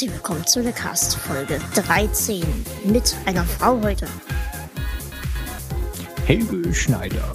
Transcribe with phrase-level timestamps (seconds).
[0.00, 2.42] herzlich willkommen zu der Cast Folge 13
[2.84, 4.06] mit einer Frau heute.
[6.24, 7.30] Helge Schneider.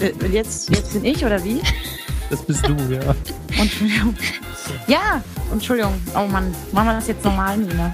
[0.00, 1.60] Äh, Jetzt, jetzt bin ich oder wie?
[2.30, 3.14] Das bist du, ja.
[3.60, 4.16] Entschuldigung.
[4.86, 5.92] Ja, Entschuldigung.
[6.14, 7.92] Oh Mann, machen wir das jetzt normal, Nina.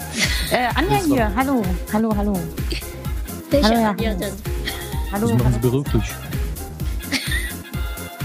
[0.52, 2.40] Äh, Anja hier, hallo, hallo, hallo.
[3.50, 3.90] Welche Hallo, ja.
[3.90, 4.32] Anja denn?
[5.10, 5.82] Hallo, Das machen sie hallo.
[5.82, 6.04] beruflich.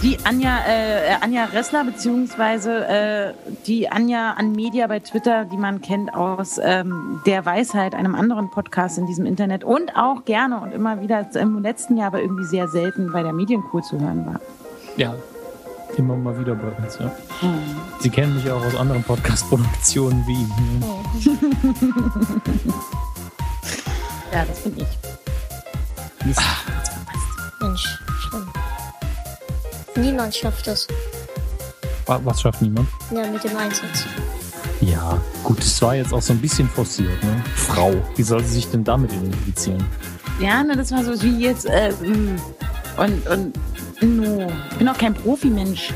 [0.03, 3.33] Die Anja, äh, äh, Anja Ressler, beziehungsweise äh,
[3.65, 8.49] die Anja an Media bei Twitter, die man kennt aus ähm, der Weisheit, einem anderen
[8.51, 12.45] Podcast in diesem Internet und auch gerne und immer wieder im letzten Jahr aber irgendwie
[12.45, 14.39] sehr selten bei der Medienkur zu hören war.
[14.97, 15.15] Ja,
[15.97, 17.11] immer mal wieder bei uns, ja.
[17.99, 20.83] Sie kennen mich auch aus anderen Podcast-Produktionen wie ihn.
[20.83, 21.01] Oh.
[24.33, 26.25] Ja, das bin ich.
[26.25, 26.41] Mist.
[27.61, 27.99] Mensch.
[29.97, 30.87] Niemand schafft das.
[32.05, 32.87] Wa- Was schafft niemand?
[33.11, 34.05] Ja, mit dem Einsatz.
[34.81, 37.43] Ja, gut, es war jetzt auch so ein bisschen forciert, ne?
[37.55, 39.83] Frau, wie soll sie sich denn damit identifizieren?
[40.39, 42.35] Ja, ne, das war so wie jetzt, äh, mm,
[42.97, 43.53] und, und,
[44.01, 44.47] no.
[44.71, 45.91] Ich bin auch kein Profimensch.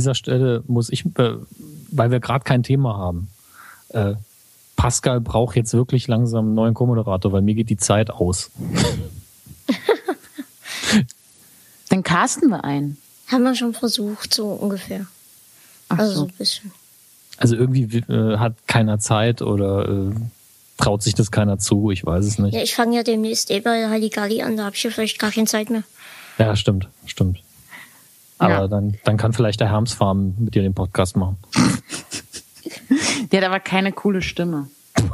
[0.00, 1.34] Dieser Stelle muss ich, äh,
[1.90, 3.28] weil wir gerade kein Thema haben,
[3.90, 4.14] äh,
[4.76, 8.50] Pascal braucht jetzt wirklich langsam einen neuen Co-Moderator, weil mir geht die Zeit aus.
[11.90, 12.96] Dann casten wir ein.
[13.26, 15.06] Haben wir schon versucht, so ungefähr.
[15.90, 16.26] Ach Also so so.
[16.26, 16.72] ein bisschen.
[17.36, 20.12] Also irgendwie äh, hat keiner Zeit oder äh,
[20.78, 22.54] traut sich das keiner zu, ich weiß es nicht.
[22.54, 25.30] Ja, ich fange ja demnächst eh bei Halligalli an, da habe ich ja vielleicht gar
[25.30, 25.82] keine Zeit mehr.
[26.38, 27.42] Ja, stimmt, stimmt.
[28.40, 28.68] Aber Ja.
[28.68, 31.36] dann, dann kann vielleicht der Hermsfarm mit dir den Podcast machen.
[33.30, 34.68] Der hat aber keine coole Stimme.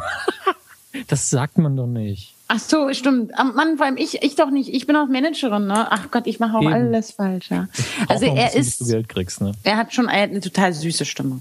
[1.09, 2.35] Das sagt man doch nicht.
[2.49, 3.31] Ach so, stimmt.
[3.55, 4.73] Mann, vor allem ich, ich doch nicht.
[4.73, 5.87] Ich bin auch Managerin, ne?
[5.93, 6.73] Ach Gott, ich mache auch Eben.
[6.73, 7.69] alles falsch, ja.
[8.09, 9.53] Also er bisschen, bis ist, du Geld kriegst, ne?
[9.63, 11.41] er hat schon eine total süße Stimme.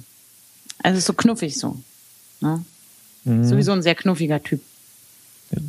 [0.83, 1.77] Also ist so knuffig so.
[2.41, 2.65] Ne?
[3.23, 3.45] Mhm.
[3.45, 4.61] Sowieso ein sehr knuffiger Typ.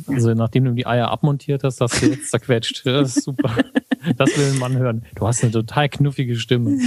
[0.07, 2.81] Also nachdem du die Eier abmontiert hast, hast du jetzt zerquetscht.
[2.85, 3.55] Das ist super.
[4.17, 5.05] Das will ein Mann hören.
[5.15, 6.79] Du hast eine total knuffige Stimme.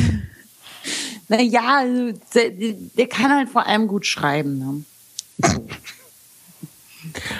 [1.28, 2.50] Naja, also, der,
[2.97, 4.59] der kann halt vor allem gut schreiben.
[4.59, 4.84] Ne?
[5.41, 5.60] Das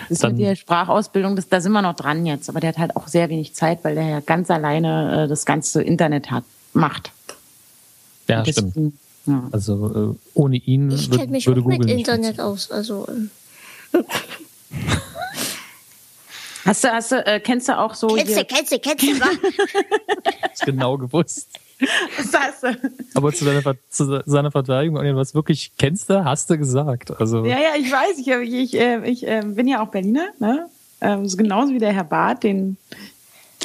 [0.09, 2.49] ist Dann- mit der Sprachausbildung, das, da sind wir noch dran jetzt.
[2.49, 5.45] Aber der hat halt auch sehr wenig Zeit, weil der ja ganz alleine äh, das
[5.45, 7.13] ganze Internet hat, macht.
[8.29, 8.95] Ja, Deswegen, stimmt.
[9.27, 9.49] Ja.
[9.53, 12.71] Also äh, ohne ihn Ich würd, mich würde auch mit Google nicht Internet aus.
[12.71, 13.31] Also ähm,
[16.71, 19.07] Hast du, hast du, äh, kennst du auch so kennst du, kennst du, kennst du,
[19.09, 19.29] funktionieren.
[20.65, 21.49] genau gewusst.
[21.81, 22.91] du?
[23.15, 27.21] Aber zu seiner, Ver- zu seiner Verteidigung, Onion, was wirklich kennst du, hast du gesagt.
[27.21, 30.69] Also Ja, ja, ich weiß, ich, ich, äh, ich äh, bin ja auch Berliner, ne?
[31.01, 32.77] Ähm, so genauso wie der Herr Barth, den,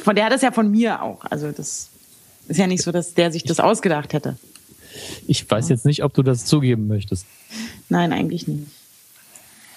[0.02, 1.24] von der hat das ja von mir auch.
[1.26, 1.90] Also das
[2.48, 4.36] ist ja nicht so, dass der sich das ausgedacht hätte.
[5.28, 7.24] ich weiß jetzt nicht, ob du das zugeben möchtest.
[7.88, 8.66] Nein, eigentlich nicht.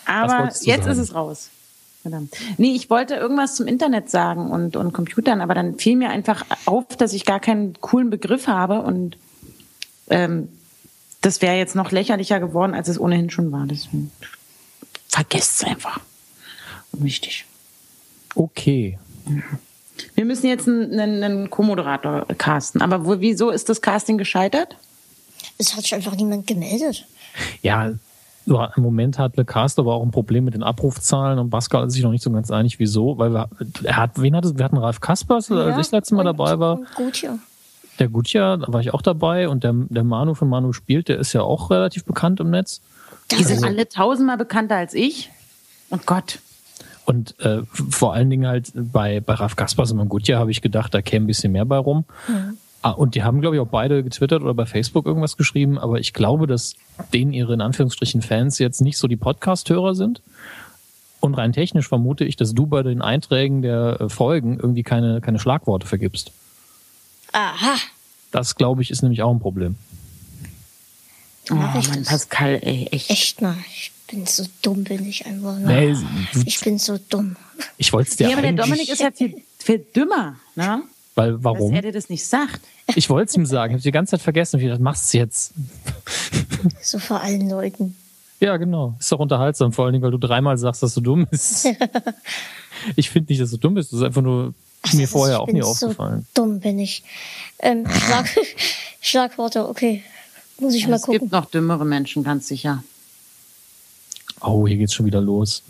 [0.08, 0.90] Aber jetzt sagen?
[0.90, 1.52] ist es raus.
[2.02, 2.34] Verdammt.
[2.58, 6.46] Nee, ich wollte irgendwas zum Internet sagen und, und Computern, aber dann fiel mir einfach
[6.66, 9.18] auf, dass ich gar keinen coolen Begriff habe und
[10.10, 10.48] ähm,
[11.22, 13.66] das wäre jetzt noch lächerlicher geworden, als es ohnehin schon war.
[13.66, 14.12] Deswegen
[15.10, 16.00] vergesst es einfach.
[16.94, 17.46] Wichtig.
[18.36, 18.98] Okay.
[20.16, 22.82] Wir müssen jetzt einen, einen, einen Co-Moderator casten.
[22.82, 24.78] Aber wo, wieso ist das Casting gescheitert?
[25.58, 27.06] Es hat sich einfach niemand gemeldet.
[27.62, 27.92] Ja,
[28.50, 31.94] im Moment hat Le Cast aber auch ein Problem mit den Abrufzahlen und Pascal ist
[31.94, 33.50] sich noch nicht so ganz einig, wieso, weil wir,
[33.84, 34.58] er hat, wen hat es?
[34.58, 36.80] Wir hatten Ralf Kaspers, als ich das letzte Mal dabei war.
[36.80, 37.38] Und gut, ja.
[38.00, 41.20] Der Gutja, da war ich auch dabei und der, der Manu von Manu spielt, der
[41.20, 42.82] ist ja auch relativ bekannt im Netz.
[43.32, 45.30] Die sind alle tausendmal bekannter als ich.
[45.90, 46.40] Und Gott.
[47.06, 50.62] Und äh, vor allen Dingen halt bei, bei Ralf Kaspers und beim Gutja habe ich
[50.62, 52.06] gedacht, da käme ein bisschen mehr bei rum.
[52.82, 56.00] Ah, und die haben, glaube ich, auch beide getwittert oder bei Facebook irgendwas geschrieben, aber
[56.00, 56.76] ich glaube, dass
[57.14, 60.22] denen ihre in Anführungsstrichen Fans jetzt nicht so die Podcast-Hörer sind.
[61.20, 65.20] Und rein technisch vermute ich, dass du bei den Einträgen der äh, Folgen irgendwie keine,
[65.20, 66.32] keine Schlagworte vergibst.
[67.34, 67.76] Aha.
[68.32, 69.76] Das, glaube ich, ist nämlich auch ein Problem.
[71.52, 72.04] Oh, ich Mann.
[72.06, 73.10] Pascal, ey, echt.
[73.10, 73.56] Echt mal.
[73.68, 75.58] Ich bin so dumm, bin ich einfach.
[75.58, 75.94] Ne?
[75.94, 77.36] Nee, ich bin so dumm.
[77.78, 80.84] Ich wollte es dir ja, aber der Dominik ist ja viel, viel dümmer, ne?
[81.20, 81.72] Weil, warum?
[81.72, 82.62] Dass er dir das nicht sagt.
[82.96, 83.72] Ich wollte es ihm sagen.
[83.72, 85.54] Ich habe die ganze Zeit vergessen, wie das machst du jetzt.
[86.82, 87.96] So vor allen Leuten.
[88.42, 88.94] Ja, genau.
[89.00, 91.70] Ist doch unterhaltsam, vor allen Dingen, weil du dreimal sagst, dass du dumm bist.
[92.98, 93.94] ich finde nicht, dass du dumm bist.
[93.94, 96.26] Das ist einfach nur Ach, mir vorher auch nie aufgefallen.
[96.36, 97.04] So dumm bin ich.
[97.60, 98.28] Ähm, Schlag,
[99.02, 100.04] Schlagworte, okay.
[100.60, 101.16] Muss ich ja, mal gucken.
[101.16, 102.84] Es gibt noch dümmere Menschen, ganz sicher.
[104.42, 105.64] Oh, hier geht's schon wieder los.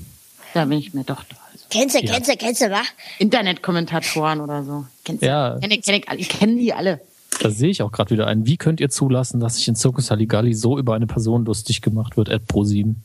[0.56, 1.24] Da bin ich mir doch.
[1.30, 1.39] Also.
[1.70, 2.14] Kennst du, ja.
[2.14, 2.82] kennst du, kennst du, wa?
[3.20, 4.86] Internetkommentatoren oder so.
[5.04, 5.52] Kennst ja.
[5.52, 5.60] du?
[5.60, 7.00] Kenn ich, kenn ich, ich kenne die alle.
[7.42, 8.46] Da sehe ich auch gerade wieder einen.
[8.46, 12.18] Wie könnt ihr zulassen, dass sich in Zirkus Halligalli so über eine Person lustig gemacht
[12.18, 12.30] wird?
[12.30, 13.02] Ed Pro 7.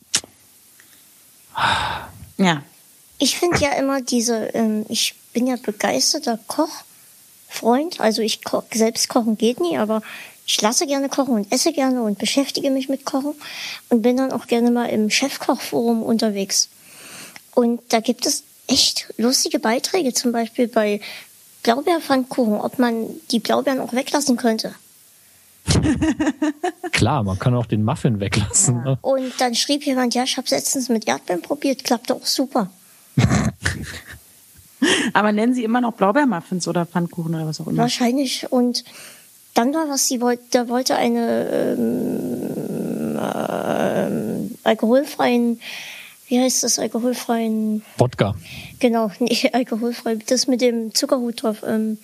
[2.37, 2.63] Ja.
[3.17, 8.01] Ich finde ja immer diese, ähm, ich bin ja begeisterter Kochfreund.
[8.01, 10.01] Also ich koch, selbst kochen geht nie, aber
[10.45, 13.33] ich lasse gerne kochen und esse gerne und beschäftige mich mit Kochen
[13.89, 16.69] und bin dann auch gerne mal im Chefkochforum unterwegs.
[17.53, 21.01] Und da gibt es echt lustige Beiträge, zum Beispiel bei
[21.63, 24.75] Blaubeerpfannkuchen, ob man die Blaubeeren auch weglassen könnte.
[26.91, 28.77] Klar, man kann auch den Muffin weglassen.
[28.77, 28.83] Ja.
[28.83, 28.97] Ne?
[29.01, 32.69] Und dann schrieb jemand, ja, ich habe letztens mit Erdbeeren probiert, klappt auch super.
[35.13, 37.79] Aber nennen Sie immer noch Blaubeermuffins oder Pfannkuchen oder was auch immer?
[37.79, 38.51] Wahrscheinlich.
[38.51, 38.83] Und
[39.55, 45.59] dann war was, sie wollte, da wollte eine ähm, äh, alkoholfreien,
[46.27, 47.83] wie heißt das, alkoholfreien?
[47.97, 48.35] Wodka.
[48.79, 51.63] Genau, nee, alkoholfrei, das mit dem Zuckerhut drauf.
[51.65, 51.97] Ähm,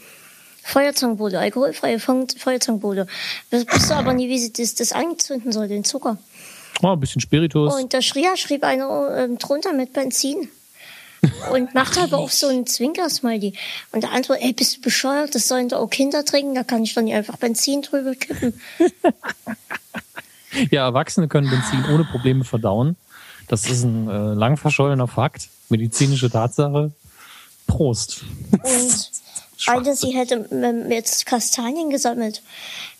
[0.64, 3.08] Feuerzangenbowle, alkoholfreie Feuerzangenbowle.
[3.50, 6.18] Das wusste aber nie, wie sie das, das angezünden soll, den Zucker.
[6.84, 7.76] Oh, ein bisschen Spiritus.
[7.76, 10.50] Und da schrie, schrieb einer ähm, drunter mit Benzin
[11.52, 13.54] und macht aber auch so einen Zwinker-Smiley.
[13.92, 15.34] Und der andere, ey, bist du bescheuert?
[15.34, 18.60] Das sollen doch auch Kinder trinken, da kann ich doch nicht einfach Benzin drüber kippen.
[20.72, 22.96] ja, Erwachsene können Benzin ohne Probleme verdauen.
[23.52, 26.92] Das ist ein äh, lang verschollener Fakt, medizinische Tatsache.
[27.68, 28.24] Prost.
[28.54, 29.12] Und
[29.68, 30.48] eine, sie hätte
[30.90, 32.42] jetzt Kastanien gesammelt.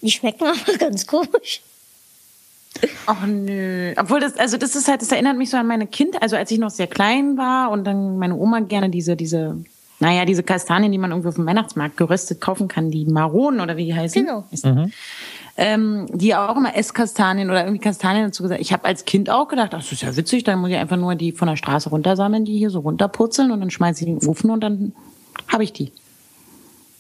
[0.02, 1.62] Die schmecken aber ganz komisch.
[3.06, 3.94] Ach nö.
[3.98, 6.52] Obwohl das, also das ist halt, das erinnert mich so an meine Kind, also als
[6.52, 9.56] ich noch sehr klein war und dann meine Oma gerne diese, diese,
[10.02, 13.78] naja, diese Kastanien, die man irgendwo auf dem Weihnachtsmarkt geröstet kaufen kann, die Maronen oder
[13.78, 14.26] wie die heißen.
[14.26, 14.44] Genau.
[14.64, 14.92] Mhm.
[15.58, 18.62] Ähm, die auch immer Esskastanien oder irgendwie Kastanien dazu gesagt.
[18.62, 20.98] Ich habe als Kind auch gedacht, ach, das ist ja witzig, dann muss ich einfach
[20.98, 24.20] nur die von der Straße runtersammeln, die hier so runterputzeln und dann schmeiße ich in
[24.20, 24.94] den Ofen und dann
[25.50, 25.92] habe ich die.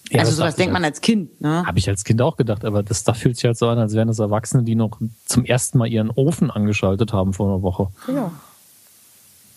[0.09, 1.65] Ja, also sowas denkt man als Kind, ne?
[1.65, 3.93] Habe ich als Kind auch gedacht, aber das da fühlt sich halt so an, als
[3.93, 7.87] wären das Erwachsene, die noch zum ersten Mal ihren Ofen angeschaltet haben vor einer Woche.
[8.05, 8.31] Genau.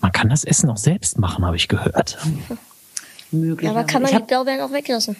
[0.01, 2.19] Man kann das Essen auch selbst machen, habe ich gehört.
[3.33, 3.69] Möglich.
[3.69, 5.17] aber kann man die Blaubeeren auch weglassen?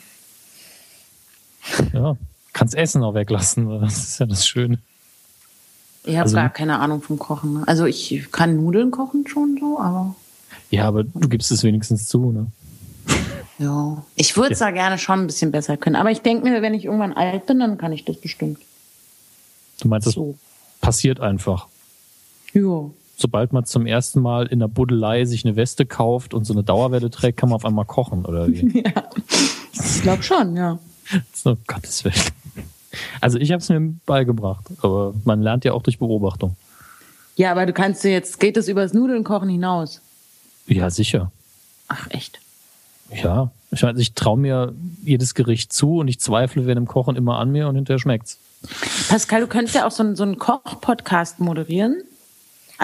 [1.93, 2.17] Ja,
[2.55, 3.69] kannst Essen auch weglassen.
[3.81, 4.79] Das ist ja das Schöne.
[6.05, 7.55] Ich habe also, gar keine Ahnung vom Kochen.
[7.55, 7.65] Ne?
[7.67, 10.15] Also ich kann Nudeln kochen schon so, aber.
[10.71, 12.47] Ja, aber du gibst es wenigstens zu, ne?
[13.59, 14.67] Ja, ich würde es ja.
[14.67, 15.97] da gerne schon ein bisschen besser können.
[15.97, 18.59] Aber ich denke mir, wenn ich irgendwann alt bin, dann kann ich das bestimmt.
[19.81, 20.37] Du meinst, das so.
[20.81, 21.69] passiert einfach?
[22.53, 22.91] Ja.
[23.17, 26.65] Sobald man zum ersten Mal in der Buddelei sich eine Weste kauft und so eine
[26.65, 28.83] Dauerwelle trägt, kann man auf einmal kochen, oder wie?
[28.85, 29.05] ja,
[29.73, 30.79] ich glaube schon, ja.
[31.33, 32.15] So, Gottes Willen.
[33.21, 36.57] Also ich habe es mir beigebracht, aber man lernt ja auch durch Beobachtung.
[37.37, 40.01] Ja, aber du kannst dir jetzt, geht das übers Nudeln kochen hinaus?
[40.67, 41.33] Ja, sicher.
[41.89, 42.41] Ach, echt?
[43.13, 44.73] Ja, ich, meine, ich traue mir
[45.05, 48.39] jedes Gericht zu und ich zweifle während dem Kochen immer an mir und hinterher schmeckt's.
[49.09, 52.03] Pascal, du könntest ja auch so einen, so einen Koch-Podcast moderieren.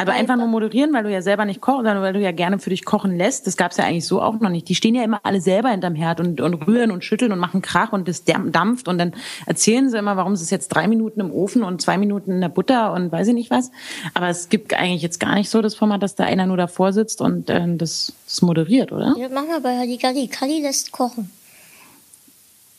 [0.00, 2.58] Aber einfach nur moderieren, weil du ja selber nicht kochst, sondern weil du ja gerne
[2.58, 3.46] für dich kochen lässt.
[3.46, 4.68] Das gab's ja eigentlich so auch noch nicht.
[4.68, 7.60] Die stehen ja immer alle selber hinterm Herd und, und rühren und schütteln und machen
[7.60, 9.12] Krach und das dampft und dann
[9.46, 12.40] erzählen sie immer, warum es ist jetzt drei Minuten im Ofen und zwei Minuten in
[12.40, 13.70] der Butter und weiß ich nicht was.
[14.14, 16.92] Aber es gibt eigentlich jetzt gar nicht so das Format, dass da einer nur davor
[16.92, 19.14] sitzt und äh, das, das moderiert, oder?
[19.18, 20.28] Ja, machen wir bei Halligalli.
[20.28, 21.30] Kali lässt kochen.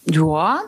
[0.06, 0.62] Ja,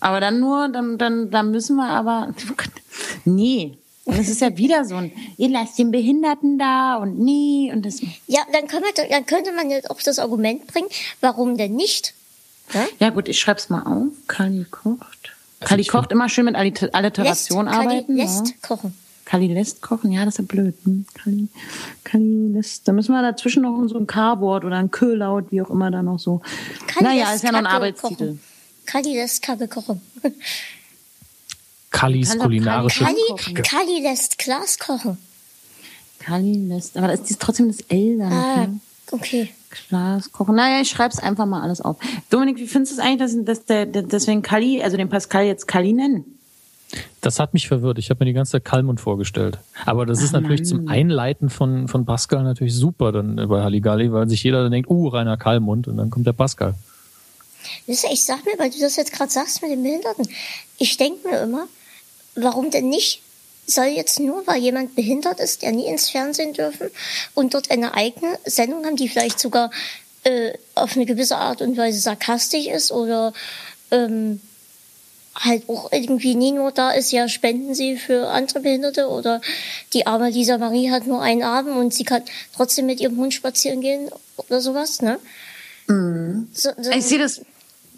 [0.00, 2.34] aber dann nur, dann, dann, dann müssen wir aber,
[3.24, 7.72] nee, und es ist ja wieder so ein, ihr lasst den Behinderten da und nie
[7.72, 8.00] und das.
[8.26, 10.88] Ja, dann, können wir, dann könnte man jetzt auch das Argument bringen,
[11.20, 12.14] warum denn nicht?
[12.72, 14.12] Ja, ja gut, ich schreib's mal auf.
[14.26, 15.32] Kali kocht.
[15.60, 18.06] Also Kali kocht immer schön mit Alliteration lässt, arbeiten.
[18.06, 18.54] Kali lässt ja.
[18.62, 18.94] kochen.
[19.24, 20.74] Kali lässt kochen, ja, das ist ja blöd.
[20.84, 21.06] Hm?
[21.14, 21.48] Kali,
[22.04, 25.70] Kali lässt, da müssen wir dazwischen noch so ein K-Wort oder ein K-Laut, wie auch
[25.70, 26.42] immer da noch so.
[26.86, 28.26] Kali naja, ist ja noch ein Arbeitstitel.
[28.26, 28.40] Kochen.
[28.84, 30.02] Kali lässt Kabel kochen.
[31.94, 35.16] Kallis kulinarische Kali, Kali lässt Glas kochen.
[36.18, 38.28] Kali lässt, aber da ist trotzdem das L da.
[38.28, 38.68] Ah,
[39.12, 39.50] okay.
[39.88, 40.56] Glas kochen.
[40.56, 41.96] Naja, ich schreib's einfach mal alles auf.
[42.30, 45.66] Dominik, wie findest du es eigentlich, dass, dass der, deswegen Kali, also den Pascal jetzt
[45.66, 46.24] Kali nennen?
[47.20, 47.98] Das hat mich verwirrt.
[47.98, 49.58] Ich habe mir die ganze Zeit Kalmund vorgestellt.
[49.84, 54.12] Aber das ist Ach, natürlich zum Einleiten von, von Pascal natürlich super dann bei Halligalli,
[54.12, 56.74] weil sich jeder dann denkt, uh, Rainer Kalmund und dann kommt der Pascal.
[57.86, 60.28] Ich sag mir, weil du das jetzt gerade sagst mit den Behinderten,
[60.78, 61.66] ich denke mir immer,
[62.34, 63.22] warum denn nicht?
[63.66, 66.90] Soll jetzt nur, weil jemand behindert ist, der nie ins Fernsehen dürfen
[67.34, 69.70] und dort eine eigene Sendung haben, die vielleicht sogar
[70.24, 73.32] äh, auf eine gewisse Art und Weise sarkastisch ist oder
[73.90, 74.40] ähm,
[75.34, 79.40] halt auch irgendwie nie nur da ist, ja, spenden Sie für andere Behinderte oder
[79.92, 82.22] die arme Lisa Marie hat nur einen Abend und sie kann
[82.54, 85.18] trotzdem mit ihrem Hund spazieren gehen oder sowas, ne?
[85.88, 86.48] Mhm.
[86.52, 87.42] So, so ich sehe das,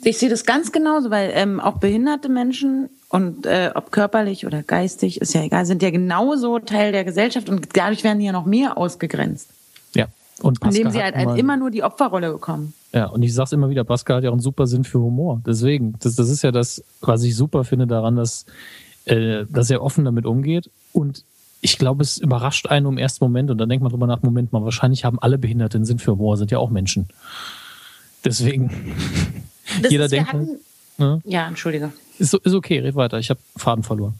[0.03, 4.63] ich sehe das ganz genauso, weil ähm, auch behinderte Menschen und äh, ob körperlich oder
[4.63, 8.33] geistig, ist ja egal, sind ja genauso Teil der Gesellschaft und dadurch werden die ja
[8.33, 9.49] noch mehr ausgegrenzt.
[9.95, 10.07] Ja.
[10.43, 12.75] Und Pascal indem sie halt, halt immer nur die Opferrolle bekommen.
[12.93, 15.41] Ja, und ich sag's immer wieder, Pascal hat ja auch einen super Sinn für Humor.
[15.47, 18.45] Deswegen, das, das ist ja das, was ich super finde daran, dass,
[19.05, 20.71] äh, dass er offen damit umgeht.
[20.93, 21.25] Und
[21.61, 24.53] ich glaube, es überrascht einen im ersten Moment und dann denkt man drüber nach, Moment
[24.53, 27.09] mal, wahrscheinlich haben alle Behinderte einen Sinn für Humor, sind ja auch Menschen.
[28.25, 28.95] Deswegen,
[29.83, 30.33] das jeder denkt.
[30.33, 30.61] Hatten, halt,
[30.99, 31.21] ne?
[31.25, 31.93] Ja, entschuldige.
[32.19, 34.15] Ist, ist okay, red weiter, ich habe Faden verloren.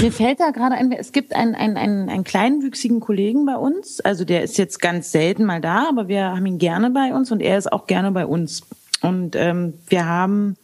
[0.00, 4.00] Mir fällt da gerade ein, es gibt einen, einen, einen, einen kleinwüchsigen Kollegen bei uns.
[4.00, 7.30] Also der ist jetzt ganz selten mal da, aber wir haben ihn gerne bei uns
[7.30, 8.62] und er ist auch gerne bei uns.
[9.02, 10.56] Und ähm, wir haben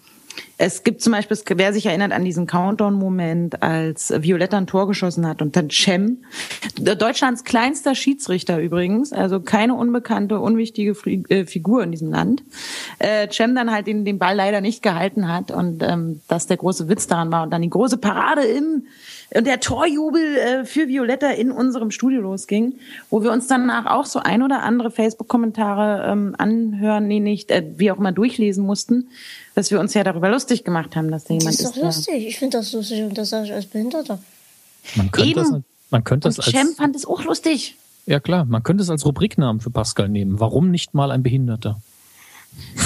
[0.62, 5.26] es gibt zum Beispiel, wer sich erinnert an diesen Countdown-Moment, als Violetta ein Tor geschossen
[5.26, 6.18] hat und dann Cem,
[6.78, 10.90] Deutschlands kleinster Schiedsrichter übrigens, also keine unbekannte, unwichtige
[11.30, 12.42] äh, Figur in diesem Land,
[12.98, 16.88] äh, Cem dann halt den, Ball leider nicht gehalten hat und ähm, das der große
[16.90, 18.84] Witz daran war und dann die große Parade im
[19.32, 22.74] und der Torjubel äh, für Violetta in unserem Studio losging,
[23.10, 27.64] wo wir uns danach auch so ein oder andere Facebook-Kommentare ähm, anhören, nee, nicht, äh,
[27.76, 29.08] wie auch immer durchlesen mussten,
[29.60, 31.60] dass wir uns ja darüber lustig gemacht haben, dass da jemand ist.
[31.60, 32.26] Das ist doch lustig.
[32.26, 34.18] Ich finde das lustig und das sage ich als Behinderter.
[34.96, 35.52] Man könnte Eben.
[35.52, 36.54] das, man könnte und das als.
[36.54, 37.76] Cem fand es auch lustig.
[38.06, 40.40] Ja klar, man könnte es als Rubriknamen für Pascal nehmen.
[40.40, 41.80] Warum nicht mal ein Behinderter?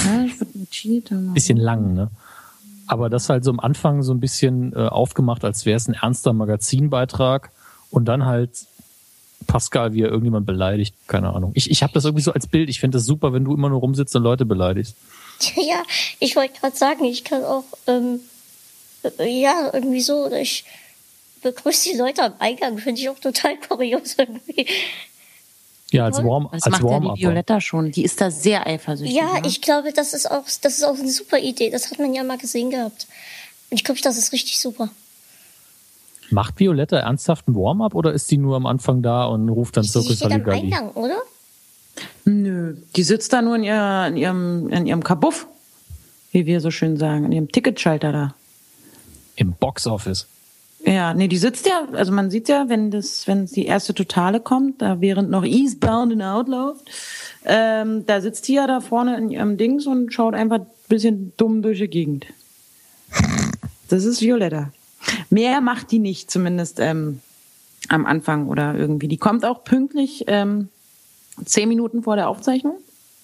[0.05, 1.33] Ja, ich würde mit Cheater machen.
[1.33, 2.11] Bisschen lang, ne?
[2.87, 5.93] aber das halt so am Anfang so ein bisschen äh, aufgemacht, als wäre es ein
[5.93, 7.51] ernster Magazinbeitrag
[7.89, 8.51] und dann halt
[9.47, 11.51] Pascal, wie er irgendjemand beleidigt, keine Ahnung.
[11.53, 12.69] Ich, ich habe das irgendwie so als Bild.
[12.69, 14.95] Ich finde das super, wenn du immer nur rumsitzt und Leute beleidigst.
[15.55, 15.83] Ja,
[16.19, 18.21] ich wollte gerade sagen, ich kann auch, ähm,
[19.03, 20.65] äh, ja, irgendwie so, ich
[21.41, 24.67] begrüße die Leute am Eingang, finde ich auch total kurios irgendwie.
[25.91, 27.91] Ja, als Warm Das als macht Warm ja die Violetta schon.
[27.91, 29.15] Die ist da sehr eifersüchtig.
[29.15, 29.47] Ja, ne?
[29.47, 31.69] ich glaube, das ist auch, das ist auch eine super Idee.
[31.69, 33.07] Das hat man ja mal gesehen gehabt.
[33.69, 34.89] Und ich glaube, das ist richtig super.
[36.31, 39.83] Macht Violetta ernsthaft ein Warm-up oder ist die nur am Anfang da und ruft dann
[39.83, 40.57] Zirkus Halligalli?
[40.57, 41.21] am Eingang, oder?
[42.25, 45.47] Nö, die sitzt da nur in, ihr, in ihrem, in ihrem Kabuff,
[46.31, 48.35] wie wir so schön sagen, in ihrem Ticketschalter da.
[49.35, 50.27] Im Boxoffice.
[50.85, 54.39] Ja, nee, die sitzt ja, also man sieht ja, wenn das, wenn die erste Totale
[54.39, 56.91] kommt, da während noch Eastbound and Out läuft,
[57.43, 61.33] ähm, da sitzt die ja da vorne in ihrem Dings und schaut einfach ein bisschen
[61.37, 62.27] dumm durch die Gegend.
[63.89, 64.71] Das ist Violetta.
[65.29, 67.19] Mehr macht die nicht, zumindest ähm,
[67.89, 69.07] am Anfang oder irgendwie.
[69.07, 70.69] Die kommt auch pünktlich ähm,
[71.43, 72.77] zehn Minuten vor der Aufzeichnung,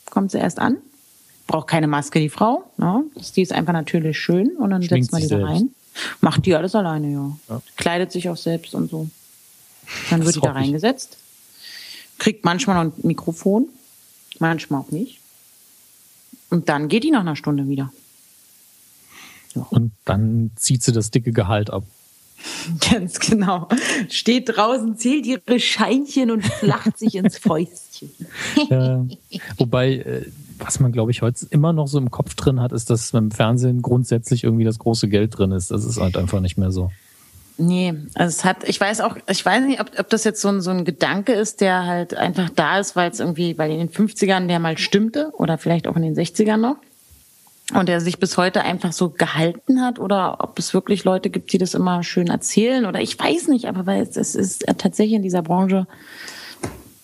[0.10, 0.78] kommt sie erst an.
[1.48, 2.64] Braucht keine Maske, die Frau.
[2.78, 3.04] Ne?
[3.36, 5.70] Die ist einfach natürlich schön und dann Schminkt setzt man die da rein.
[6.22, 7.38] Macht die alles alleine, ja.
[7.50, 7.62] ja.
[7.76, 9.10] Kleidet sich auch selbst und so.
[10.10, 11.18] Dann wird die da reingesetzt.
[12.18, 13.68] Kriegt manchmal noch ein Mikrofon,
[14.40, 15.20] manchmal auch nicht.
[16.50, 17.92] Und dann geht die nach einer Stunde wieder.
[19.56, 19.66] Ja.
[19.70, 21.84] Und dann zieht sie das dicke Gehalt ab.
[22.92, 23.68] Ganz genau.
[24.10, 27.91] Steht draußen, zählt ihre Scheinchen und lacht sich ins Fäustchen.
[28.70, 29.06] Ja.
[29.58, 30.26] Wobei, äh,
[30.58, 33.32] was man, glaube ich, heute immer noch so im Kopf drin hat, ist, dass beim
[33.32, 35.72] Fernsehen grundsätzlich irgendwie das große Geld drin ist.
[35.72, 36.92] Das ist halt einfach nicht mehr so.
[37.58, 40.48] Nee, also es hat, ich weiß auch, ich weiß nicht, ob, ob das jetzt so
[40.48, 43.78] ein, so ein Gedanke ist, der halt einfach da ist, weil es irgendwie, weil in
[43.78, 46.78] den 50ern der mal stimmte oder vielleicht auch in den 60ern noch
[47.74, 51.54] und der sich bis heute einfach so gehalten hat oder ob es wirklich Leute gibt,
[51.54, 55.14] die das immer schön erzählen oder ich weiß nicht, aber weil es, es ist tatsächlich
[55.14, 55.88] in dieser Branche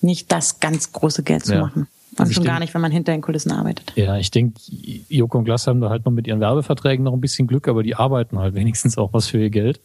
[0.02, 1.62] nicht das ganz große Geld zu ja.
[1.62, 1.88] machen.
[2.18, 3.94] Und schon denk, gar nicht, wenn man hinter den Kulissen arbeitet.
[3.96, 4.60] Ja, ich denke,
[5.08, 7.84] Joko und Glass haben da halt noch mit ihren Werbeverträgen noch ein bisschen Glück, aber
[7.84, 9.80] die arbeiten halt wenigstens auch was für ihr Geld.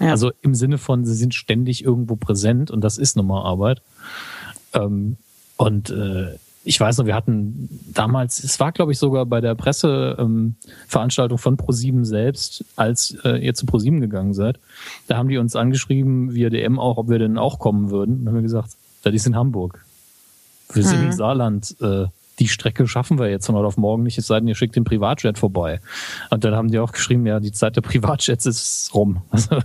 [0.00, 0.10] Ja.
[0.10, 3.80] Also im Sinne von, sie sind ständig irgendwo präsent und das ist nun mal Arbeit.
[4.74, 5.16] Ähm,
[5.56, 9.54] und äh, ich weiß noch, wir hatten damals, es war glaube ich sogar bei der
[9.54, 14.60] Presseveranstaltung ähm, von ProSieben selbst, als äh, ihr zu ProSieben gegangen seid,
[15.06, 18.20] da haben die uns angeschrieben, via DM auch, ob wir denn auch kommen würden.
[18.20, 18.76] Und haben wir gesagt,
[19.10, 19.84] das ist in Hamburg.
[20.72, 21.06] Wir sind mhm.
[21.06, 21.76] im Saarland.
[21.80, 22.06] Äh,
[22.38, 24.76] die Strecke schaffen wir jetzt von heute auf morgen nicht, es sei denn, ihr schickt
[24.76, 25.80] den Privatjet vorbei.
[26.30, 29.22] Und dann haben die auch geschrieben, ja, die Zeit der Privatjets ist rum.
[29.30, 29.58] Also,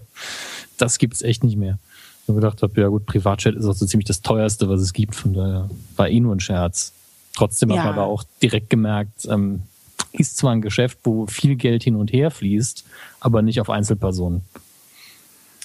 [0.77, 1.77] das gibt's echt nicht mehr.
[2.27, 5.15] Ich gedacht habe, ja gut, Privatjet ist auch so ziemlich das teuerste, was es gibt,
[5.15, 6.93] von daher war eh nur ein Scherz.
[7.35, 7.77] Trotzdem ja.
[7.77, 9.63] hat man aber auch direkt gemerkt, ähm,
[10.13, 12.85] ist zwar ein Geschäft, wo viel Geld hin und her fließt,
[13.19, 14.41] aber nicht auf Einzelpersonen.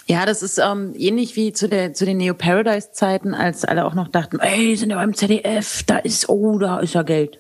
[0.09, 4.09] Ja, das ist ähm, ähnlich wie zu, der, zu den Neo-Paradise-Zeiten, als alle auch noch
[4.09, 7.39] dachten, ey, sind ja beim ZDF, da ist, oh, da ist ja Geld.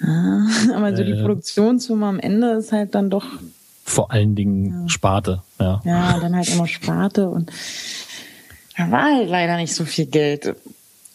[0.00, 3.26] Ja, aber so die äh, Produktionssumme am Ende ist halt dann doch.
[3.84, 4.88] Vor allen Dingen ja.
[4.88, 5.82] Sparte, ja.
[5.84, 7.50] Ja, dann halt immer Sparte und
[8.78, 10.56] da war halt leider nicht so viel Geld.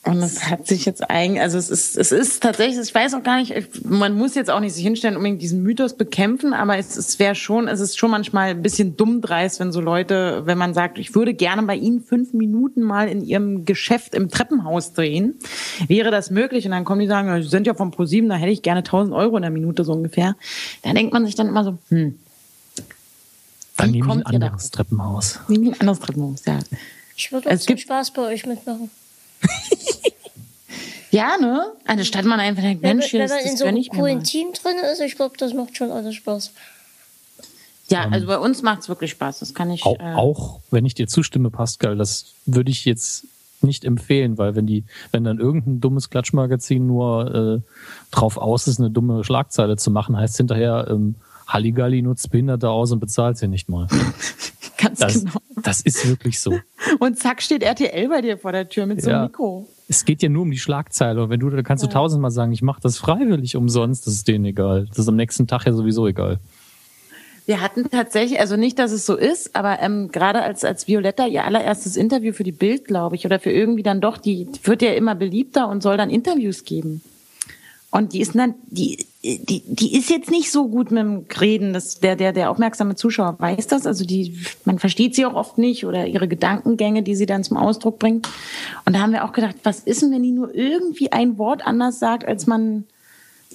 [0.05, 3.23] Und es hat sich jetzt eigentlich, also es ist, es ist tatsächlich, ich weiß auch
[3.23, 6.95] gar nicht, man muss jetzt auch nicht sich hinstellen, unbedingt diesen Mythos bekämpfen, aber es,
[6.95, 10.59] es wäre schon, es ist schon manchmal ein bisschen dumm dreist, wenn so Leute, wenn
[10.59, 14.93] man sagt, ich würde gerne bei Ihnen fünf Minuten mal in Ihrem Geschäft im Treppenhaus
[14.93, 15.39] drehen,
[15.87, 16.65] wäre das möglich?
[16.65, 19.15] Und dann kommen die sagen, Sie sind ja vom ProSieben, da hätte ich gerne 1000
[19.15, 20.35] Euro in der Minute so ungefähr.
[20.83, 22.19] Da denkt man sich dann immer so, hm.
[23.77, 25.39] Dann nehme ich ein anderes Treppenhaus.
[25.47, 26.59] Nehme ich ein anderes Treppenhaus, ja.
[27.17, 28.91] Ich würde auch zum Spaß bei euch mitmachen.
[31.11, 31.71] Ja, ne?
[31.85, 34.77] Eine Stadt man einfach denkt, Mensch, wenn, wenn man in so einem coolen Team drin
[34.91, 36.51] ist, ich glaube, das macht schon alles Spaß.
[37.89, 39.39] Ja, ähm, also bei uns macht es wirklich Spaß.
[39.39, 39.85] Das kann ich.
[39.85, 43.25] Auch, äh, auch wenn ich dir zustimme, Pascal, das würde ich jetzt
[43.61, 47.71] nicht empfehlen, weil wenn die, wenn dann irgendein dummes Klatschmagazin nur äh,
[48.11, 51.15] drauf aus ist, eine dumme Schlagzeile zu machen, heißt hinterher, ähm,
[51.47, 53.87] Halligalli nutzt Behinderte aus und bezahlt sie nicht mal.
[54.85, 55.39] Ganz das, genau.
[55.63, 56.59] Das ist wirklich so.
[56.99, 59.67] Und zack steht RTL bei dir vor der Tür mit so einem Mikro.
[59.87, 61.23] Es geht ja nur um die Schlagzeile.
[61.23, 61.87] Und wenn du, da kannst ja.
[61.87, 64.85] du tausendmal sagen, ich mache das freiwillig umsonst, das ist denen egal.
[64.89, 66.39] Das ist am nächsten Tag ja sowieso egal.
[67.45, 71.27] Wir hatten tatsächlich, also nicht, dass es so ist, aber ähm, gerade als, als Violetta
[71.27, 74.81] ihr allererstes Interview für die Bild, glaube ich, oder für irgendwie dann doch, die wird
[74.81, 77.01] ja immer beliebter und soll dann Interviews geben.
[77.91, 81.73] Und die ist dann, die, die, die ist jetzt nicht so gut mit dem Reden.
[81.73, 83.87] Das, der, der, der aufmerksame Zuschauer weiß das.
[83.87, 87.57] Also die, man versteht sie auch oft nicht oder ihre Gedankengänge, die sie dann zum
[87.57, 88.27] Ausdruck bringt.
[88.85, 91.65] Und da haben wir auch gedacht, was ist denn, wenn die nur irgendwie ein Wort
[91.65, 92.85] anders sagt, als man,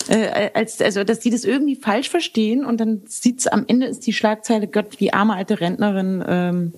[0.09, 4.07] äh, als, also, dass die das irgendwie falsch verstehen und dann sieht's am Ende ist
[4.07, 6.73] die Schlagzeile Gott, die arme alte Rentnerin, ähm,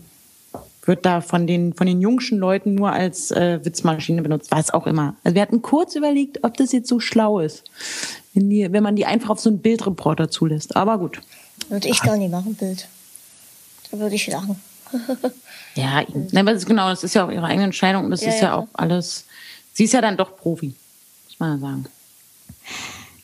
[0.85, 4.87] wird da von den, von den jungschen Leuten nur als äh, Witzmaschine benutzt, was auch
[4.87, 5.15] immer.
[5.23, 7.65] Also wir hatten kurz überlegt, ob das jetzt so schlau ist,
[8.35, 10.77] wenn, die, wenn man die einfach auf so einen Bildreporter zulässt.
[10.77, 11.21] Aber gut.
[11.69, 12.89] Würde ich gar nicht machen, Bild.
[13.91, 14.61] Da würde ich lachen.
[15.75, 18.23] ja, Nein, aber das ist genau, das ist ja auch ihre eigene Entscheidung und das
[18.23, 19.25] ja, ist ja, ja, auch alles.
[19.73, 20.75] Sie ist ja dann doch Profi,
[21.29, 21.87] muss man sagen.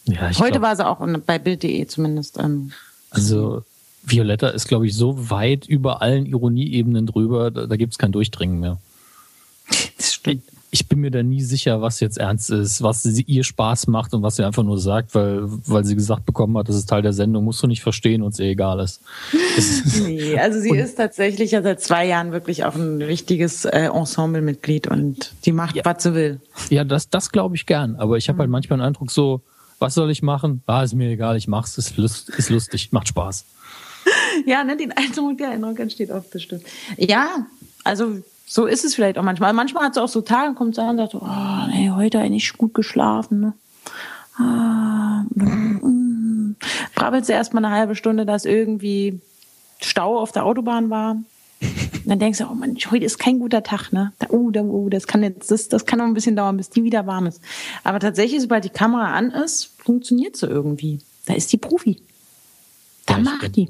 [0.04, 2.38] Ja, Heute glaub, war sie auch bei Bild.de zumindest.
[2.38, 2.72] Ähm,
[3.10, 3.64] also
[4.02, 8.12] Violetta ist, glaube ich, so weit über allen Ironieebenen drüber, da, da gibt es kein
[8.12, 8.78] Durchdringen mehr.
[9.98, 10.44] Das stimmt.
[10.70, 14.12] Ich bin mir da nie sicher, was jetzt ernst ist, was sie, ihr Spaß macht
[14.12, 17.02] und was sie einfach nur sagt, weil, weil sie gesagt bekommen hat, das ist Teil
[17.02, 19.00] der Sendung, musst du nicht verstehen und es ihr egal ist.
[20.04, 24.86] nee, also sie ist tatsächlich ja seit zwei Jahren wirklich auch ein richtiges äh, Ensemblemitglied
[24.86, 25.84] und die macht, ja.
[25.84, 26.40] was sie will.
[26.70, 28.40] Ja, das, das glaube ich gern, aber ich habe mhm.
[28.40, 29.40] halt manchmal den Eindruck so,
[29.78, 30.62] was soll ich machen?
[30.66, 33.44] Ah, ist mir egal, ich mach's, ist, ist lustig, macht Spaß
[34.46, 36.64] ja, ne, den Eindruck, der Eindruck entsteht oft, das stimmt.
[36.96, 37.46] Ja,
[37.84, 39.52] also so ist es vielleicht auch manchmal.
[39.52, 42.52] Manchmal hat es auch so Tage, kommt sie an und sagt, oh, nee, heute eigentlich
[42.54, 43.40] gut geschlafen.
[43.40, 43.52] Ne?
[44.36, 46.56] Ah, mm,
[46.94, 49.20] brabbelt sie erst mal eine halbe Stunde, dass irgendwie
[49.80, 51.16] Stau auf der Autobahn war.
[52.06, 54.12] dann denkst du, oh Mann, heute ist kein guter Tag, ne?
[54.18, 56.70] Da, oh, da, oh, das kann jetzt, das, das kann noch ein bisschen dauern, bis
[56.70, 57.42] die wieder warm ist.
[57.84, 61.00] Aber tatsächlich, sobald die Kamera an ist, funktioniert sie irgendwie.
[61.26, 62.00] Da ist die Profi.
[63.04, 63.68] Da ja, macht die.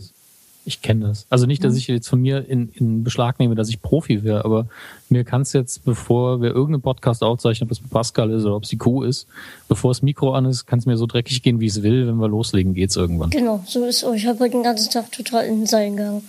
[0.68, 1.26] Ich kenne das.
[1.30, 4.44] Also nicht, dass ich jetzt von mir in, in Beschlag nehme, dass ich Profi wäre,
[4.44, 4.66] aber
[5.08, 8.54] mir kann es jetzt, bevor wir irgendeinen Podcast aufzeichnen, ob es mit Pascal ist oder
[8.54, 9.26] ob es die Kuh ist,
[9.66, 12.06] bevor das Mikro an ist, kann es mir so dreckig gehen, wie es will.
[12.06, 13.30] Wenn wir loslegen, geht's irgendwann.
[13.30, 14.14] Genau, so ist es.
[14.14, 16.28] Ich habe heute den ganzen Tag total in den Seilen gegangen.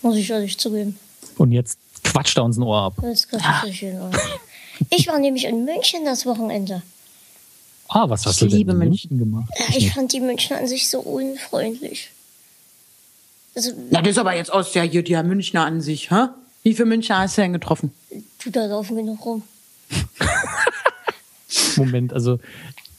[0.00, 0.98] Muss ich ehrlich zugeben.
[1.36, 2.94] Und jetzt quatscht er uns ein Ohr ab.
[3.02, 4.12] Jetzt quatscht er schön Ohr.
[4.88, 6.80] Ich war nämlich in München das Wochenende.
[7.88, 9.52] Ah, was hast ich du denn in München gemacht?
[9.58, 12.11] Ja, ich fand die München an sich so unfreundlich.
[13.54, 16.28] Also, Na, das ist aber jetzt aus der, der Münchner an sich, hä?
[16.62, 17.92] Wie viele Münchner hast du denn getroffen?
[18.42, 19.42] Du, da laufen genug rum.
[21.76, 22.38] Moment, also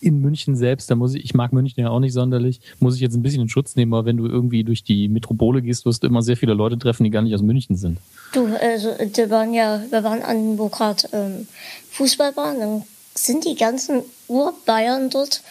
[0.04, 3.02] in München selbst, da muss ich, ich mag München ja auch nicht sonderlich, muss ich
[3.02, 6.04] jetzt ein bisschen in Schutz nehmen, aber wenn du irgendwie durch die Metropole gehst, wirst
[6.04, 8.00] du immer sehr viele Leute treffen, die gar nicht aus München sind.
[8.34, 11.48] Du, also wir waren ja, wir waren an, wo gerade ähm,
[11.92, 12.84] Fußball war, dann
[13.16, 15.42] sind die ganzen Urbayern dort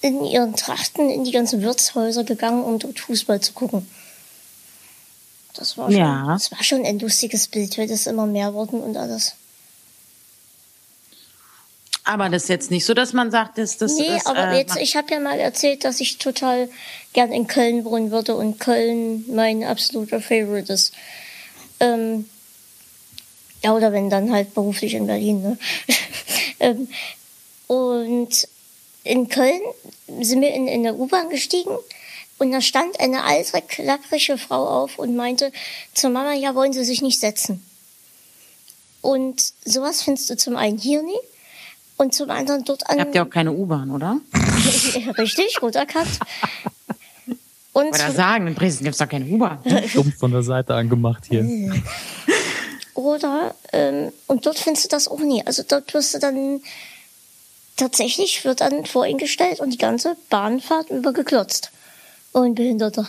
[0.00, 3.86] in ihren Trachten in die ganzen Wirtshäuser gegangen, um dort Fußball zu gucken.
[5.58, 6.26] Das war schon, ja.
[6.32, 9.34] das war schon ein lustiges Bild, wird es immer mehr wurden und alles.
[12.04, 13.96] Aber das ist jetzt nicht so, dass man sagt, dass das.
[13.96, 16.68] Nee, das, aber äh, jetzt, ich habe ja mal erzählt, dass ich total
[17.12, 20.92] gern in Köln wohnen würde und Köln mein absoluter Favorite ist.
[21.80, 22.28] Ähm,
[23.64, 25.42] ja, oder wenn dann halt beruflich in Berlin.
[25.42, 25.58] Ne?
[26.60, 26.88] ähm,
[27.66, 28.48] und
[29.02, 29.60] in Köln
[30.20, 31.76] sind wir in, in der U-Bahn gestiegen
[32.38, 35.52] und da stand eine alte, klapprige Frau auf und meinte
[35.94, 37.64] zur Mama, ja, wollen Sie sich nicht setzen.
[39.00, 41.18] Und sowas findest du zum einen hier nie
[41.96, 42.98] und zum anderen dort an.
[42.98, 44.20] Ihr habt ja auch keine U-Bahn, oder?
[45.18, 46.18] Richtig, gut erkannt.
[47.72, 49.58] Und Oder sagen, in Dresden gibt es doch keine U-Bahn.
[49.88, 51.44] Stumpf von der Seite angemacht hier.
[52.94, 55.46] Oder, ähm, und dort findest du das auch nie.
[55.46, 56.62] Also dort wirst du dann,
[57.76, 61.70] tatsächlich wird dann vor ihn gestellt und die ganze Bahnfahrt über geklotzt.
[62.36, 63.08] Oh, ein Behinderter.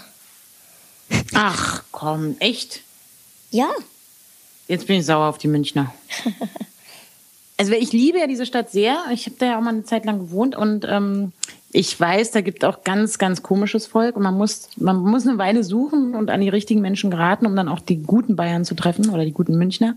[1.33, 2.81] Ach komm, echt?
[3.51, 3.69] Ja,
[4.67, 5.93] Jetzt bin ich sauer auf die Münchner.
[7.59, 8.99] Also ich liebe ja diese Stadt sehr.
[9.11, 11.31] Ich habe da ja auch mal eine Zeit lang gewohnt und ähm,
[11.71, 15.39] ich weiß, da gibt auch ganz, ganz komisches Volk und man muss, man muss eine
[15.39, 18.75] Weile suchen und an die richtigen Menschen geraten, um dann auch die guten Bayern zu
[18.75, 19.95] treffen oder die guten Münchner.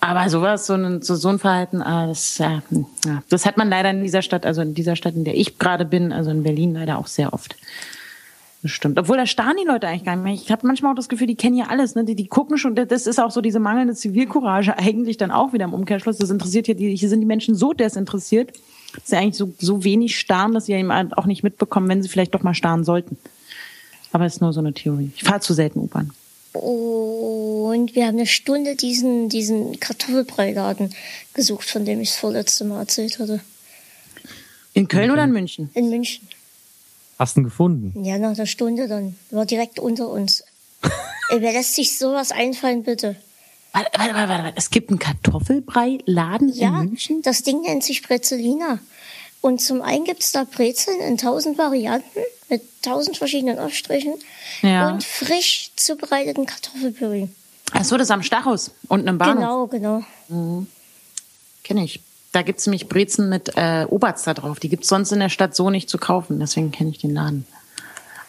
[0.00, 2.62] Aber sowas, so ein, so, so ein Verhalten, ah, das, ja,
[3.28, 5.84] das hat man leider in dieser Stadt, also in dieser Stadt, in der ich gerade
[5.84, 7.54] bin, also in Berlin leider auch sehr oft.
[8.62, 8.96] Das stimmt.
[8.96, 10.34] Obwohl da starren die Leute eigentlich gar nicht mehr.
[10.34, 11.96] Ich habe manchmal auch das Gefühl, die kennen ja alles.
[11.96, 12.04] Ne?
[12.04, 15.64] Die, die gucken schon, das ist auch so diese mangelnde Zivilcourage eigentlich dann auch wieder
[15.64, 16.18] im Umkehrschluss.
[16.18, 18.52] Das interessiert hier, die, hier sind die Menschen so desinteressiert,
[18.94, 22.08] dass sie eigentlich so, so wenig starren, dass sie eben auch nicht mitbekommen, wenn sie
[22.08, 23.16] vielleicht doch mal starren sollten.
[24.12, 25.10] Aber es ist nur so eine Theorie.
[25.16, 26.12] Ich fahre zu selten U-Bahn.
[26.52, 30.94] und wir haben eine Stunde diesen, diesen Kartoffelbreiladen
[31.34, 33.40] gesucht, von dem ich das vorletzte Mal erzählt hatte.
[34.74, 35.70] In Köln oder in München?
[35.74, 36.28] In München.
[37.22, 38.02] Hast du ihn gefunden?
[38.04, 39.14] Ja, nach einer Stunde dann.
[39.30, 40.42] War direkt unter uns.
[41.30, 43.14] Ey, wer lässt sich sowas einfallen, bitte?
[43.72, 44.52] Warte, warte, warte, warte.
[44.56, 47.22] Es gibt einen Kartoffelbrei-Laden Ja, in München?
[47.22, 48.80] das Ding nennt sich Brezelina.
[49.40, 54.14] Und zum einen gibt's da Brezeln in tausend Varianten mit tausend verschiedenen Aufstrichen
[54.62, 54.90] Ja.
[54.90, 57.28] und frisch zubereiteten Kartoffelpüree.
[57.72, 59.70] Das ist am Stachus, unten im Bahnhof.
[59.70, 60.66] Genau, genau.
[61.62, 62.00] Kenne ich.
[62.32, 64.58] Da gibt's nämlich Brezen mit äh, Oberst da drauf.
[64.58, 66.40] Die gibt's sonst in der Stadt so nicht zu kaufen.
[66.40, 67.46] Deswegen kenne ich den Laden.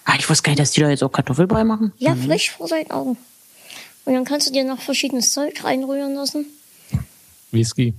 [0.06, 1.94] Ah, ich wusste gar nicht, dass die da jetzt auch Kartoffelbrei machen.
[1.98, 3.18] Ja, frisch vor deinen Augen.
[4.06, 6.46] Und dann kannst du dir noch verschiedenes Zeug reinrühren lassen.
[7.52, 7.94] Whisky.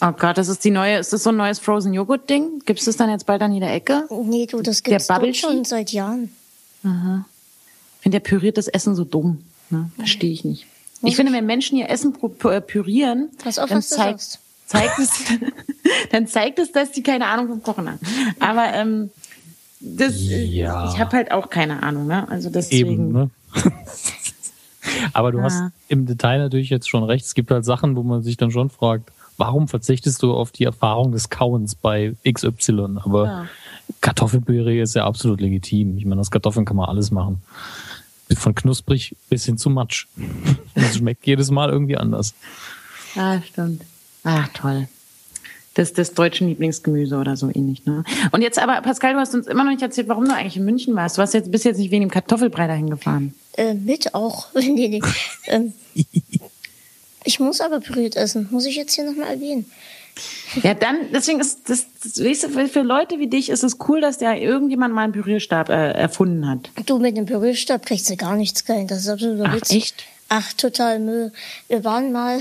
[0.00, 2.60] Oh Gott, das ist die neue, ist das so ein neues Frozen Joghurt Ding?
[2.66, 4.08] Gibt's das dann jetzt bald an jeder Ecke?
[4.10, 6.34] Nee, du, das Der gibt's Bubble dort schon seit Jahren.
[6.82, 6.90] Ich
[8.02, 9.44] finde ja püriertes Essen so dumm.
[9.70, 9.90] Ne?
[9.96, 10.66] Verstehe ich nicht.
[11.02, 12.14] Ich finde, wenn Menschen ihr Essen
[12.44, 14.38] äh, pürieren, Pass auf, dann, was du zeigt, sagst.
[14.66, 15.10] Zeigt es,
[16.12, 17.98] dann zeigt es, dass die keine Ahnung vom Kochen haben.
[18.40, 19.10] Aber ähm,
[19.80, 20.90] das, äh, Ja.
[20.92, 22.06] ich habe halt auch keine Ahnung.
[22.06, 22.28] Ne?
[22.28, 22.90] Also deswegen.
[22.92, 23.30] Eben, ne?
[25.12, 25.44] Aber du Ja.
[25.44, 27.24] hast im Detail natürlich jetzt schon recht.
[27.24, 30.64] Es gibt halt Sachen, wo man sich dann schon fragt, warum verzichtest du auf die
[30.64, 32.98] Erfahrung des Kauens bei XY?
[33.02, 33.46] Aber Ja.
[34.00, 35.96] Kartoffelpüree ist ja absolut legitim.
[35.98, 37.42] Ich meine, aus Kartoffeln kann man alles machen.
[38.36, 40.06] Von knusprig bis hin zu Matsch.
[40.74, 42.34] Das schmeckt jedes Mal irgendwie anders.
[43.16, 43.82] Ah, stimmt.
[44.24, 44.88] Ach, toll.
[45.74, 48.04] Das das deutsche Lieblingsgemüse oder so ähnlich, ne?
[48.30, 50.64] Und jetzt aber, Pascal, du hast uns immer noch nicht erzählt, warum du eigentlich in
[50.64, 51.18] München warst.
[51.18, 53.34] Du hast jetzt, bist jetzt nicht wegen dem Kartoffelbrei dahin gefahren.
[53.56, 54.46] Äh, mit auch.
[54.54, 55.00] nee, nee.
[55.48, 55.72] ähm,
[57.24, 58.48] ich muss aber püriert essen.
[58.50, 59.64] Muss ich jetzt hier nochmal erwähnen.
[60.62, 64.00] Ja, dann, deswegen ist das, das weißt du, für- Leute wie dich ist es cool,
[64.00, 66.70] dass der irgendjemand mal einen Pürierstab äh, erfunden hat.
[66.86, 68.86] Du, mit dem Pürierstab kriegst du gar nichts rein.
[68.86, 69.72] Das ist absoluter Ach, Witz.
[69.72, 70.04] echt?
[70.36, 71.30] Ach, total Müll.
[71.68, 72.40] Wir waren mal,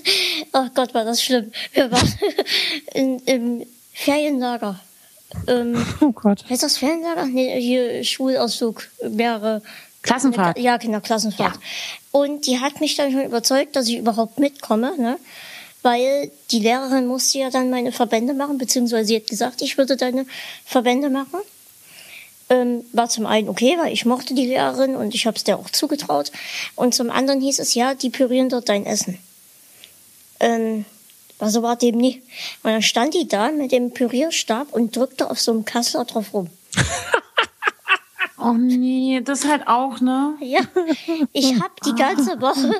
[0.52, 1.52] ach Gott, war das schlimm.
[1.74, 2.14] Wir waren
[2.94, 4.80] in, im Ferienlager.
[5.46, 6.48] Ähm, Oh Gott.
[6.48, 7.26] heißt das Ferienlager?
[7.26, 9.60] Nee, hier Schulausflug, mehrere.
[10.00, 10.58] Klassenfahrt.
[10.58, 11.56] Ja, genau, Klassenfahrt.
[11.56, 11.60] Ja.
[12.10, 15.18] Und die hat mich dann schon überzeugt, dass ich überhaupt mitkomme, ne?
[15.82, 19.98] Weil die Lehrerin musste ja dann meine Verbände machen, beziehungsweise sie hat gesagt, ich würde
[19.98, 20.24] deine
[20.64, 21.40] Verbände machen.
[22.48, 25.58] Ähm, war zum einen okay, weil ich mochte die Lehrerin und ich habe es der
[25.58, 26.30] auch zugetraut.
[26.76, 29.18] Und zum anderen hieß es, ja, die pürieren dort dein Essen.
[30.38, 30.84] Ähm,
[31.38, 32.22] also war dem nie.
[32.62, 36.32] Und dann stand die da mit dem Pürierstab und drückte auf so einem Kassler drauf
[36.32, 36.48] rum.
[38.38, 40.34] Oh nee, das halt auch, ne?
[40.40, 40.60] Ja,
[41.32, 42.70] ich habe die ganze Woche,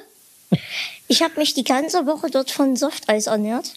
[1.09, 3.72] ich habe mich die ganze Woche dort von Softeis ernährt.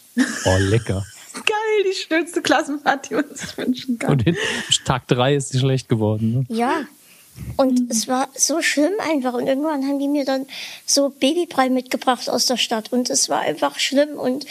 [0.46, 1.06] Oh, lecker.
[1.46, 4.12] Geil, die schönste Klassenfahrt, die man sich wünschen kann.
[4.12, 4.36] Und in
[4.86, 6.46] Tag drei ist die schlecht geworden.
[6.50, 6.56] Ne?
[6.56, 6.82] Ja.
[7.58, 9.34] Und es war so schlimm einfach.
[9.34, 10.46] Und irgendwann haben die mir dann
[10.86, 12.92] so Babybrei mitgebracht aus der Stadt.
[12.92, 14.18] Und es war einfach schlimm.
[14.18, 14.46] Und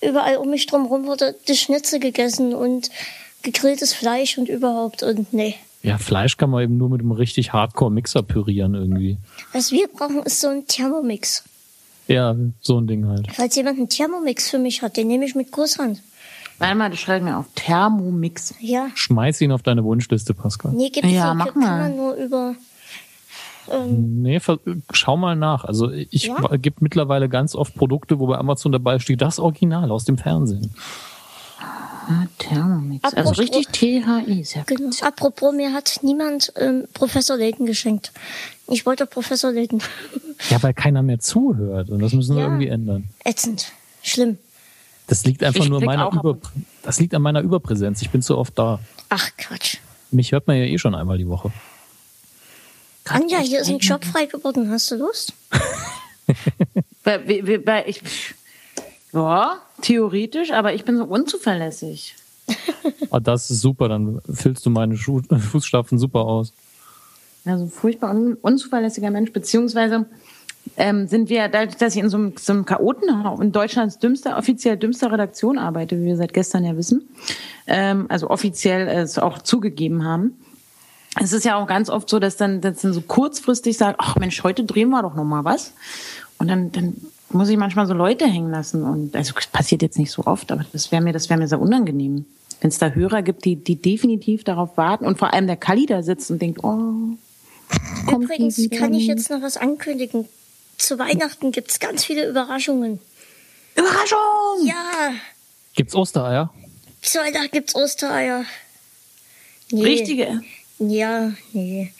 [0.00, 2.90] überall um mich drumherum wurde das Schnitzel gegessen und
[3.42, 5.02] gegrilltes Fleisch und überhaupt.
[5.02, 5.56] Und nee.
[5.82, 9.16] Ja, Fleisch kann man eben nur mit einem richtig Hardcore-Mixer pürieren irgendwie.
[9.52, 11.42] Was wir brauchen, ist so ein Thermomix.
[12.06, 13.28] Ja, so ein Ding halt.
[13.32, 16.02] Falls jemand einen Thermomix für mich hat, den nehme ich mit Kusshand.
[16.60, 17.46] Warte mal, das schreibe ich mir auf.
[17.56, 18.54] Thermomix.
[18.60, 18.88] Ja.
[18.94, 20.72] Schmeiß ihn auf deine Wunschliste, Pascal.
[20.72, 21.78] Nee, gibt's Ja, so, mach kann mal.
[21.88, 22.54] man nur über.
[23.70, 24.40] Ähm, Nee,
[24.92, 25.64] schau mal nach.
[25.64, 26.36] Also ich Ja?
[26.56, 30.70] gibt mittlerweile ganz oft Produkte, wo bei Amazon dabei steht, das Original aus dem Fernsehen.
[31.60, 33.04] Ah, Thermomix.
[33.04, 34.44] Also Apropos- richtig THI.
[34.44, 34.76] Sehr gut.
[34.78, 34.90] genau.
[35.02, 38.12] Apropos, mir hat niemand ähm, Professor Layton geschenkt.
[38.68, 39.80] Ich wollte Professor Layton.
[40.50, 42.48] Ja, weil keiner mehr zuhört und das müssen wir Ja.
[42.48, 43.08] irgendwie ändern.
[43.24, 43.72] Ätzend.
[44.02, 44.38] Schlimm.
[45.10, 46.38] Das liegt einfach Ich nur meiner Über
[46.84, 48.00] das liegt an meiner Überpräsenz.
[48.00, 48.78] Ich bin zu oft da.
[49.08, 49.78] Ach Quatsch.
[50.12, 51.50] Mich hört man ja eh schon einmal die Woche.
[53.06, 54.70] Anja, hier ist ein Job frei geworden.
[54.70, 55.32] Hast du Lust?
[57.02, 58.02] Bei, bei, ich,
[59.12, 62.14] ja, theoretisch, aber ich bin so unzuverlässig.
[63.10, 66.52] Ah, das ist super, dann füllst du meine Schuh Fußstapfen super aus.
[67.46, 70.06] Also furchtbar un unzuverlässiger Mensch, beziehungsweise
[70.76, 74.36] ähm, sind wir, dadurch, dass ich in so einem, so einem Chaotenhaus in Deutschlands dümmster,
[74.36, 77.08] offiziell dümmster Redaktion arbeite, wie wir seit gestern ja wissen,
[77.66, 80.36] ähm, also offiziell es auch zugegeben haben.
[81.20, 84.16] Es ist ja auch ganz oft so, dass dann, dass dann so kurzfristig sagt, ach
[84.16, 85.72] Mensch, heute drehen wir doch noch mal was.
[86.38, 86.96] Und dann, dann
[87.30, 88.84] muss ich manchmal so Leute hängen lassen.
[88.84, 91.48] Und also das passiert jetzt nicht so oft, aber das wäre mir, das wäre mir
[91.48, 92.26] sehr unangenehm.
[92.60, 95.86] Wenn es da Hörer gibt, die, die definitiv darauf warten und vor allem der Kalli
[95.86, 97.16] da sitzt und denkt, oh,
[98.10, 100.26] Übrigens kann ich jetzt noch was ankündigen.
[100.80, 103.00] Zu Weihnachten gibt's ganz viele Überraschungen.
[103.76, 104.66] Überraschung!
[104.66, 105.12] Ja,
[105.74, 106.52] Gibt's Ostereier?
[107.02, 108.46] zu Weihnachten gibt's Ostereier.
[109.70, 109.84] Nee.
[109.84, 110.40] Richtige.
[110.78, 111.92] Ja, nee.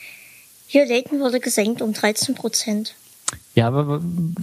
[0.65, 2.95] Hier Layton wurde gesenkt um 13 Prozent.
[3.53, 4.01] Ja, aber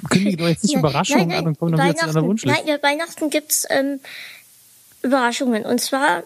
[0.09, 2.59] kündige doch jetzt nicht Überraschungen an und komm doch wieder zu Weihnachten, Wunschliste.
[2.65, 3.99] nein, ja, Weihnachten gibt's ähm,
[5.03, 5.65] Überraschungen.
[5.65, 6.23] Und zwar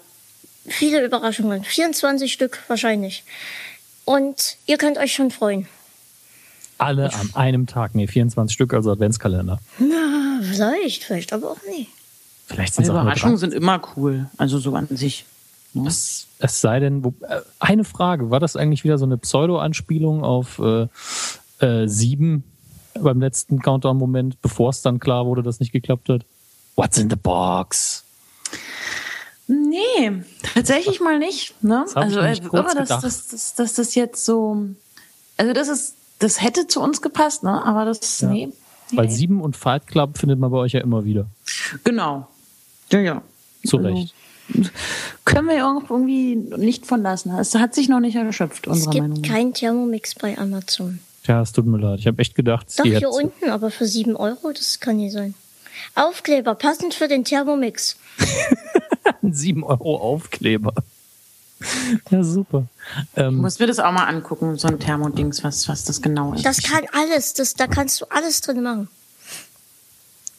[0.67, 1.65] viele Überraschungen.
[1.65, 3.25] 24 Stück wahrscheinlich.
[4.05, 5.67] Und ihr könnt euch schon freuen.
[6.83, 7.95] Alle an einem Tag.
[7.95, 9.59] Nee, 24 Stück, also Adventskalender.
[9.79, 11.91] Na, vielleicht, vielleicht aber auch nicht.
[12.47, 14.29] Vielleicht sind Überraschungen sind immer cool.
[14.37, 15.25] Also so an sich.
[15.73, 15.89] ne?
[15.89, 20.25] Es, es sei denn, wo, äh, eine Frage, war das eigentlich wieder so eine Pseudo-Anspielung
[20.25, 20.89] auf äh,
[21.61, 22.45] äh, sieben
[22.95, 26.25] beim letzten Countdown-Moment, bevor es dann klar wurde, dass nicht geklappt hat?
[26.77, 28.05] What's in the box?
[29.47, 30.23] Nee,
[30.55, 31.63] tatsächlich mal nicht.
[31.63, 31.83] Ne?
[31.85, 34.67] Das ich also nicht äh, kurz irre, dass, dass, dass das jetzt so.
[35.37, 37.65] Also das ist, das hätte zu uns gepasst, ne?
[37.65, 38.29] Aber das, Ja.
[38.29, 38.49] nee.
[38.95, 39.13] Weil nee.
[39.13, 41.27] sieben und Fight Club findet man bei euch ja immer wieder.
[41.85, 42.29] Genau.
[42.91, 43.23] Ja, ja.
[43.67, 44.15] Zu Also, Recht.
[45.25, 47.31] Können wir auch irgendwie nicht von lassen.
[47.39, 49.35] Es hat sich noch nicht erschöpft, Es unserer Meinung gibt nach.
[49.35, 50.99] keinen Thermomix bei Amazon.
[51.25, 52.01] Tja, es tut mir leid.
[52.01, 55.35] Ich habe echt gedacht, Doch, hier unten, aber für 7 Euro, das kann nicht sein.
[55.95, 57.97] Aufkleber, passend für den Thermomix.
[59.23, 60.75] einen 7 Euro Aufkleber.
[62.11, 62.67] Ja, super.
[63.17, 66.45] Ähm, muss mir das auch mal angucken, so ein Thermodings, was, was das genau ist.
[66.45, 68.89] Das kann alles, das, da kannst du alles drin machen.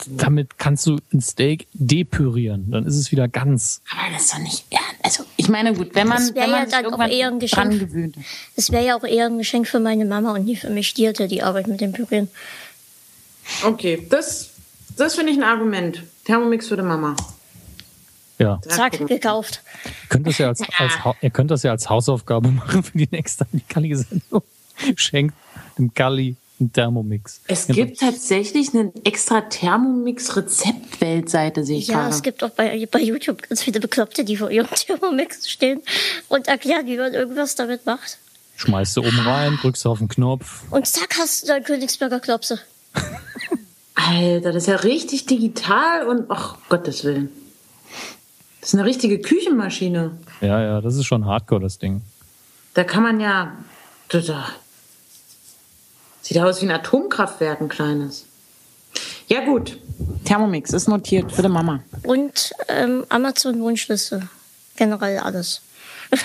[0.08, 2.69] damit kannst du ein Steak depurieren.
[2.71, 3.82] Dann ist es wieder ganz.
[3.91, 4.65] Aber das ist doch nicht.
[4.71, 7.27] Ja, also ich meine, gut, wenn man, Das wär wenn man ja dann auch eher
[7.29, 7.79] ein Geschenk.
[7.79, 8.15] gewöhnt.
[8.56, 10.93] Das wäre ja auch eher ein Geschenk für meine Mama und nicht für mich.
[10.93, 12.27] Die hatte die Arbeit mit dem Pürieren.
[13.63, 14.49] Okay, das,
[14.97, 16.03] das finde ich ein Argument.
[16.25, 17.15] Thermomix für die Mama.
[18.39, 18.59] Ja.
[18.67, 19.61] Zack, gekauft.
[19.85, 20.91] Ihr könnt das ja als, als,
[21.21, 24.41] ihr könnt das ja als Hausaufgabe machen für die nächste Kalli-Sendung.
[24.95, 25.35] Schenkt
[25.77, 27.41] dem Kalli einen Thermomix.
[27.47, 32.09] Es Ja, gibt tatsächlich eine extra Thermomix-Rezeptweltseite, sehe ich Ja, gerade.
[32.15, 35.81] es gibt auch bei, bei YouTube ganz viele Bekloppte, die vor ihrem Thermomix stehen
[36.29, 38.17] und erklären, wie man irgendwas damit macht.
[38.55, 40.61] Schmeißt du oben rein, drückst auf den Knopf.
[40.69, 42.59] Und zack, hast du dein Königsberger Klopse.
[43.95, 47.29] Alter, das ist ja richtig digital und ach Gottes Willen.
[48.63, 50.12] Das ist eine richtige Küchenmaschine.
[50.39, 52.02] Ja, ja, das ist schon hardcore, das Ding.
[52.76, 53.52] Da kann man ja.
[56.21, 58.26] Sieht aus wie ein Atomkraftwerk, ein kleines.
[59.28, 59.78] Ja, gut.
[60.23, 61.82] Thermomix ist notiert für die Mama.
[62.04, 64.30] Und ähm, Amazon-Wunschliste.
[64.78, 65.62] Generell alles.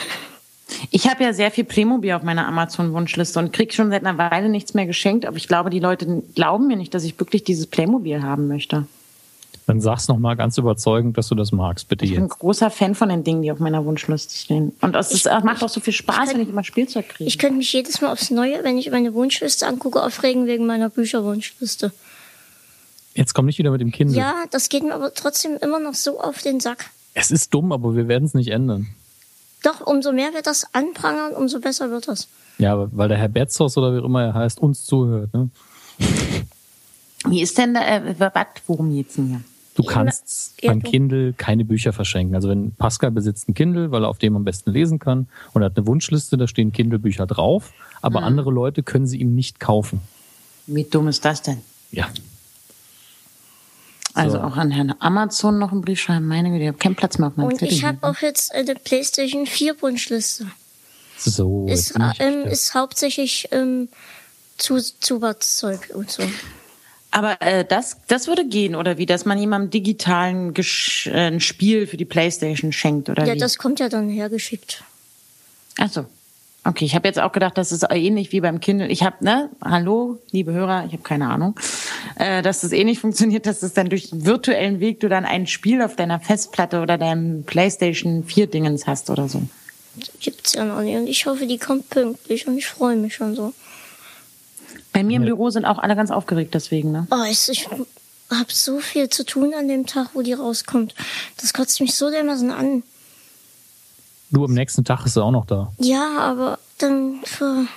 [0.91, 4.49] Ich habe ja sehr viel Playmobil auf meiner Amazon-Wunschliste und krieg schon seit einer Weile
[4.49, 7.67] nichts mehr geschenkt, aber ich glaube, die Leute glauben mir nicht, dass ich wirklich dieses
[7.67, 8.87] Playmobil haben möchte.
[9.69, 12.39] Dann sag's noch mal ganz überzeugend, dass du das magst, bitte Ich bin ein jetzt.
[12.39, 14.73] großer Fan von den Dingen, die auf meiner Wunschliste stehen.
[14.81, 17.29] Und es ist, es macht auch so viel Spaß, wenn ich immer Spielzeug kriege.
[17.29, 20.89] Ich könnte mich jedes Mal aufs Neue, wenn ich meine Wunschliste angucke, aufregen wegen meiner
[20.89, 21.93] Bücherwunschliste.
[23.13, 24.17] Jetzt komm nicht wieder mit dem Kindle.
[24.17, 26.87] Ja, das geht mir aber trotzdem immer noch so auf den Sack.
[27.13, 28.87] Es ist dumm, aber wir werden es nicht ändern.
[29.63, 32.29] Doch, umso mehr wir das anprangern, umso besser wird das.
[32.57, 35.35] Ja, weil der Herr Betzos oder wie auch immer er heißt, uns zuhört.
[35.35, 35.51] Ne?
[37.27, 39.41] Wie ist denn da, äh, geht's denn hier?
[39.79, 42.35] Du kannst ja, beim du- Kindle keine Bücher verschenken.
[42.35, 45.63] Also wenn Pascal besitzt ein Kindle, weil er auf dem am besten lesen kann und
[45.63, 49.61] er hat eine Wunschliste, da stehen Kindle-Bücher drauf, aber andere Leute können sie ihm nicht
[49.61, 50.01] kaufen.
[50.67, 51.59] Wie dumm ist das denn?
[51.93, 52.09] Ja.
[54.15, 56.27] Also auch an Herrn Amazon noch einen Brief schreiben.
[56.27, 57.73] Meine Güte, ich habe keinen Platz mehr auf meinem Und Zettel.
[57.73, 60.47] ich habe auch jetzt eine PlayStation 4 Wunschliste.
[61.19, 63.89] So, Ist, ähm, ist hauptsächlich ähm,
[64.57, 66.23] zu, Zusatzzeug und so.
[67.11, 69.07] Aber äh, das, das würde gehen, oder wie?
[69.07, 73.39] Dass man jemandem digitalen Gesch äh, ein Spiel für die Playstation schenkt, oder Ja, wie?
[73.39, 74.85] das kommt ja dann hergeschickt.
[75.79, 76.07] Ach so.
[76.65, 78.89] Okay, ich habe jetzt auch gedacht, das ist ähnlich wie beim Kindle.
[78.89, 81.59] Ich habe, ne, hallo, liebe Hörer, ich habe keine Ahnung,
[82.17, 85.81] äh, dass das ähnlich funktioniert, dass es dann durch virtuellen Weg du dann ein Spiel
[85.81, 89.43] auf deiner Festplatte oder deinem PlayStation 4 Dingens hast oder so.
[90.21, 90.97] Gibt's ja noch nicht.
[90.97, 93.55] Und ich hoffe, die kommt pünktlich und ich freue mich schon so.
[94.99, 97.07] Bei mir im Büro sind auch alle ganz aufgeregt deswegen, ne?
[97.13, 100.93] Oh, ich, ich habe so viel zu tun an dem Tag, wo die rauskommt.
[101.37, 102.83] Das kotzt mich so dermaßen an.
[104.33, 105.73] Du, am nächsten Tag ist er auch noch da.
[105.79, 107.69] Ja, aber dann für.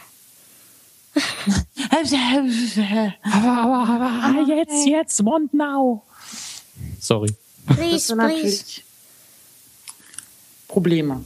[3.22, 6.02] Aber, aber, aber, jetzt, jetzt, want now.
[7.00, 7.36] Sorry.
[7.68, 8.82] Please, please.
[10.68, 11.24] Probleme.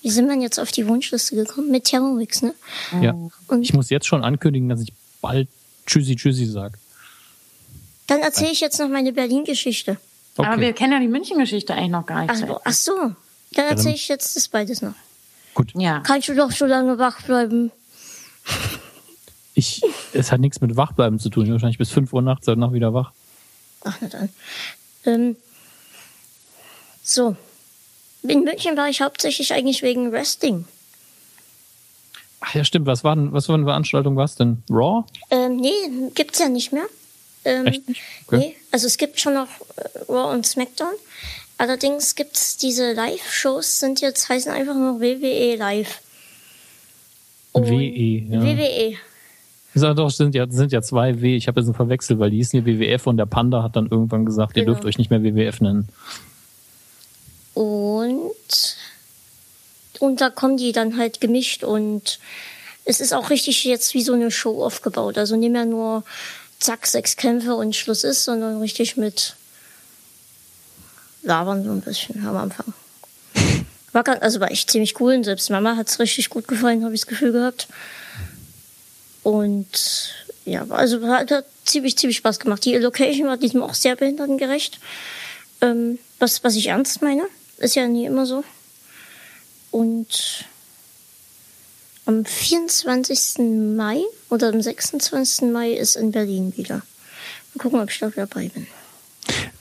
[0.00, 1.70] Wie sind wir jetzt auf die Wunschliste gekommen?
[1.70, 2.54] Mit Thermomix, ne?
[3.02, 3.12] Ja.
[3.48, 5.48] Und Ich muss jetzt schon ankündigen, dass ich bald
[5.86, 6.78] Tschüssi, Tschüssi sag.
[8.06, 9.98] dann erzähle ich jetzt noch meine Berlin-Geschichte.
[10.36, 10.48] Okay.
[10.48, 12.44] Aber wir kennen ja die München-Geschichte eigentlich noch gar nicht.
[12.48, 13.12] Ach, ach so,
[13.52, 14.94] dann erzähle ich jetzt das beides noch.
[15.54, 15.72] Gut.
[15.74, 16.00] ja.
[16.00, 17.72] Kannst du doch so lange wach bleiben?
[19.54, 19.80] Ich,
[20.12, 21.44] es hat nichts mit Wachbleiben zu tun.
[21.44, 23.12] Ich bin wahrscheinlich bis 5 Uhr nachts heute noch wieder wach.
[23.84, 24.28] Ach, na dann.
[25.06, 25.36] Ähm,
[27.02, 27.36] so.
[28.22, 30.66] In München war ich hauptsächlich eigentlich wegen Wrestling.
[32.40, 32.86] Ach ja, stimmt.
[32.86, 34.62] Was war denn, was für eine Veranstaltung war es denn?
[34.70, 35.04] Raw?
[35.30, 35.72] Ähm, nee,
[36.14, 36.86] gibt's ja nicht mehr.
[37.44, 38.02] Ähm, Echt nicht?
[38.26, 38.38] Okay.
[38.38, 40.92] Nee, also es gibt schon noch äh, Raw und SmackDown.
[41.58, 46.00] Allerdings gibt's diese Live-Shows, sind jetzt, heißen einfach nur WWE Live.
[47.52, 48.42] Und- WE, ja.
[48.42, 48.96] WWE.
[49.74, 51.36] Sag doch, es sind ja, sind ja zwei W.
[51.36, 53.88] Ich habe jetzt einen verwechselt, weil die hießen hier WWF und der Panda hat dann
[53.90, 54.74] irgendwann gesagt, ihr Genau.
[54.74, 55.88] dürft euch nicht mehr WWF nennen.
[57.54, 58.76] Und,
[60.00, 62.18] und da kommen die dann halt gemischt und
[62.84, 65.18] es ist auch richtig jetzt wie so eine Show aufgebaut.
[65.18, 66.04] Also nicht mehr nur
[66.58, 69.34] zack, sechs Kämpfe und Schluss ist, sondern richtig mit
[71.22, 72.72] Labern so ein bisschen am Anfang.
[73.92, 76.94] War ganz, also war echt ziemlich cool und selbst Mama hat's richtig gut gefallen, habe
[76.94, 77.66] ich das Gefühl gehabt.
[79.22, 80.12] Und
[80.44, 82.64] ja, also hat, hat ziemlich, ziemlich Spaß gemacht.
[82.64, 84.78] Die Location war diesem auch sehr behindertengerecht.
[85.62, 87.26] Ähm, was, was ich ernst meine,
[87.58, 88.44] ist ja nie immer so.
[89.76, 90.46] Und
[92.06, 93.44] am 24.
[93.76, 95.52] Mai oder am 26.
[95.52, 96.76] Mai ist in Berlin wieder.
[96.76, 98.66] Mal gucken, ob ich da dabei bin.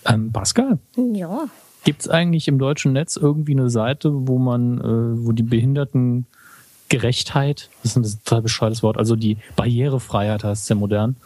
[0.05, 1.49] Ähm, Pascal, Ja,
[1.83, 7.69] gibt es eigentlich im deutschen Netz irgendwie eine Seite, wo man, äh, wo die Behindertengerechtheit,
[7.83, 11.17] das ist ein total bescheuertes Wort, also die Barrierefreiheit heißt es ja modern,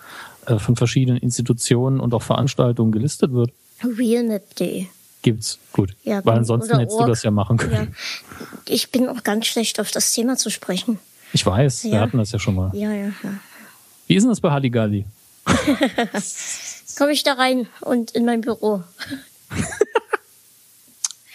[0.47, 3.51] äh, von verschiedenen Institutionen und auch Veranstaltungen gelistet wird?
[3.83, 4.87] realmap.de.
[5.21, 5.59] Gibt's.
[5.73, 5.95] Gut.
[6.03, 7.09] Ja, Weil ansonsten oder hättest du org.
[7.09, 7.73] das ja machen können.
[7.73, 10.97] Ja, ich bin auch ganz schlecht auf das Thema zu sprechen.
[11.33, 11.99] Ich weiß, wir Ja.
[12.01, 12.71] hatten das ja schon mal.
[12.73, 13.33] Ja, ja, ja.
[14.07, 15.05] Wie ist denn das bei Halligalli?
[16.97, 18.83] Komme ich da rein und in mein Büro.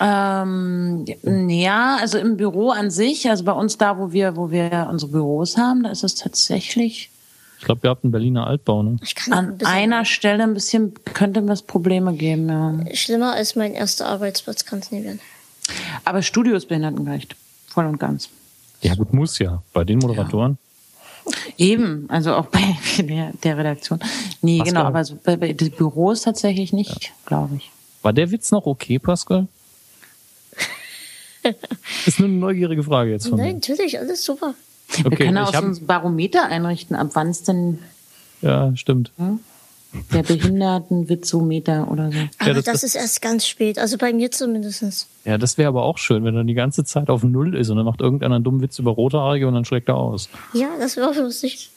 [0.00, 1.04] Ähm,
[1.48, 5.12] ja, also im Büro an sich, also bei uns da, wo wir, wo wir unsere
[5.12, 7.10] Büros haben, da ist es tatsächlich
[7.64, 8.98] Ich glaube, ihr habt einen Berliner Altbau, ne?
[9.02, 12.94] Ich kann auch ein an bisschen einer Stelle ein bisschen, könnte es Probleme geben, ja.
[12.94, 15.18] schlimmer als mein erster Arbeitsplatz kann es nie werden.
[16.04, 17.36] Aber Studio ist behindertengerecht.
[17.68, 18.28] Voll und ganz.
[18.82, 19.62] Ja, gut, muss ja.
[19.72, 20.58] Bei den Moderatoren.
[21.56, 23.98] Eben, also auch bei der, der Redaktion.
[24.42, 24.74] Nee, Pascal.
[24.74, 27.70] genau, aber so bei, bei den Büros tatsächlich nicht, glaube ich.
[28.02, 29.48] War der Witz noch okay, Pascal?
[32.04, 34.54] ist nur eine neugierige Frage jetzt von Nein, natürlich, alles super.
[34.88, 37.78] Wir Okay, können ich auch so ein Barometer einrichten, ab wann es denn.
[38.42, 39.10] Ja, stimmt.
[40.12, 42.18] der Behindertenwitzometer oder so.
[42.38, 45.06] Aber das- das, das- ist erst ganz spät, also bei mir zumindest.
[45.24, 47.76] Ja, das wäre aber auch schön, wenn er die ganze Zeit auf Null ist und
[47.76, 50.28] dann macht irgendeiner einen dummen Witz über Rothaarige und dann schlägt er aus.
[50.52, 51.70] Ja, das wäre auch lustig.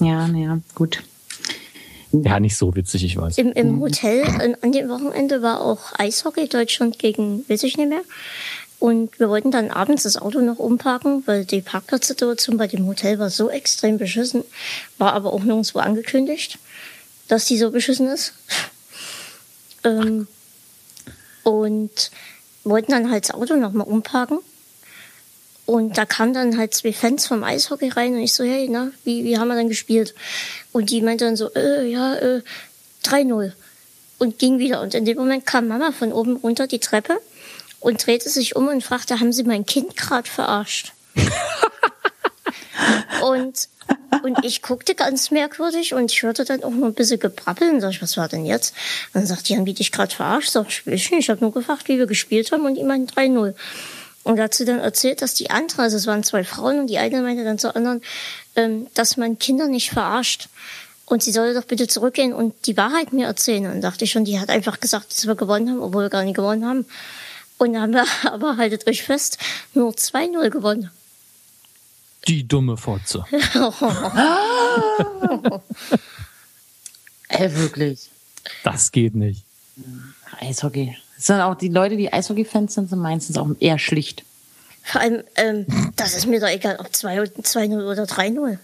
[0.00, 1.02] Ja, naja, gut.
[2.12, 3.38] Ja, nicht so witzig, ich weiß.
[3.38, 7.88] Im, im Hotel an, an dem Wochenende war auch Eishockey Deutschland gegen, weiß ich nicht
[7.88, 8.02] mehr.
[8.82, 13.20] Und wir wollten dann abends das Auto noch umparken, weil die Parkplatzsituation bei dem Hotel
[13.20, 14.42] war so extrem beschissen,
[14.98, 16.58] war aber auch nirgendwo angekündigt,
[17.28, 18.32] dass die so beschissen ist.
[19.84, 20.26] Ähm,
[21.44, 22.10] und
[22.64, 24.40] wollten dann halt das Auto noch mal umparken.
[25.64, 28.90] Und da kamen dann halt zwei Fans vom Eishockey rein und ich so, hey, na,
[29.04, 30.12] wie, wie haben wir dann gespielt?
[30.72, 32.42] Und die meinte dann so, äh, ja, äh,
[33.04, 33.52] 3-0.
[34.18, 34.80] Und ging wieder.
[34.80, 37.20] Und in dem Moment kam Mama von oben runter die Treppe
[37.82, 40.92] und drehte sich um und fragte, haben Sie mein Kind gerade verarscht?
[43.22, 43.68] und
[44.22, 47.80] Und ich guckte ganz merkwürdig und ich hörte dann auch noch ein bisschen gebrabbeln.
[47.80, 48.74] Sag ich, was war denn jetzt?
[49.12, 50.50] Dann sagt Jan, wie dich gerade verarscht.
[50.50, 53.54] Sag ich, ich habe nur gefragt, wie wir gespielt haben und ich meinte 3-0.
[54.24, 56.86] Und da hat sie dann erzählt, dass die andere, also es waren zwei Frauen und
[56.88, 58.02] die eine meinte dann zur anderen,
[58.54, 60.48] ähm, dass man Kinder nicht verarscht.
[61.06, 63.66] Und sie solle doch bitte zurückgehen und die Wahrheit mir erzählen.
[63.66, 66.10] Und dann dachte ich schon, die hat einfach gesagt, dass wir gewonnen haben, obwohl wir
[66.10, 66.86] gar nicht gewonnen haben.
[67.62, 69.38] Und haben wir aber, haltet euch fest,
[69.72, 70.90] nur 2-0 gewonnen.
[72.26, 73.24] Die dumme Fotze.
[77.28, 78.10] Ey, wirklich.
[78.64, 79.44] Das geht nicht.
[80.40, 80.96] Eishockey.
[81.14, 84.24] Das sind auch die Leute, die Eishockey-Fans sind, sind meistens auch eher schlicht.
[84.82, 88.58] Vor allem, ähm, das ist mir doch egal, ob 2-0 oder 3-0.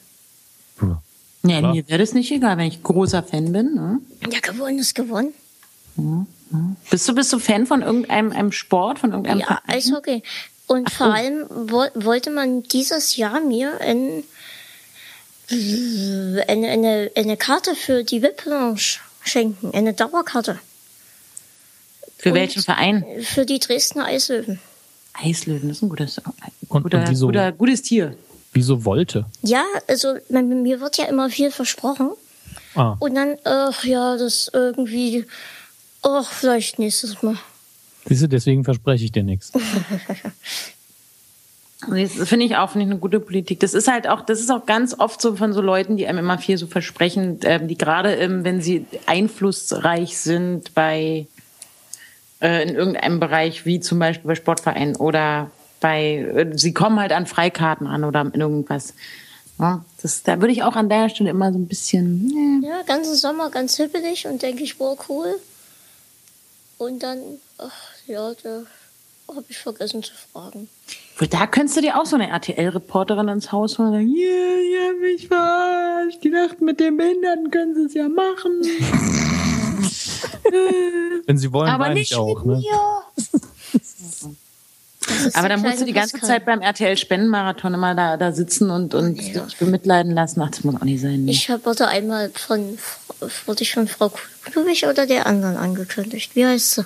[0.81, 1.01] Ja,
[1.45, 3.77] ja mir wäre das nicht egal, wenn ich großer Fan bin.
[3.77, 4.01] Ne?
[4.29, 5.35] Ja, gewonnen ist gewonnen.
[5.99, 6.77] Ja, ja.
[6.91, 9.61] Bist du bist du Fan von irgendeinem einem Sport, von irgendeinem Ja?
[9.67, 10.23] Eishockey.
[10.67, 14.23] Und Ach, vor allem wo, wollte man dieses Jahr mir ein,
[15.51, 20.59] eine, eine, eine Karte für die VIP-Lounge schenken, eine Dauerkarte.
[22.19, 23.05] Für und welchen Verein?
[23.23, 24.61] Für die Dresdner Eislöwen.
[25.15, 26.19] Eislöwen, das ist ein gutes,
[26.69, 28.17] und, guter, und wieso, guter, gutes Tier.
[28.53, 29.27] Wieso wollte?
[29.43, 32.11] Ja, also man, mir wird ja immer viel versprochen.
[32.75, 32.97] Ah.
[32.99, 35.27] Und dann, ach ja, das irgendwie,
[36.03, 37.37] ach, vielleicht nächstes Mal.
[38.07, 39.53] Siehst du, deswegen verspreche ich dir nichts.
[41.87, 43.61] Das finde ich auch finde ich eine gute Politik.
[43.61, 46.19] Das ist halt auch, das ist auch ganz oft so von so Leuten, die einem
[46.19, 51.29] immer viel so versprechen, ähm, die gerade, ähm, wenn sie einflussreich sind bei
[52.41, 57.13] äh, in irgendeinem Bereich, wie zum Beispiel bei Sportvereinen oder bei, äh, sie kommen halt
[57.13, 58.95] an Freikarten an oder in irgendwas.
[59.61, 62.63] Ja, das, da würde ich auch an der Stelle immer so ein bisschen.
[62.65, 65.37] Ja, ganzen Sommer ganz hippelig und denke ich, boah, cool.
[66.79, 67.19] Und dann,
[67.59, 67.73] ach
[68.07, 68.63] ja, da
[69.29, 70.69] habe ich vergessen zu fragen.
[71.31, 74.87] Da könntest du dir auch so eine RTL-Reporterin ins Haus holen und sagen, ja, yeah,
[74.87, 76.23] ja, mich verarscht.
[76.23, 78.63] Die dachten, mit den Behinderten können sie es ja machen.
[81.27, 82.45] Wenn sie wollen, Aber nicht ich auch.
[82.45, 82.63] Ne?
[85.35, 89.21] Aber dann musst du die ganze Zeit beim RTL-Spendenmarathon immer da, da sitzen und, und
[89.21, 89.43] ja.
[89.43, 90.41] dich bemitleiden lassen.
[90.43, 91.25] Ach, das muss auch nicht sein.
[91.25, 91.33] Nee.
[91.33, 92.79] Ich wurde einmal von,
[93.47, 94.13] wurde ich von Frau
[94.55, 96.35] Ludwig oder der anderen angekündigt.
[96.35, 96.85] Wie heißt sie?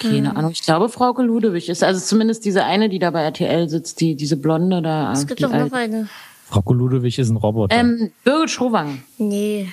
[0.00, 0.36] Keine hm.
[0.36, 0.50] Ahnung.
[0.52, 4.14] Ich glaube, Frau Ludewig ist also zumindest diese eine, die da bei RTL sitzt, die
[4.14, 5.12] diese Blonde da.
[5.12, 6.08] Es gibt doch noch eine.
[6.48, 7.74] Frau Ludewig ist ein Roboter.
[7.74, 9.02] Ähm, Birgit Schowang.
[9.18, 9.68] Nee.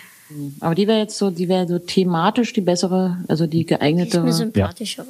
[0.59, 4.11] Aber die wäre jetzt so, die wäre so thematisch die bessere, also die geeignete.
[4.11, 5.05] Die ist mir sympathisch, ja.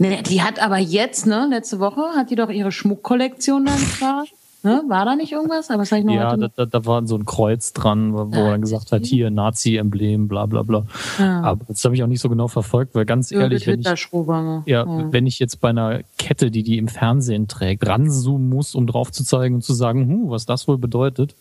[0.00, 4.32] Nee, die hat aber jetzt, ne, letzte Woche hat die doch ihre Schmuckkollektion dann gefragt.
[4.62, 4.82] Ne?
[4.88, 5.68] War da nicht irgendwas?
[5.68, 8.52] Aber was ich noch ja, da, da, da, war so ein Kreuz dran, wo, ja,
[8.52, 10.86] er gesagt hat, hier Nazi-Emblem, bla bla bla.
[11.18, 11.42] Ja.
[11.42, 14.64] Aber das habe ich auch nicht so genau verfolgt, weil ganz ehrlich, wenn ich, ja,
[14.66, 18.86] ja, wenn ich jetzt bei einer Kette, die die im Fernsehen trägt, ranzoomen muss, um
[18.86, 21.36] drauf zu zeigen und zu sagen, hm, was das wohl bedeutet,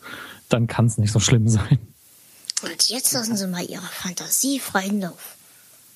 [0.50, 1.80] dann kann es nicht so schlimm sein.
[2.64, 5.39] Und jetzt lassen Sie mal Ihre Fantasie freien Lauf.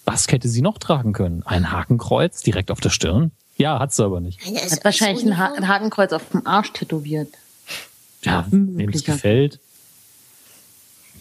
[0.06, 1.44] Was hätte sie noch tragen können?
[1.44, 3.32] Ein Hakenkreuz direkt auf der Stirn?
[3.56, 4.40] Ja, hat sie aber nicht.
[4.46, 7.30] Eine hat wahrscheinlich ein, ha ein, Hakenkreuz auf dem Arsch tätowiert.
[8.24, 9.60] Ja, wem es gefällt.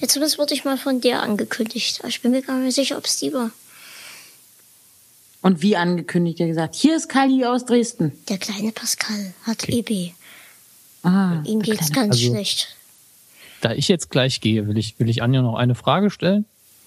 [0.01, 2.03] Jetzt wurde ich mal von der angekündigt.
[2.09, 3.51] Ich bin mir gar nicht sicher, ob es die war.
[5.43, 6.41] Und wie angekündigt?
[6.41, 8.13] Er gesagt, hier ist Kali aus Dresden.
[8.29, 9.85] Der kleine Pascal hat okay.
[9.87, 10.13] EB.
[11.03, 12.77] Ah, Ihm geht's ganz also, schlecht.
[13.61, 16.47] Da ich jetzt gleich gehe, will ich, will ich Anja noch eine Frage stellen.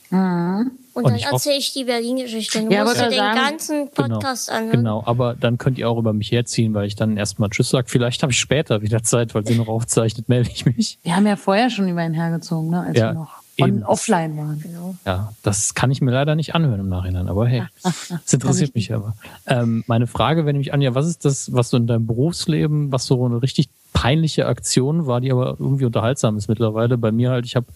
[0.10, 0.72] Mhm.
[0.94, 2.64] Und, und dann erzähle ich die Berlin-Geschichte.
[2.64, 4.78] Du ja, musst dir den sagen, ganzen genau, Podcast genau, anhören.
[4.78, 7.90] Genau, aber dann könnt ihr auch über mich herziehen, weil ich dann erstmal Tschüss sage.
[7.90, 10.98] Vielleicht habe ich später wieder Zeit, weil sie noch aufzeichnet, melde ich mich.
[11.04, 14.38] Wir haben ja vorher schon über ihn hergezogen, ne, als ja, wir noch on, offline
[14.38, 14.62] waren.
[14.62, 14.96] Genau.
[15.06, 18.94] Ja, das kann ich mir leider nicht anhören im Nachhinein, aber hey, das interessiert mich
[18.94, 19.16] aber.
[19.48, 23.06] Ähm, meine Frage wäre nämlich, Anja, was ist das, was du in deinem Berufsleben, was
[23.06, 26.98] so eine richtig peinliche Aktion war, die aber irgendwie unterhaltsam ist mittlerweile?
[26.98, 27.68] Bei mir halt, ich habe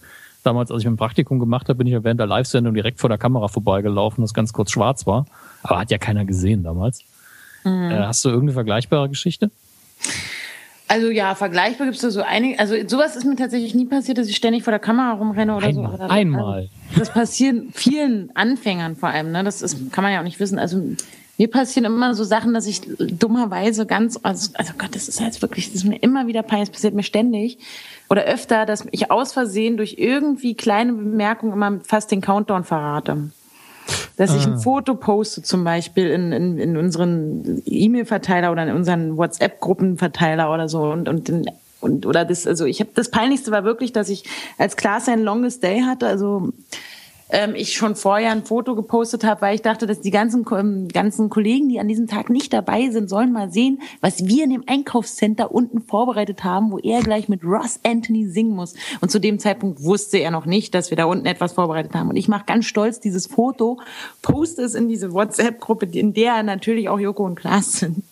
[0.42, 3.08] damals, als ich mein Praktikum gemacht habe, bin ich ja während der Live-Sendung direkt vor
[3.08, 5.26] der Kamera vorbeigelaufen, das ganz kurz schwarz war.
[5.62, 7.02] Aber hat ja keiner gesehen damals.
[7.64, 7.90] Mhm.
[7.90, 9.50] Äh, hast du irgendeine vergleichbare Geschichte?
[10.88, 12.58] Also ja, vergleichbar gibt es da so einige.
[12.58, 15.66] Also sowas ist mir tatsächlich nie passiert, dass ich ständig vor der Kamera rumrenne oder
[15.68, 15.94] einmal, so.
[15.94, 16.54] Oder einmal.
[16.54, 16.68] Also,
[16.98, 19.30] das passiert vielen Anfängern vor allem.
[19.30, 19.44] Ne?
[19.44, 20.58] Das ist, kann man ja auch nicht wissen.
[20.58, 20.82] Also
[21.40, 25.40] mir passieren immer so Sachen, dass ich dummerweise ganz, also, also Gott, das ist jetzt
[25.40, 27.56] wirklich, das ist mir immer wieder peinlich, das passiert mir ständig
[28.10, 33.30] oder öfter, dass ich aus Versehen durch irgendwie kleine Bemerkungen immer fast den Countdown verrate.
[34.18, 34.36] Dass ah.
[34.36, 34.58] ich ein ah.
[34.58, 40.82] Foto poste zum Beispiel in, in, in unseren E-Mail-Verteiler oder in unseren WhatsApp-Gruppenverteiler oder so
[40.82, 41.30] und, und
[41.80, 44.24] und oder das also ich habe das peinlichste war wirklich dass ich
[44.58, 46.52] als Klaas ein Longest Day hatte also
[47.32, 50.88] ähm, ich schon vorher ein Foto gepostet habe, weil ich dachte, dass die ganzen, ähm,
[50.88, 54.50] ganzen Kollegen, die an diesem Tag nicht dabei sind, sollen mal sehen, was wir in
[54.50, 58.74] dem Einkaufscenter unten vorbereitet haben, wo er gleich mit Ross Anthony singen muss.
[59.00, 62.08] Und zu dem Zeitpunkt wusste er noch nicht, dass wir da unten etwas vorbereitet haben.
[62.08, 63.80] Und ich mache ganz stolz dieses Foto,
[64.22, 68.02] poste es in diese WhatsApp-Gruppe, in der natürlich auch Joko und Klaas sind.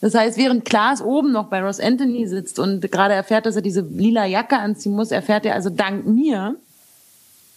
[0.00, 3.62] Das heißt, während Klaas oben noch bei Ross Anthony sitzt und gerade erfährt, dass er
[3.62, 6.56] diese lila Jacke anziehen muss, erfährt er also dank mir,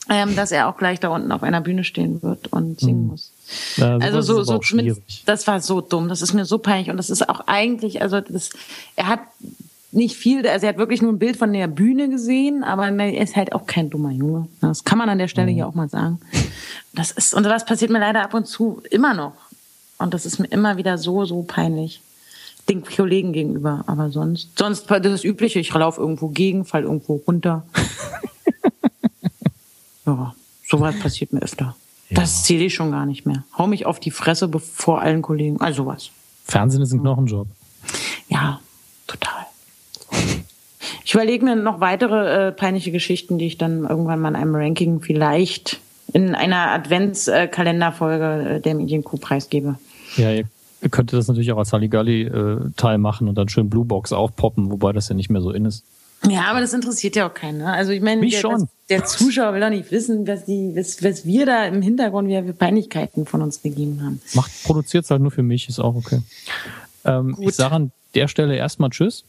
[0.09, 3.07] ähm, dass er auch gleich da unten auf einer Bühne stehen wird und singen mhm.
[3.07, 3.31] muss.
[3.77, 6.97] Ja, also so, so mit, das war so dumm, das ist mir so peinlich und
[6.97, 8.49] das ist auch eigentlich, also das,
[8.95, 9.19] er hat
[9.91, 13.21] nicht viel, also er hat wirklich nur ein Bild von der Bühne gesehen, aber er
[13.21, 14.47] ist halt auch kein dummer Junge.
[14.61, 15.55] Das kann man an der Stelle mhm.
[15.55, 16.19] hier auch mal sagen.
[16.93, 19.33] Das ist, und das passiert mir leider ab und zu immer noch.
[19.97, 22.01] Und das ist mir immer wieder so, so peinlich.
[22.69, 23.83] Den Kollegen gegenüber.
[23.87, 25.59] Aber sonst, sonst, das Übliche.
[25.59, 27.65] Ich laufe irgendwo gegen, fall irgendwo runter.
[30.07, 30.33] Ja,
[30.65, 31.75] sowas passiert mir öfter.
[32.09, 32.21] Ja.
[32.21, 33.43] Das zähle ich schon gar nicht mehr.
[33.57, 35.59] Hau mich auf die Fresse vor allen Kollegen.
[35.59, 36.09] Also was.
[36.45, 37.47] Fernsehen ist ein Knochenjob.
[38.29, 38.59] Ja,
[39.05, 39.45] total.
[41.03, 44.55] Ich überlege mir noch weitere äh, peinliche Geschichten, die ich dann irgendwann mal in einem
[44.55, 45.79] Ranking vielleicht
[46.13, 49.77] in einer Adventskalenderfolge äh, der Medienkuh preisgebe.
[50.15, 50.45] Ja, ihr
[50.89, 55.09] könntet das natürlich auch als Halligalli-Teil äh, machen und dann schön Bluebox aufpoppen, wobei das
[55.09, 55.83] ja nicht mehr so in ist.
[56.25, 57.59] Ja, aber das interessiert ja auch keinen.
[57.59, 57.71] Ne?
[57.71, 58.67] Also ich meine, Mich der, schon.
[58.89, 62.43] der Zuschauer will doch nicht wissen, was, die, was, was wir da im Hintergrund wieder
[62.43, 64.21] für Peinlichkeiten von uns gegeben haben.
[64.33, 66.21] Macht, produziert es halt nur für mich, ist auch okay.
[67.05, 69.23] Ähm, ich sage an der Stelle erstmal Tschüss.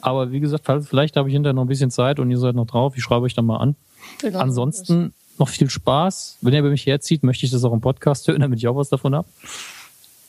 [0.00, 2.66] Aber wie gesagt, vielleicht habe ich hinterher noch ein bisschen Zeit und ihr seid noch
[2.66, 2.94] drauf.
[2.96, 3.76] Ich schreibe euch dann mal an.
[4.20, 4.38] Genau.
[4.38, 6.38] Ansonsten noch viel Spaß.
[6.40, 8.76] Wenn ihr bei mich herzieht, möchte ich das auch im Podcast hören, damit ich auch
[8.76, 9.28] was davon habe.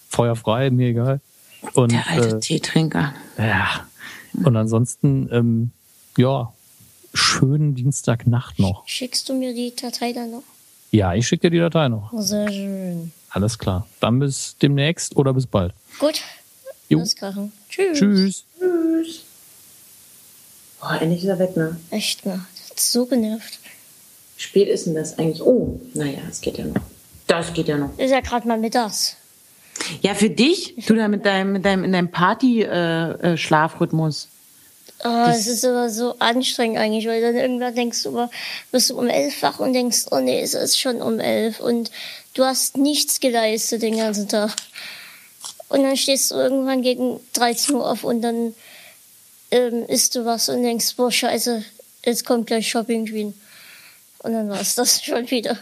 [0.10, 1.22] Feuer frei, mir egal.
[1.74, 3.14] Und, der alte äh, Teetrinker.
[3.38, 3.86] Ja.
[4.34, 5.72] Und ansonsten ähm,
[6.18, 6.54] ja,
[7.14, 8.88] schönen Dienstagnacht noch.
[8.88, 10.44] Schickst du mir die Datei dann noch?
[10.92, 12.12] Ja, ich schicke dir die Datei noch.
[12.18, 13.12] Sehr schön.
[13.30, 13.86] Alles klar.
[14.00, 15.74] Dann bis demnächst oder bis bald.
[16.00, 16.22] Gut.
[16.88, 17.04] Jo.
[17.04, 17.16] Tschüss.
[17.70, 18.46] Tschüss.
[18.60, 19.24] Tschüss.
[20.82, 21.78] Oh, endlich ist er weg, ne?
[21.90, 22.46] Echt, ne?
[22.56, 23.60] Das hat so genervt.
[24.38, 25.42] Wie spät ist denn das eigentlich?
[25.42, 26.82] Oh, naja, es geht ja noch.
[27.28, 27.98] Das geht ja noch.
[27.98, 29.18] Ist ja gerade mal mittags.
[30.02, 34.28] Ja, für dich, du da mit deinem, mit deinem, in deinem Party-Schlafrhythmus.
[35.08, 38.28] Oh, es ist aber so anstrengend eigentlich, weil dann irgendwann denkst du,
[38.72, 41.92] bist du um elf wach und denkst, oh nee, es ist schon um elf und
[42.34, 44.56] du hast nichts geleistet den ganzen Tag.
[45.70, 48.56] Und dann stehst du irgendwann gegen 13 Uhr auf und dann
[49.52, 51.64] ähm, isst du was und denkst, boah, scheiße,
[52.04, 53.36] jetzt kommt gleich Shopping Queen.
[54.24, 55.56] Und dann war es das schon wieder.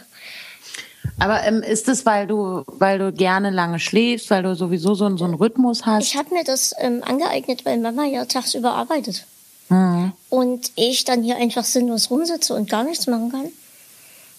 [1.18, 5.14] Aber ähm, ist das, weil du, weil du gerne lange schläfst, weil du sowieso so,
[5.18, 6.06] so einen Rhythmus hast?
[6.06, 9.26] Ich habe mir das ähm, angeeignet, weil Mama ja tagsüber arbeitet.
[9.68, 10.12] Mhm.
[10.28, 13.48] Und ich dann hier einfach sinnlos rumsitze und gar nichts machen kann,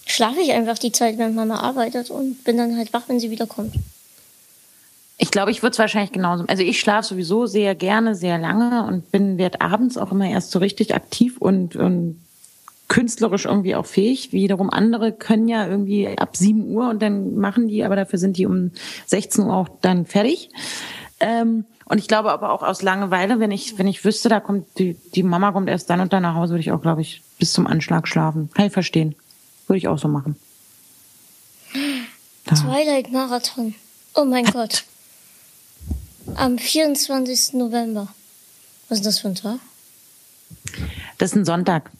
[0.06, 3.30] schlafe ich einfach die Zeit, wenn Mama arbeitet und bin dann halt wach, wenn sie
[3.30, 3.74] wiederkommt.
[5.18, 6.44] Ich glaube, ich würde es wahrscheinlich genauso.
[6.46, 10.50] Also ich schlafe sowieso sehr gerne, sehr lange und bin werd abends auch immer erst
[10.50, 12.20] so richtig aktiv und, und
[12.88, 14.32] künstlerisch irgendwie auch fähig.
[14.32, 18.36] Wiederum andere können ja irgendwie ab 7 Uhr und dann machen die, aber dafür sind
[18.36, 18.72] die um
[19.06, 20.50] 16 Uhr auch dann fertig.
[21.18, 24.66] Ähm, und ich glaube aber auch aus Langeweile, wenn ich, wenn ich wüsste, da kommt
[24.78, 27.22] die, die Mama kommt erst dann und dann nach Hause, würde ich auch, glaube ich,
[27.38, 28.50] bis zum Anschlag schlafen.
[28.52, 29.14] Kann ich verstehen.
[29.68, 30.36] Würde ich auch so machen.
[32.44, 32.56] Da.
[32.56, 33.74] Twilight Marathon.
[34.14, 34.84] Oh mein Gott.
[36.34, 37.54] Am 24.
[37.54, 38.08] November.
[38.88, 39.60] Was ist das für ein Tag?
[41.18, 41.92] Das ist ein Sonntag.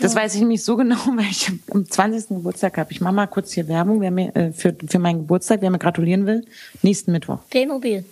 [0.00, 2.28] Das weiß ich nämlich so genau, weil ich am 20.
[2.28, 2.92] Geburtstag habe.
[2.92, 5.78] Ich mache mal kurz hier Werbung, wer mir, äh, für, für meinen Geburtstag, wer mir
[5.78, 6.46] gratulieren will.
[6.82, 7.38] Nächsten Mittwoch.
[7.48, 8.04] Playmobil.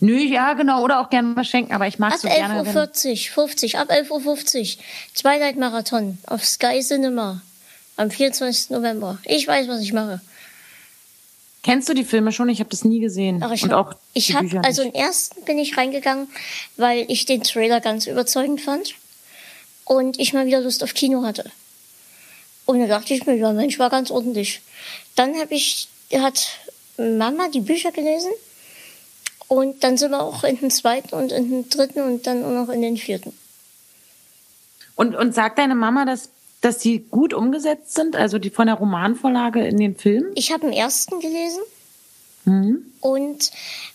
[0.00, 2.60] Nö, ja, genau, oder auch gerne was schenken, aber ich mag so gerne.
[2.60, 4.84] Ab 11.40 Uhr, 50, ab 11.50 Uhr.
[5.14, 7.42] Twilight Marathon auf Sky Cinema
[7.96, 8.70] am 24.
[8.70, 9.18] November.
[9.24, 10.20] Ich weiß, was ich mache.
[11.62, 12.48] Kennst du die Filme schon?
[12.48, 13.42] Ich habe das nie gesehen.
[13.42, 16.28] Ach, ich Und hab, auch ich habe also im ersten bin ich reingegangen,
[16.76, 18.94] weil ich den Trailer ganz überzeugend fand
[19.84, 21.50] und ich mal wieder Lust auf Kino hatte.
[22.64, 24.62] Und da dachte ich mir, ja Mensch, war ganz ordentlich.
[25.16, 26.48] Dann habe ich, hat
[26.96, 28.30] Mama die Bücher gelesen
[29.50, 32.66] und dann sind wir auch in den zweiten und in den dritten und dann auch
[32.66, 33.36] noch in den vierten.
[34.94, 36.28] Und, und sagt deine Mama, dass,
[36.60, 40.26] dass die gut umgesetzt sind, also die von der Romanvorlage in den Film?
[40.36, 41.62] Ich habe den ersten gelesen
[42.44, 42.92] mhm.
[43.00, 43.50] und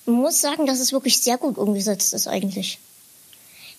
[0.05, 2.79] muss sagen, dass es wirklich sehr gut umgesetzt ist eigentlich.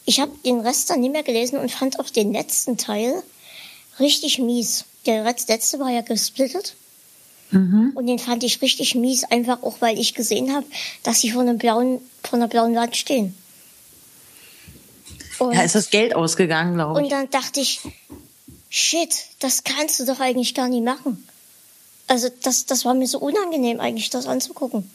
[0.06, 3.22] Ich habe den Rest dann nicht mehr gelesen und fand auch den letzten Teil
[4.00, 4.86] richtig mies.
[5.04, 6.74] Der letzte war ja gesplittet.
[7.51, 7.92] Mhm.
[7.94, 10.66] Und den fand ich richtig mies, einfach auch, weil ich gesehen habe,
[11.03, 13.34] dass sie vor einem blauen, vor einer blauen Wand stehen.
[15.38, 17.05] Und, ja, ist das Geld ausgegangen, glaube ich.
[17.05, 17.80] Und dann dachte ich,
[18.68, 21.26] shit, das kannst du doch eigentlich gar nicht machen.
[22.09, 24.90] Also das, das war mir so unangenehm eigentlich, das anzugucken.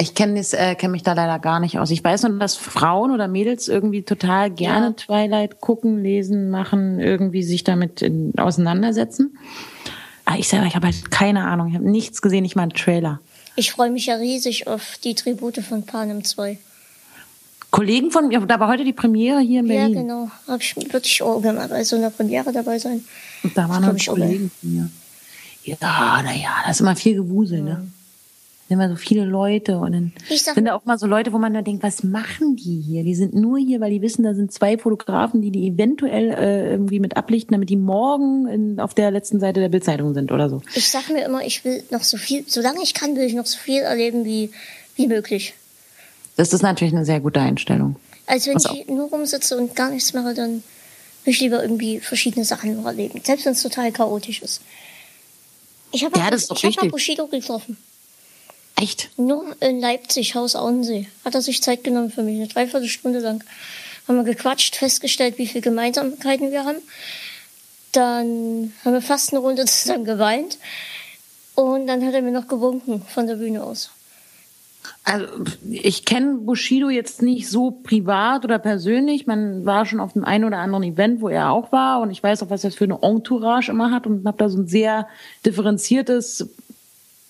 [0.00, 1.90] Ich kenne äh, kenn mich da leider gar nicht aus.
[1.90, 4.92] Ich weiß nur, dass Frauen oder Mädels irgendwie total gerne ja.
[4.92, 9.36] Twilight gucken, lesen, machen, irgendwie sich damit in, auseinandersetzen.
[10.24, 11.68] Aber ich selber, ich habe halt keine Ahnung.
[11.68, 13.20] Ich habe nichts gesehen, nicht mal einen Trailer.
[13.56, 16.58] Ich freue mich ja riesig auf die Tribute von Panem 2.
[17.70, 19.94] Kollegen von mir, da war heute die Premiere hier in Berlin.
[19.94, 20.30] Ja, genau.
[20.46, 23.04] Hab ich wirklich auch gerne bei so einer Premiere dabei sein.
[23.42, 24.90] Und da waren noch Kollegen von mir.
[25.64, 27.88] Ja, naja, da ist immer viel Gewusel, ne?
[28.68, 31.54] Sind immer so viele Leute und dann sind da auch mal so Leute, wo man
[31.54, 33.02] da denkt, was machen die hier?
[33.02, 36.70] Die sind nur hier, weil die wissen, da sind zwei Fotografen, die die eventuell äh,
[36.72, 40.50] irgendwie mit ablichten, damit die morgen in, auf der letzten Seite der Bildzeitung sind oder
[40.50, 40.60] so.
[40.74, 43.46] Ich sag mir immer, ich will noch so viel, solange ich kann, will ich noch
[43.46, 44.50] so viel erleben wie,
[44.96, 45.54] wie möglich.
[46.36, 47.96] Das ist natürlich eine sehr gute Einstellung.
[48.26, 50.62] Also wenn ich nur rumsitze und gar nichts mache, dann
[51.24, 53.22] will ich lieber irgendwie verschiedene Sachen noch erleben.
[53.24, 54.60] Selbst wenn es total chaotisch ist.
[55.90, 57.78] Ich habe ja, hab mal Bushido getroffen.
[58.80, 59.10] Echt?
[59.16, 61.08] Nur in Leipzig, Haus Auensee.
[61.24, 63.42] Hat er sich Zeit genommen für mich, eine Dreiviertelstunde lang.
[64.06, 66.78] Haben wir gequatscht, festgestellt, wie viele Gemeinsamkeiten wir haben.
[67.92, 70.58] Dann haben wir fast eine Runde zusammen geweint.
[71.56, 73.90] Und dann hat er mir noch gewunken von der Bühne aus.
[75.02, 75.26] Also
[75.68, 79.26] ich kenne Bushido jetzt nicht so privat oder persönlich.
[79.26, 82.00] Man war schon auf dem einen oder anderen Event, wo er auch war.
[82.00, 84.06] Und ich weiß auch, was er für eine Entourage immer hat.
[84.06, 85.08] Und habe da so ein sehr
[85.44, 86.48] differenziertes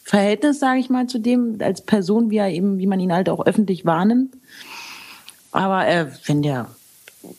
[0.08, 3.28] Verhältnis, sage ich mal, zu dem als Person, wie er eben, wie man ihn halt
[3.28, 4.34] auch öffentlich wahrnimmt.
[5.52, 6.70] Aber äh, wenn der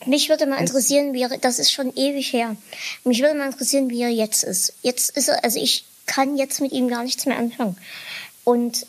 [0.05, 2.55] mich würde mal interessieren, wie er, das ist schon ewig her.
[3.05, 4.73] Mich würde mal interessieren, wie er jetzt ist.
[4.83, 7.75] Jetzt ist er, also ich kann jetzt mit ihm gar nichts mehr anfangen.
[8.43, 8.85] Und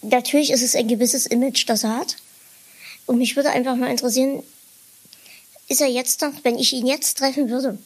[0.00, 2.16] natürlich ist es ein gewisses Image, das er hat.
[3.04, 4.42] Und mich würde einfach mal interessieren,
[5.68, 7.76] ist er jetzt noch, wenn ich ihn jetzt treffen würde,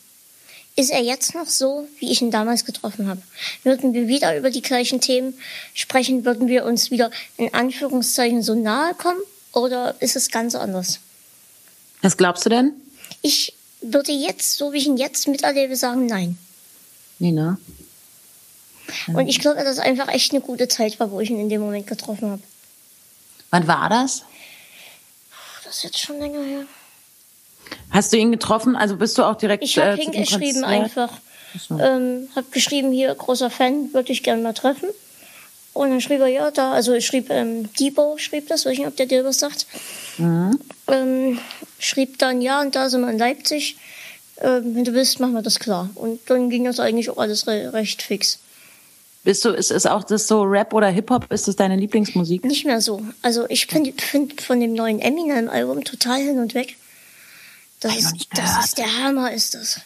[0.77, 3.22] ist er jetzt noch so, wie ich ihn damals getroffen habe?
[3.62, 5.35] Würden wir wieder über die gleichen Themen
[5.72, 6.25] sprechen?
[6.25, 9.20] Würden wir uns wieder in Anführungszeichen so nahe kommen?
[9.53, 10.99] Oder ist es ganz anders?
[12.03, 12.72] Was glaubst du denn?
[13.22, 16.39] Ich würde jetzt, so wie ich ihn jetzt miterlebe, sagen, nein.
[17.18, 17.57] Ne?
[19.09, 21.49] Und ich glaube, dass es einfach echt eine gute Zeit war, wo ich ihn in
[21.49, 22.43] dem Moment getroffen habe.
[23.51, 24.25] Wann war das?
[25.64, 26.66] Das ist jetzt schon länger her.
[27.91, 28.77] Hast du ihn getroffen?
[28.77, 31.11] Also bist du auch direkt Ich habe äh, hingeschrieben einfach.
[31.68, 31.79] So.
[31.79, 34.89] Ähm, hab geschrieben, hier, großer Fan, würde ich gerne mal treffen.
[35.72, 38.79] Und dann schrieb er, ja, da, also ich schrieb, ähm, Debo schrieb das, weiß ich
[38.79, 39.66] nicht, ob der dir was sagt.
[40.18, 40.59] Mhm.
[40.89, 41.39] Ähm,
[41.79, 43.77] schrieb dann, ja, und da sind wir in Leipzig.
[44.41, 45.91] Ähm, wenn du willst, machen wir das klar.
[45.95, 48.39] Und dann ging das eigentlich auch alles re recht fix.
[49.25, 52.45] Bist du, ist, ist auch das so Rap oder Hip-Hop, ist das deine Lieblingsmusik?
[52.45, 53.03] Nicht mehr so.
[53.22, 56.77] Also ich finde find von dem neuen Eminem-Album total hin und weg.
[57.85, 59.80] Das, ist, das ist der Hammer, ist das.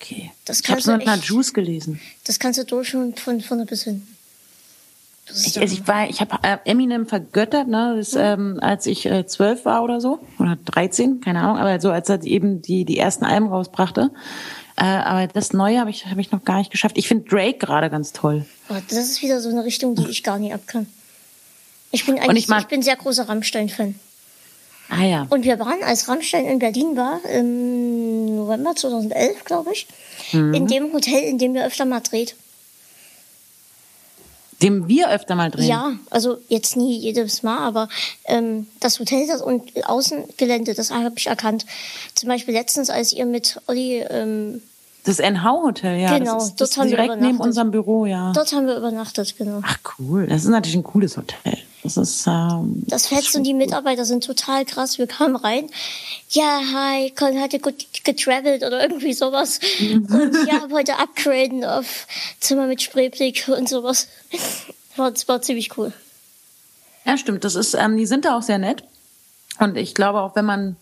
[0.00, 0.32] Okay.
[0.44, 2.00] Das ich habe so nach Juice gelesen.
[2.24, 4.06] Das kannst du durchschauen von vorne bis hin.
[5.28, 8.20] Ich, also ich war, ich habe äh, Eminem vergöttert, ne, das, mhm.
[8.20, 12.08] ähm, als ich äh, zwölf war oder so oder 13, keine Ahnung, aber so als
[12.08, 14.10] er eben die die ersten Alben rausbrachte.
[14.76, 16.98] Äh, aber das Neue habe ich habe ich noch gar nicht geschafft.
[16.98, 18.44] Ich finde Drake gerade ganz toll.
[18.68, 20.86] Oh, das ist wieder so eine Richtung, die ich gar nicht abkann.
[21.90, 23.98] Ich bin eigentlich, ich, mag, ich bin sehr großer Rammstein-Fan.
[24.88, 25.26] Ah ja.
[25.30, 29.86] Und wir waren, als Rammstein in Berlin war, im November 2011, glaube ich,
[30.32, 30.54] mhm.
[30.54, 32.36] in dem Hotel, in dem wir öfter mal dreht.
[34.62, 35.68] Dem wir öfter mal drehen?
[35.68, 37.88] Ja, also jetzt nie jedes Mal, aber
[38.24, 41.66] ähm, das Hotel das und Außengelände, das habe ich erkannt.
[42.14, 43.98] Zum Beispiel letztens, als ihr mit Olli...
[44.08, 44.62] Ähm,
[45.04, 46.18] das NH-Hotel, ja.
[46.18, 48.32] Genau, das ist, das dort haben direkt wir neben unserem Büro, ja.
[48.32, 49.60] Dort haben wir übernachtet, genau.
[49.62, 51.58] Ach cool, das ist natürlich ein cooles Hotel.
[51.86, 52.26] Das ist.
[52.26, 54.98] Ähm, das Fest und die Mitarbeiter sind total krass.
[54.98, 55.70] Wir kamen rein.
[56.30, 59.60] Ja, hi, Colin hatte gut getravelt oder irgendwie sowas.
[59.78, 60.06] Mhm.
[60.06, 62.08] Und ja, heute upgraden auf
[62.40, 64.08] Zimmer mit Spreeblick und sowas.
[64.96, 65.92] War, das war ziemlich cool.
[67.04, 67.44] Ja, stimmt.
[67.44, 68.82] Das ist, ähm, die sind da auch sehr nett.
[69.60, 70.76] Und ich glaube auch, wenn man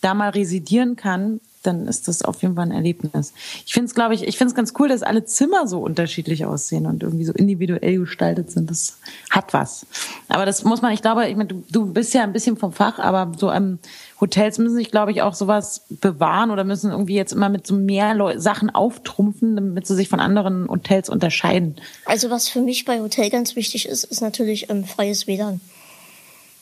[0.00, 3.32] da mal residieren kann, dann ist das auf jeden Fall ein Erlebnis.
[3.66, 6.44] Ich finde es, glaube ich, ich finde es ganz cool, dass alle Zimmer so unterschiedlich
[6.44, 8.70] aussehen und irgendwie so individuell gestaltet sind.
[8.70, 8.98] Das
[9.30, 9.86] hat was.
[10.28, 12.72] Aber das muss man, ich glaube, ich meine, du, du bist ja ein bisschen vom
[12.72, 13.78] Fach, aber so ähm,
[14.20, 17.74] Hotels müssen sich, glaube ich, auch sowas bewahren oder müssen irgendwie jetzt immer mit so
[17.74, 21.76] mehr Leu Sachen auftrumpfen, damit sie sich von anderen Hotels unterscheiden.
[22.04, 25.60] Also was für mich bei Hotel ganz wichtig ist, ist natürlich ähm, freies WLAN.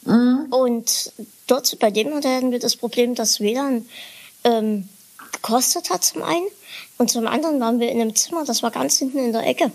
[0.05, 0.47] Mhm.
[0.51, 1.13] Und
[1.47, 3.85] dort bei dem Hotel hatten wir das Problem, dass WLAN
[4.45, 4.89] ähm,
[5.33, 6.47] gekostet hat zum einen.
[6.99, 9.73] Und zum anderen waren wir in einem Zimmer, das war ganz hinten in der Ecke.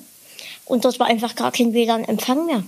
[0.65, 2.63] Und dort war einfach gar kein WLAN-Empfang mehr.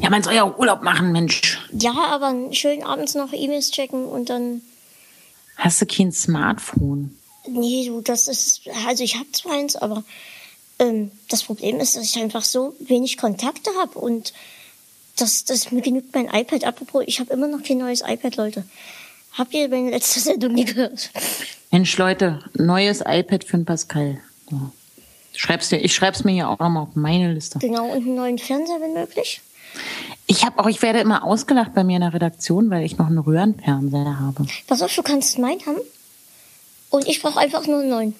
[0.00, 1.58] Ja, man soll ja auch Urlaub machen, Mensch.
[1.72, 4.62] Ja, aber schön abends noch E-Mails checken und dann
[5.56, 7.16] Hast du kein Smartphone?
[7.46, 10.04] Nee, du, das ist, also ich habe zwar eins, aber
[10.78, 14.32] ähm, das Problem ist, dass ich einfach so wenig Kontakte habe und
[15.16, 16.64] das, das mir genügt mein iPad.
[16.64, 18.64] Apropos, ich habe immer noch kein neues iPad, Leute.
[19.32, 21.10] Habt ihr meine letzte Sendung nie gehört?
[21.70, 24.20] Mensch, Leute, neues iPad für den Pascal.
[24.50, 24.72] Ja.
[25.34, 27.58] Schreib's dir, ich schreib's mir hier auch nochmal auf meine Liste.
[27.60, 29.40] Genau, und einen neuen Fernseher, wenn möglich.
[30.26, 33.06] Ich habe auch, ich werde immer ausgelacht bei mir in der Redaktion, weil ich noch
[33.06, 34.46] einen Röhrenfernseher habe.
[34.66, 35.80] Pass auf, du kannst meinen haben.
[36.90, 38.14] Und ich brauche einfach nur einen neuen.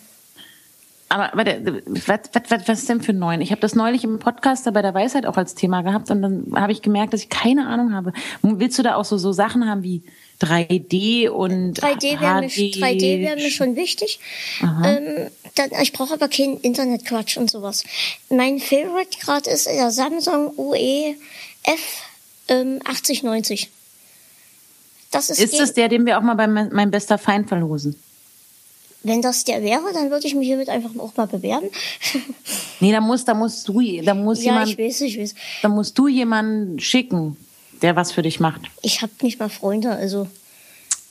[1.08, 3.40] Aber warte, was, was, was, was ist denn für neun?
[3.40, 6.52] Ich habe das neulich im Podcast bei der Weisheit auch als Thema gehabt und dann
[6.54, 8.12] habe ich gemerkt, dass ich keine Ahnung habe.
[8.42, 10.04] Willst du da auch so, so Sachen haben wie
[10.40, 14.20] 3D und 3D wäre mir, 3D wär mir schon wichtig.
[14.62, 17.84] Ähm, dann, ich brauche aber keinen Internetquatsch und sowas.
[18.28, 21.14] Mein Favorite gerade ist der Samsung UE
[21.64, 22.02] F
[22.48, 23.70] ähm, 8090.
[25.10, 27.96] Das ist ist das der, den wir auch mal bei mein bester Feind verlosen?
[29.02, 31.68] Wenn das der wäre, dann würde ich mich hiermit einfach auch mal bewerben.
[32.80, 35.34] nee, da muss, da musst du, da muss ja, jemand, ich weiß, ich weiß.
[35.62, 37.36] da musst du jemanden schicken,
[37.82, 38.62] der was für dich macht.
[38.82, 40.28] Ich habe nicht mal Freunde, also.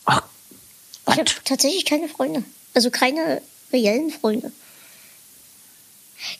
[0.05, 0.23] Ach,
[1.07, 2.43] ich habe tatsächlich keine Freunde.
[2.73, 3.41] Also keine
[3.71, 4.51] reellen Freunde.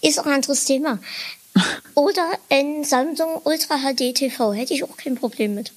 [0.01, 0.99] Ist auch ein anderes Thema.
[1.95, 5.73] Oder ein Samsung Ultra HD TV hätte ich auch kein Problem mit.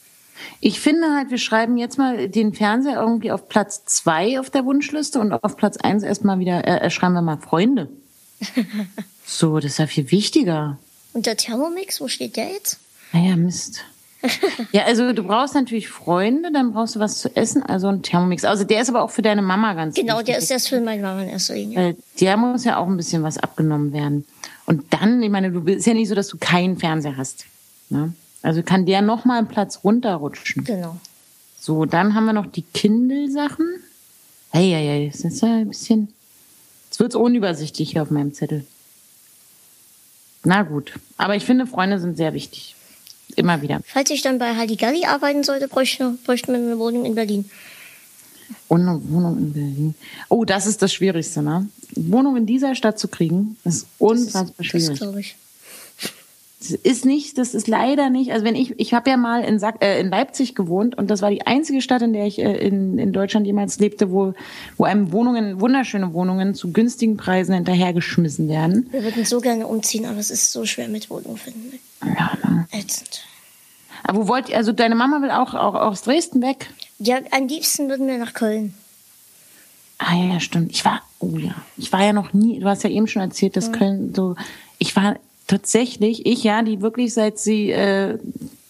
[0.61, 4.65] Ich finde halt, wir schreiben jetzt mal den Fernseher irgendwie auf Platz zwei auf der
[4.65, 7.89] Wunschliste und auf Platz eins erstmal wieder, äh, äh schreiben wir mal Freunde.
[9.25, 10.79] so, das ist ja viel wichtiger.
[11.13, 12.79] Und der Thermomix, wo steht der jetzt?
[13.13, 13.85] Naja, Mist.
[14.73, 18.45] Ja, also du brauchst natürlich Freunde, dann brauchst du was zu essen, also ein Thermomix.
[18.45, 20.27] Also der ist aber auch für deine Mama ganz Genau, wichtig.
[20.27, 21.77] der ist erst für meine Mama in erster Linie.
[21.79, 24.25] Weil der muss ja auch ein bisschen was abgenommen werden.
[24.67, 27.47] Und dann, ich meine, du bist ja nicht so, dass du keinen Fernseher hast.
[27.91, 28.13] Ne?
[28.43, 30.65] Also kann der noch mal einen Platz runterrutschen.
[30.65, 30.97] Genau.
[31.59, 33.67] So, dann haben wir noch die Kindle-Sachen.
[34.51, 36.13] Hey, hey, hey, das ist ja ein bisschen.
[36.91, 38.67] Jetzt wird's unübersichtlich hier auf meinem Zettel.
[40.45, 42.75] Na gut, aber ich finde, Freunde sind sehr wichtig.
[43.37, 43.81] Immer wieder.
[43.85, 47.51] Falls ich dann bei Halligalli arbeiten sollte, bräuchten wir eine Wohnung in Berlin.
[48.69, 49.95] Und eine Wohnung in Berlin.
[50.29, 51.69] Oh, das ist das Schwierigste, ne?
[51.95, 54.89] Wohnung in dieser Stadt zu kriegen, ist unfassbar schwierig.
[54.89, 55.37] Das glaube ich.
[56.63, 58.31] Das ist nicht, das ist leider nicht.
[58.31, 61.21] Also wenn ich, ich habe ja mal in, Sack, äh, in Leipzig gewohnt und das
[61.21, 64.35] war die einzige Stadt, in der ich äh, in, in Deutschland jemals lebte, wo,
[64.77, 68.89] wo einem Wohnungen, wunderschöne Wohnungen zu günstigen Preisen hinterhergeschmissen werden.
[68.93, 71.81] Wir würden so gerne umziehen, aber es ist so schwer mit Wohnung finden.
[72.01, 72.69] Ja, ne?
[72.71, 73.25] Ätzend.
[74.05, 76.71] Aber wo wollt ihr, also deine Mama will auch, auch aus Dresden weg?
[77.01, 78.75] Ja, am liebsten würden wir nach Köln.
[79.99, 80.71] Ah ja, stimmt.
[80.71, 83.57] Ich war, oh ja, ich war ja noch nie, du hast ja eben schon erzählt,
[83.57, 83.73] dass ja.
[83.73, 84.37] Köln so,
[84.79, 85.17] ich war
[85.53, 88.19] tatsächlich, ich ja, die wirklich seit sie äh,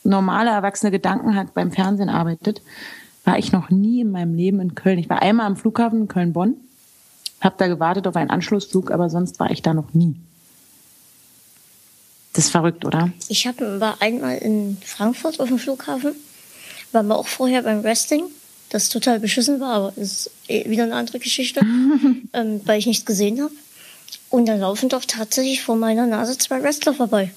[0.02, 2.60] normale erwachsene Gedanken hat, beim Fernsehen arbeitet,
[3.24, 4.98] war ich noch nie in meinem Leben in Köln.
[4.98, 6.56] Ich war einmal am Flughafen Köln-Bonn,
[7.40, 10.16] habe da gewartet auf einen Anschlussflug, aber sonst war ich da noch nie.
[12.32, 13.12] Das ist verrückt, oder?
[13.28, 16.16] Ich hab, war einmal in Frankfurt auf dem Flughafen,
[16.90, 18.24] war mal auch vorher beim Wrestling,
[18.70, 21.60] das total beschissen war, aber ist eh wieder eine andere Geschichte,
[22.32, 23.52] ähm, weil ich nichts gesehen habe.
[24.32, 27.30] Und dann laufen doch tatsächlich vor meiner Nase zwei Wrestler vorbei.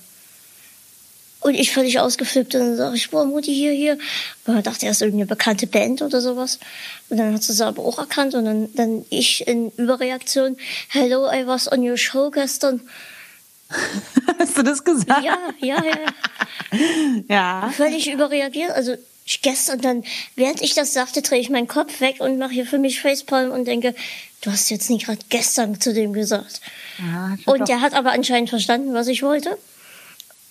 [1.41, 3.97] Und ich völlig ausgeflippt und dann sage ich, boah, Mutti, hier, hier.
[4.45, 6.57] Und dann dachte er, ist irgendeine bekannte Band oder sowas.
[7.09, 10.55] Und dann hat sie es aber auch erkannt und dann, dann ich in Überreaktion,
[10.87, 12.79] hello, I was on your show gestern.
[14.39, 15.25] Hast du das gesagt?
[15.25, 17.27] Ja, ja, ja.
[17.27, 17.69] ja.
[17.75, 18.71] Völlig überreagiert.
[18.71, 22.53] Also ich gestern dann, während ich das sagte, drehe ich meinen Kopf weg und mache
[22.53, 23.93] hier für mich Facepalm und denke,
[24.45, 26.61] du hast jetzt nicht gerade gestern zu dem gesagt.
[26.99, 29.57] Ja, und der hat aber anscheinend verstanden, was ich wollte.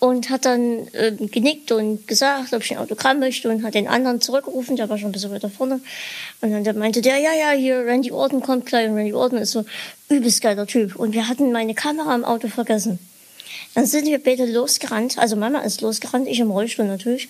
[0.00, 3.88] Und hat dann äh, genickt und gesagt, ob ich ein Autogramm möchte und hat den
[3.88, 5.80] anderen zurückgerufen, der war schon ein bisschen weiter vorne.
[6.42, 8.88] Und dann meinte der, ja, ja, hier, Randy Orton kommt gleich.
[8.88, 9.64] Und Randy Orton ist so
[10.10, 10.96] übelst geiler Typ.
[10.96, 12.98] Und wir hatten meine Kamera im Auto vergessen.
[13.74, 17.28] Dann sind wir beide losgerannt, also Mama ist losgerannt, ich im Rollstuhl natürlich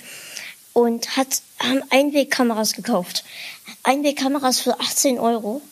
[0.75, 3.25] und hat, haben Einwegkameras gekauft.
[3.83, 5.63] Einwegkameras für 18 Euro.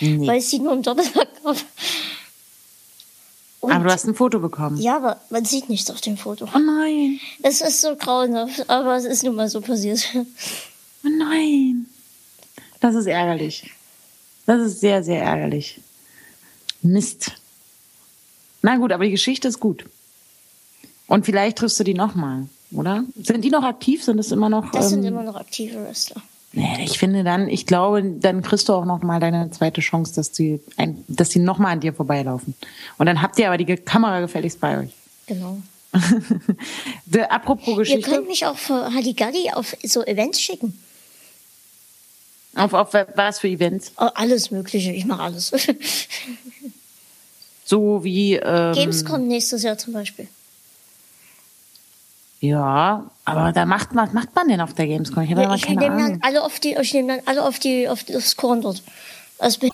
[0.00, 0.26] Nee.
[0.26, 1.56] Weil es sie nur im Doppelpack gab.
[3.62, 4.76] aber du hast ein Foto bekommen.
[4.76, 6.48] Ja, aber man sieht nichts auf dem Foto.
[6.54, 7.20] Oh nein.
[7.42, 10.06] Es ist so grauenhaft, aber es ist nun mal so passiert.
[10.14, 11.86] Oh nein.
[12.80, 13.70] Das ist ärgerlich.
[14.46, 15.80] Das ist sehr, sehr ärgerlich.
[16.82, 17.32] Mist.
[18.62, 19.84] Na gut, aber die Geschichte ist gut.
[21.06, 23.04] Und vielleicht triffst du die nochmal oder?
[23.16, 24.02] Sind die noch aktiv?
[24.04, 24.70] Sind das immer noch?
[24.72, 26.22] Das ähm, sind immer noch aktive Wrestler.
[26.56, 30.14] Nee, ich finde dann, ich glaube, dann kriegst du auch noch mal deine zweite Chance,
[30.14, 32.54] dass die, ein, dass die noch mal an dir vorbeilaufen.
[32.96, 34.90] Und dann habt ihr aber die Kamera gefälligst bei euch.
[35.26, 35.58] Genau.
[37.06, 38.08] De, apropos Geschichte.
[38.08, 40.78] Ihr könnt mich auch für Halligalli auf so Events schicken.
[42.54, 43.92] Auf, auf was für Events?
[43.98, 45.50] Oh, alles Mögliche, ich mache alles.
[47.64, 48.34] so wie.
[48.34, 50.28] Ähm, Gamescom nächstes Jahr zum Beispiel.
[52.40, 55.22] Ja, aber da macht was macht man denn auf der Gamescom?
[55.22, 57.88] Ich habe ja, ich nehme dann alle auf die, ich nehme dann alle auf die,
[57.88, 58.82] auf das Korn dort.
[59.38, 59.68] Also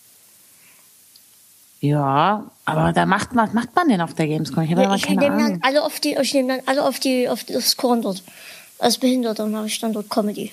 [1.81, 4.65] ja, aber da macht was macht man denn auf der Gamescom?
[4.65, 5.61] Ich habe ja, ich keine nehme Ahnung.
[5.61, 8.23] dann alle auf die, ich nehme dann alle auf die, auf das Korn dort.
[8.79, 10.53] Als Behinderter mache ich dann dort Comedy.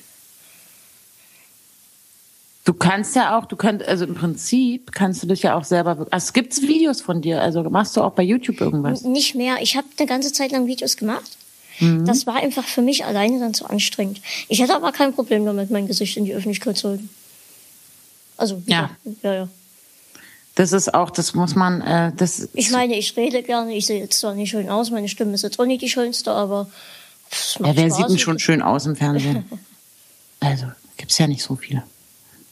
[2.66, 5.91] Du kannst ja auch, du kannst, also im Prinzip kannst du dich ja auch selber,
[5.91, 9.04] also es gibt Videos von dir, also machst du auch bei YouTube irgendwas?
[9.04, 9.62] Nicht mehr.
[9.62, 11.37] Ich habe eine ganze Zeit lang Videos gemacht.
[11.80, 12.05] Mhm.
[12.05, 14.21] Das war einfach für mich alleine dann zu anstrengend.
[14.47, 17.09] Ich hätte aber kein Problem damit, mein Gesicht in die Öffentlichkeit zu halten.
[18.38, 18.91] Also, ja.
[19.23, 19.47] Ja, ja.
[20.55, 22.49] Das ist auch, das muss man, äh, das.
[22.53, 25.43] Ich meine, ich rede gerne, ich sehe jetzt zwar nicht schön aus, meine Stimme ist
[25.43, 26.67] jetzt auch nicht die schönste, aber.
[27.59, 27.97] Ja, wer Spaß.
[27.97, 29.45] sieht denn schon schön aus im Fernsehen?
[30.39, 30.65] also,
[30.95, 31.84] gibt's ja nicht so viele.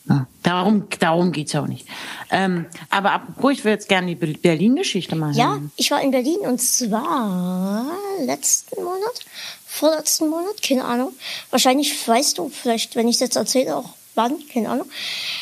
[0.08, 1.88] Ja, darum darum geht's ja auch nicht.
[2.30, 6.40] Ähm, aber apropos, ich will jetzt gerne die Berlin-Geschichte mal Ja, ich war in Berlin
[6.42, 7.86] und zwar
[8.20, 9.26] letzten Monat,
[9.66, 11.12] vorletzten Monat, keine Ahnung.
[11.50, 14.88] Wahrscheinlich weißt du, vielleicht, wenn ich es jetzt erzähle, auch wann, keine Ahnung.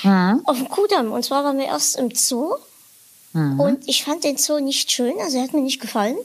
[0.03, 0.41] Mhm.
[0.45, 1.11] Auf dem Kudamm.
[1.11, 2.55] Und zwar waren wir erst im Zoo.
[3.34, 3.59] Mhm.
[3.59, 6.18] Und ich fand den Zoo nicht schön, also er hat mir nicht gefallen.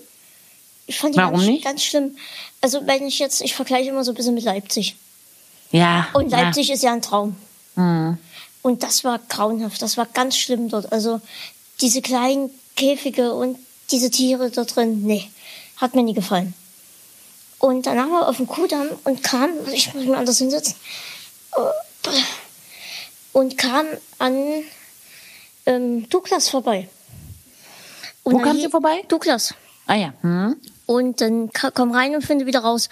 [0.87, 1.65] Ich fand ihn Warum ganz, nicht?
[1.65, 2.17] ganz schlimm.
[2.61, 4.97] Also wenn ich jetzt, ich vergleiche immer so ein bisschen mit Leipzig.
[5.71, 6.09] Ja.
[6.15, 6.75] Und Leipzig ja.
[6.75, 7.37] ist ja ein Traum.
[7.77, 8.19] Mhm.
[8.63, 10.93] Und das war grauenhaft, das war ganz schlimm dort.
[10.93, 11.21] Also
[11.81, 13.59] diese kleinen Käfige und
[13.91, 15.31] diese Tiere da drin, nee,
[15.77, 16.55] hat mir nie gefallen.
[17.59, 20.75] Und dann haben wir auf dem Kudamm und kam, ich muss mich mal anders hinsetzen,
[23.33, 23.87] und kam
[24.19, 24.65] an
[25.67, 26.89] ähm, Douglas vorbei.
[28.23, 29.05] Und Wo kam sie vorbei?
[29.09, 29.55] Douglas.
[29.87, 30.13] Ah ja.
[30.23, 30.57] Hm.
[30.87, 32.89] Und dann komm rein und finde wieder raus.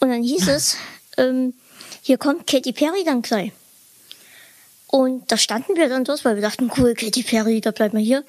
[0.00, 0.76] Und dann hieß es,
[1.16, 1.54] ähm,
[2.02, 3.52] hier kommt Katy Perry dann gleich.
[4.90, 8.04] Und da standen wir dann dort, weil wir dachten, cool, Katy Perry, da bleiben wir
[8.04, 8.24] hier.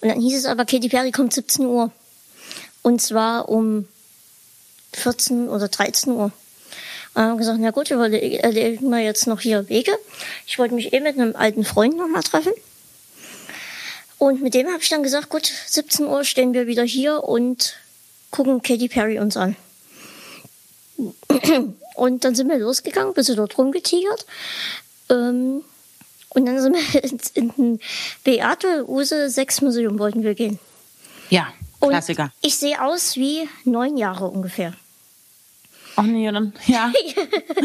[0.00, 1.90] Und dann hieß es aber, Katy Perry kommt 17 Uhr.
[2.82, 3.88] Und zwar um
[4.92, 6.24] 14 oder 13 Uhr.
[6.24, 6.32] Und
[7.14, 9.92] dann haben wir gesagt, na gut, wir erleben wir jetzt noch hier Wege.
[10.46, 12.52] Ich wollte mich eh mit einem alten Freund nochmal treffen.
[14.18, 17.74] Und mit dem habe ich dann gesagt, gut, 17 Uhr stehen wir wieder hier und
[18.30, 19.56] gucken Katy Perry uns an.
[21.94, 24.26] Und dann sind wir losgegangen, bisschen dort rumgetigert.
[25.10, 25.62] Ähm,
[26.34, 27.80] und dann sind wir ins, in den
[28.24, 30.58] Beate Use 6 Museum wollten wir gehen.
[31.30, 32.24] Ja, Klassiker.
[32.24, 34.74] Und ich sehe aus wie neun Jahre ungefähr.
[35.96, 36.92] Ach nee, dann, ja.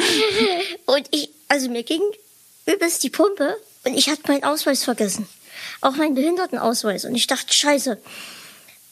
[0.85, 2.01] und ich, also mir ging
[2.65, 3.55] übelst die Pumpe
[3.85, 5.27] und ich hatte meinen Ausweis vergessen.
[5.81, 7.05] Auch meinen Behindertenausweis.
[7.05, 7.97] Und ich dachte, scheiße.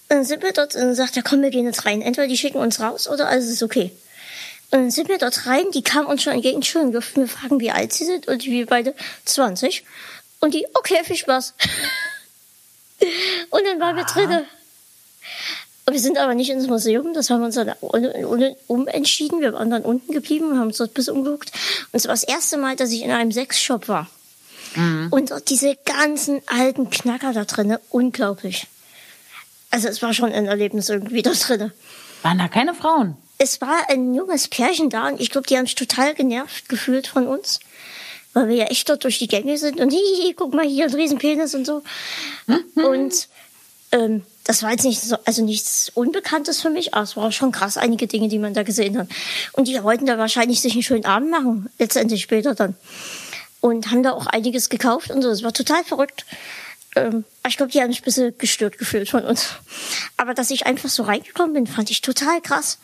[0.07, 2.01] Dann sind wir dort und sagt, ja komm, wir gehen jetzt rein.
[2.01, 3.91] Entweder die schicken uns raus oder alles ist okay.
[4.75, 7.61] Und dann sind wir dort rein, die kamen uns schon entgegen, schön, durften wir fragen,
[7.61, 9.85] wie alt sie sind, und wir beide 20.
[10.41, 11.53] Und die, okay, viel Spaß.
[13.51, 14.45] und dann waren wir drinnen.
[15.85, 17.73] Und wir sind aber nicht ins Museum, das haben wir uns dann
[18.67, 19.39] umentschieden.
[19.39, 21.53] Wir waren dann unten geblieben und haben uns dort bis umgeguckt.
[21.53, 24.09] Und es war das erste Mal, dass ich in einem Sexshop war.
[24.75, 25.07] Mhm.
[25.09, 28.67] Und dort diese ganzen alten Knacker da drinnen, unglaublich.
[29.71, 31.71] Also es war schon ein Erlebnis irgendwie da drinnen.
[32.23, 33.15] Waren da keine Frauen?
[33.37, 37.07] Es war ein junges Pärchen da und ich glaube, die haben sich total genervt gefühlt
[37.07, 37.59] von uns,
[38.33, 40.93] weil wir ja echt dort durch die Gänge sind und hihi, guck mal hier, ein
[40.93, 41.83] Riesenpenis und so.
[42.47, 42.63] Mhm.
[42.75, 43.27] Und
[43.91, 47.51] ähm, das war jetzt nicht so, also nichts Unbekanntes für mich, aber es war schon
[47.51, 49.07] krass, einige Dinge, die man da gesehen hat.
[49.53, 52.75] Und die wollten da wahrscheinlich sich einen schönen Abend machen, letztendlich später dann.
[53.59, 55.29] Und haben da auch einiges gekauft und so.
[55.29, 56.25] Es war total verrückt.
[56.95, 59.47] Ähm, ich glaube, die haben sich ein bisschen gestört gefühlt von uns.
[60.17, 62.77] Aber dass ich einfach so reingekommen bin, fand ich total krass.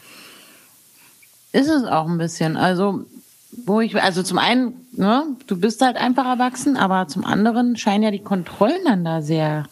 [1.52, 2.58] Ist es auch ein bisschen.
[2.58, 3.06] Also,
[3.52, 8.04] wo ich, also zum einen, ne, du bist halt einfach erwachsen, aber zum anderen scheinen
[8.04, 9.66] ja die Kontrollen dann da sehr,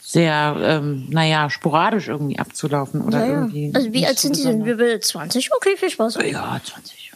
[0.00, 3.32] sehr, ähm, naja, sporadisch irgendwie abzulaufen oder ja, ja.
[3.40, 3.72] irgendwie.
[3.74, 4.64] Also wie alt sind Sie denn?
[4.64, 5.52] Wir will 20?
[5.54, 6.18] Okay, viel Spaß.
[6.30, 7.12] Ja, 20.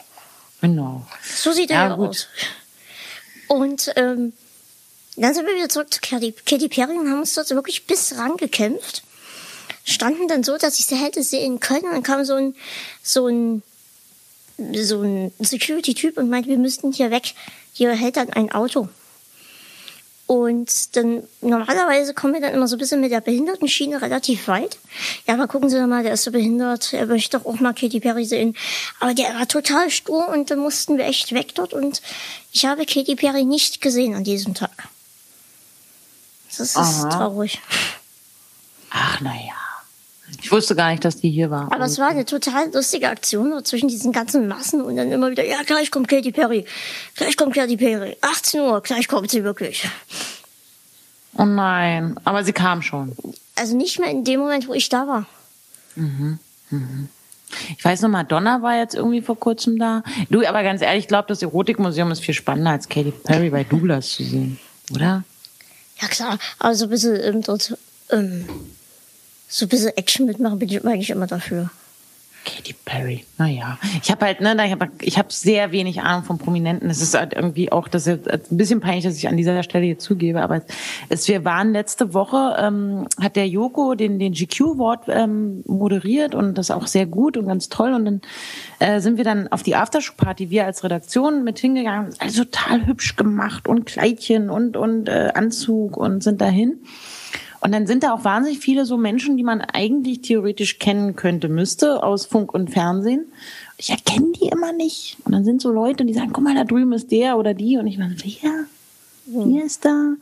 [0.63, 1.05] Genau.
[1.23, 2.09] So sieht er ja gut.
[2.11, 2.29] aus.
[3.49, 4.33] Und ähm,
[5.17, 8.17] dann sind wir wieder zurück zu Katy, Katy Perry und haben uns dort wirklich bis
[8.17, 9.03] rangekämpft.
[9.85, 11.85] Standen dann so, dass ich sie hätte sehen können.
[11.85, 12.55] Und dann kam so ein,
[13.03, 13.63] so ein,
[14.75, 17.35] so ein Security-Typ und meinte, wir müssten hier weg.
[17.73, 18.89] Hier hält dann ein Auto.
[20.27, 24.79] Und dann, normalerweise kommen wir dann immer so ein bisschen mit der Behindertenschiene relativ weit.
[25.27, 27.75] Ja, aber gucken Sie doch mal, der ist so behindert, er möchte doch auch mal
[27.75, 28.57] Katy Perry sehen.
[29.01, 32.01] Aber der war total stur und dann mussten wir echt weg dort und
[32.51, 34.89] ich habe Katy Perry nicht gesehen an diesem Tag.
[36.49, 37.11] Das ist Aha.
[37.11, 37.61] traurig.
[38.91, 39.72] Ach, naja.
[40.43, 41.73] Ich wusste gar nicht, dass die hier war.
[41.73, 45.45] Aber es war eine total lustige Aktion zwischen diesen ganzen Massen und dann immer wieder,
[45.45, 46.65] ja, gleich kommt Katy Perry.
[47.15, 48.17] Gleich kommt Katy Perry.
[48.21, 49.89] 18 Uhr, gleich kommt sie wirklich.
[51.39, 53.17] Oh nein, aber sie kam schon.
[53.55, 55.27] Also nicht mehr in dem Moment, wo ich da war.
[55.95, 56.39] Mhm.
[56.71, 57.09] Mhm.
[57.77, 60.03] Ich weiß noch, Madonna war jetzt irgendwie vor kurzem da.
[60.31, 63.65] Du, aber ganz ehrlich, ich glaube, das Erotikmuseum ist viel spannender als Katy Perry bei
[63.65, 64.59] Douglas zu sehen,
[64.93, 65.25] oder?
[66.01, 67.77] Ja klar, aber so ein bisschen ähm, dort,
[68.11, 68.47] ähm,
[69.53, 71.71] so ein bisschen Action mitmachen bin ich eigentlich immer dafür.
[72.45, 73.79] Katy Perry, naja.
[74.03, 76.91] Ich habe halt, ne, ich habe ich hab sehr wenig Ahnung von Prominenten.
[76.91, 79.85] Es ist halt irgendwie auch, das ist ein bisschen peinlich, dass ich an dieser Stelle
[79.85, 80.63] hier zugebe, aber
[81.11, 86.35] es, wir waren letzte Woche, ähm, hat der Joko den, den GQ Award ähm, moderiert
[86.35, 88.21] und das auch sehr gut und ganz toll und dann
[88.81, 93.17] äh, sind wir dann auf die Aftershow-Party, wir als Redaktion mit hingegangen, also total hübsch
[93.17, 96.81] gemacht und Kleidchen und, und äh, Anzug und sind dahin.
[97.63, 101.49] Und dann sind da auch wahnsinnig viele so Menschen, die man eigentlich theoretisch kennen könnte,
[101.49, 103.27] müsste aus Funk und Fernsehen.
[103.79, 105.17] Ich erkenne die immer nicht.
[105.25, 107.77] Und dann sind so Leute, die sagen, guck mal, da drüben ist der oder die.
[107.77, 108.51] Und ich meine, wer?
[109.27, 110.15] Wer ist da?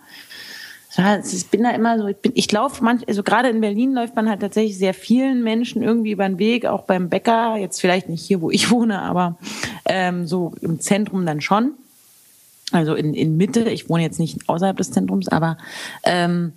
[1.33, 4.17] Ich bin da immer so, ich, bin, ich laufe manch, also gerade in Berlin läuft
[4.17, 8.11] man halt tatsächlich sehr vielen Menschen irgendwie über den Weg, auch beim Bäcker, jetzt vielleicht
[8.11, 9.39] nicht hier, wo ich wohne, aber
[9.87, 11.73] ähm, so im Zentrum dann schon.
[12.71, 15.57] Also in, in Mitte, ich wohne jetzt nicht außerhalb des Zentrums, aber
[16.03, 16.53] ähm,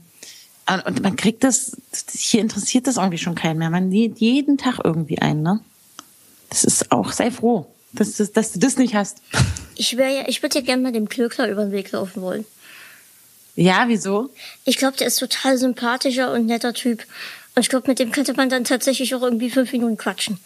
[0.85, 1.75] und man kriegt das,
[2.11, 3.69] hier interessiert das irgendwie schon keinen mehr.
[3.69, 5.59] Man lädt jeden Tag irgendwie ein, ne?
[6.49, 9.17] Das ist auch, sei froh, dass, dass, dass du das nicht hast.
[9.75, 12.45] Ich wäre ja, ich würde ja gerne mal dem Klöckler über den Weg laufen wollen.
[13.55, 14.29] Ja, wieso?
[14.63, 17.05] Ich glaube, der ist total sympathischer und netter Typ.
[17.55, 20.39] Und ich glaube, mit dem könnte man dann tatsächlich auch irgendwie fünf Minuten quatschen.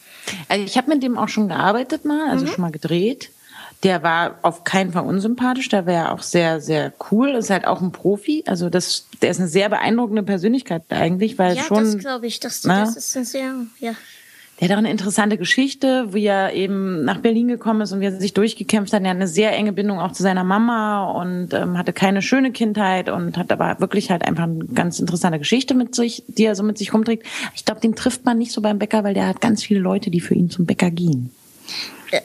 [0.49, 2.49] Also ich habe mit dem auch schon gearbeitet mal, also mhm.
[2.49, 3.30] schon mal gedreht.
[3.84, 7.30] Der war auf keinen Fall unsympathisch, der wäre auch sehr, sehr cool.
[7.30, 8.43] Ist halt auch ein Profi.
[8.47, 11.86] Also das, der ist eine sehr beeindruckende Persönlichkeit eigentlich, weil ja, schon.
[11.86, 12.39] Ja, das glaube ich.
[12.39, 13.93] Das, das ist ein sehr, ja.
[14.59, 18.05] Der hat auch eine interessante Geschichte, wie er eben nach Berlin gekommen ist und wie
[18.05, 19.03] er sich durchgekämpft hat.
[19.03, 22.51] Er hat eine sehr enge Bindung auch zu seiner Mama und ähm, hatte keine schöne
[22.51, 26.55] Kindheit und hat aber wirklich halt einfach eine ganz interessante Geschichte mit sich, die er
[26.55, 27.28] so mit sich rumträgt.
[27.53, 30.09] Ich glaube, den trifft man nicht so beim Bäcker, weil der hat ganz viele Leute,
[30.09, 31.30] die für ihn zum Bäcker gehen.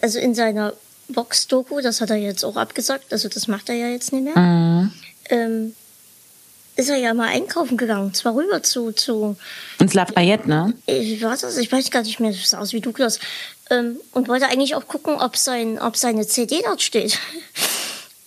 [0.00, 0.72] Also in seiner
[1.08, 4.38] Box-Doku, das hat er jetzt auch abgesagt, also das macht er ja jetzt nicht mehr.
[4.38, 4.92] Mhm.
[5.28, 5.74] Ähm,
[6.74, 9.36] ist er ja mal einkaufen gegangen, zwar rüber zu, zu
[9.78, 10.72] ins Lafayette, ne?
[10.86, 13.18] Ich weiß das, ich weiß gar nicht mehr, das sah aus wie Douglas.
[13.70, 17.18] Ähm, und wollte eigentlich auch gucken, ob sein, ob seine CD dort steht.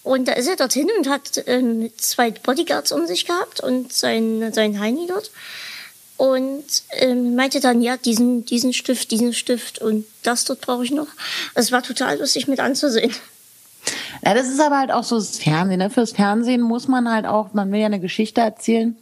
[0.04, 4.54] Und da ist er dorthin und hat ähm, zwei Bodyguards um sich gehabt und sein,
[4.54, 5.32] sein Heini dort
[6.18, 10.92] und ähm, meinte dann, ja, diesen, diesen Stift, diesen Stift und das dort brauche ich
[10.92, 11.08] noch.
[11.54, 13.14] Es war total lustig mit anzusehen.
[14.24, 15.80] Ja, das ist aber halt auch so das Fernsehen.
[15.80, 15.90] Ne?
[15.90, 18.96] Fürs Fernsehen muss man halt auch, man will ja eine Geschichte erzählen,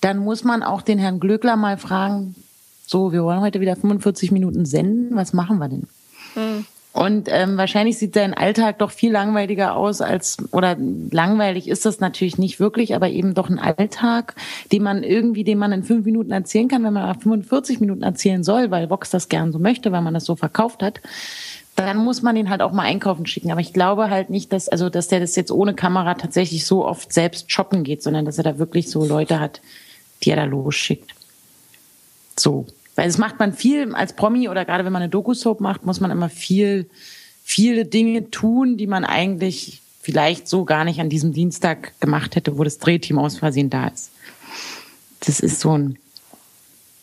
[0.00, 2.34] dann muss man auch den Herrn Glöckler mal fragen,
[2.86, 5.86] so, wir wollen heute wieder 45 Minuten senden, was machen wir denn?
[6.34, 6.66] Hm.
[6.98, 12.00] Und ähm, wahrscheinlich sieht sein Alltag doch viel langweiliger aus als, oder langweilig ist das
[12.00, 14.34] natürlich nicht wirklich, aber eben doch ein Alltag,
[14.72, 18.42] den man irgendwie, den man in fünf Minuten erzählen kann, wenn man 45 Minuten erzählen
[18.42, 21.00] soll, weil Vox das gern so möchte, weil man das so verkauft hat.
[21.76, 23.52] Dann muss man ihn halt auch mal einkaufen schicken.
[23.52, 26.84] Aber ich glaube halt nicht, dass, also, dass der das jetzt ohne Kamera tatsächlich so
[26.84, 29.60] oft selbst shoppen geht, sondern dass er da wirklich so Leute hat,
[30.24, 31.14] die er da losschickt.
[32.36, 32.66] So.
[32.98, 36.00] Weil es macht man viel als Promi oder gerade wenn man eine Doku-Soap macht, muss
[36.00, 36.90] man immer viel,
[37.44, 42.58] viele Dinge tun, die man eigentlich vielleicht so gar nicht an diesem Dienstag gemacht hätte,
[42.58, 44.10] wo das Drehteam aus Versehen da ist.
[45.20, 45.96] Das ist so ein,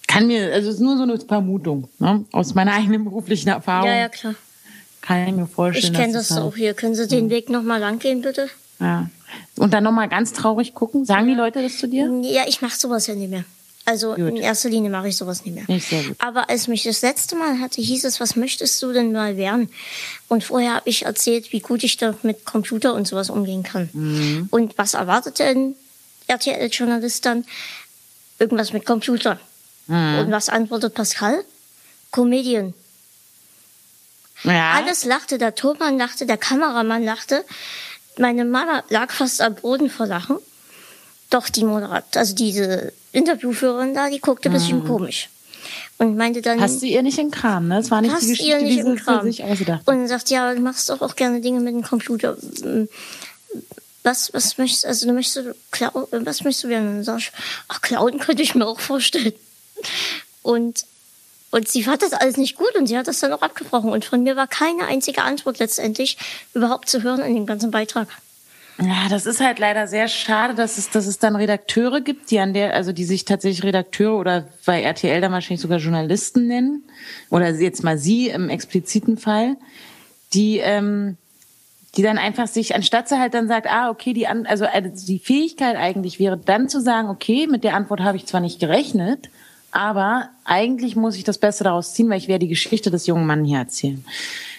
[0.06, 2.26] kann mir, also es ist nur so eine Vermutung, ne?
[2.34, 3.88] aus meiner eigenen beruflichen Erfahrung.
[3.88, 4.36] Ja, ja, klar.
[5.00, 5.93] Kann ich mir vorstellen.
[5.93, 6.74] Ich kenne das, das auch hier.
[6.74, 8.50] Können Sie den Weg nochmal lang gehen, bitte?
[8.82, 9.10] Ja.
[9.56, 11.06] Und dann nochmal ganz traurig gucken.
[11.06, 12.12] Sagen die Leute das zu dir?
[12.24, 13.46] Ja, ich mache sowas ja nicht mehr.
[13.86, 14.30] Also gut.
[14.30, 15.64] in erster Linie mache ich sowas nicht mehr.
[15.68, 15.94] Nicht.
[16.18, 19.70] Aber als mich das letzte Mal hatte, hieß es, was möchtest du denn mal werden?
[20.28, 23.90] Und vorher habe ich erzählt, wie gut ich da mit Computer und sowas umgehen kann.
[23.94, 24.48] Mhm.
[24.50, 25.76] Und was erwartet denn
[26.28, 27.46] RTL-Journalist dann?
[28.40, 29.40] Irgendwas mit Computer.
[29.86, 30.20] Mhm.
[30.20, 31.46] Und was antwortet Pascal?
[32.12, 32.74] Comedian.
[34.44, 34.74] Ja.
[34.74, 37.46] Alles lachte, der Tonmann lachte, der Kameramann lachte.
[38.18, 40.38] Meine Mama lag fast am Boden vor Lachen.
[41.36, 44.88] Doch die Moderat, also diese Interviewführerin da, die guckte ein bisschen mhm.
[44.88, 45.28] komisch.
[45.98, 46.62] Und meinte dann.
[46.62, 47.76] Hast du ihr nicht im Kram, ne?
[47.76, 49.26] Das war nicht die Geschichte, ihr nicht die im Kram.
[49.26, 52.38] sich ausgedacht Und sagt, ja, du machst doch auch gerne Dinge mit dem Computer.
[54.04, 56.88] Was, was möchtest, also du möchtest, klauen, was möchtest du werden?
[56.88, 57.32] Und dann sag ich,
[57.68, 59.34] ach, klauen könnte ich mir auch vorstellen.
[60.42, 60.86] Und,
[61.52, 63.92] und sie fand das alles nicht gut und sie hat das dann auch abgebrochen.
[63.92, 66.18] Und von mir war keine einzige Antwort letztendlich
[66.54, 68.08] überhaupt zu hören in dem ganzen Beitrag.
[68.78, 72.39] Ja, das ist halt leider sehr schade, dass es, dass es dann Redakteure gibt, die
[72.39, 76.84] an der, also die sich tatsächlich Redakteure oder bei RTL dann wahrscheinlich sogar Journalisten nennen.
[77.30, 79.55] Oder jetzt mal sie im expliziten Fall,
[80.34, 81.15] die, ähm,
[81.95, 84.91] die dann einfach sich, anstatt sie halt dann sagt, ah, okay, die, an, also äh,
[84.93, 88.59] die Fähigkeit eigentlich wäre dann zu sagen, okay, mit der Antwort habe ich zwar nicht
[88.59, 89.30] gerechnet,
[89.71, 93.26] aber eigentlich muss ich das Beste daraus ziehen, weil ich werde die Geschichte des jungen
[93.26, 94.05] Mannes hier erzählen.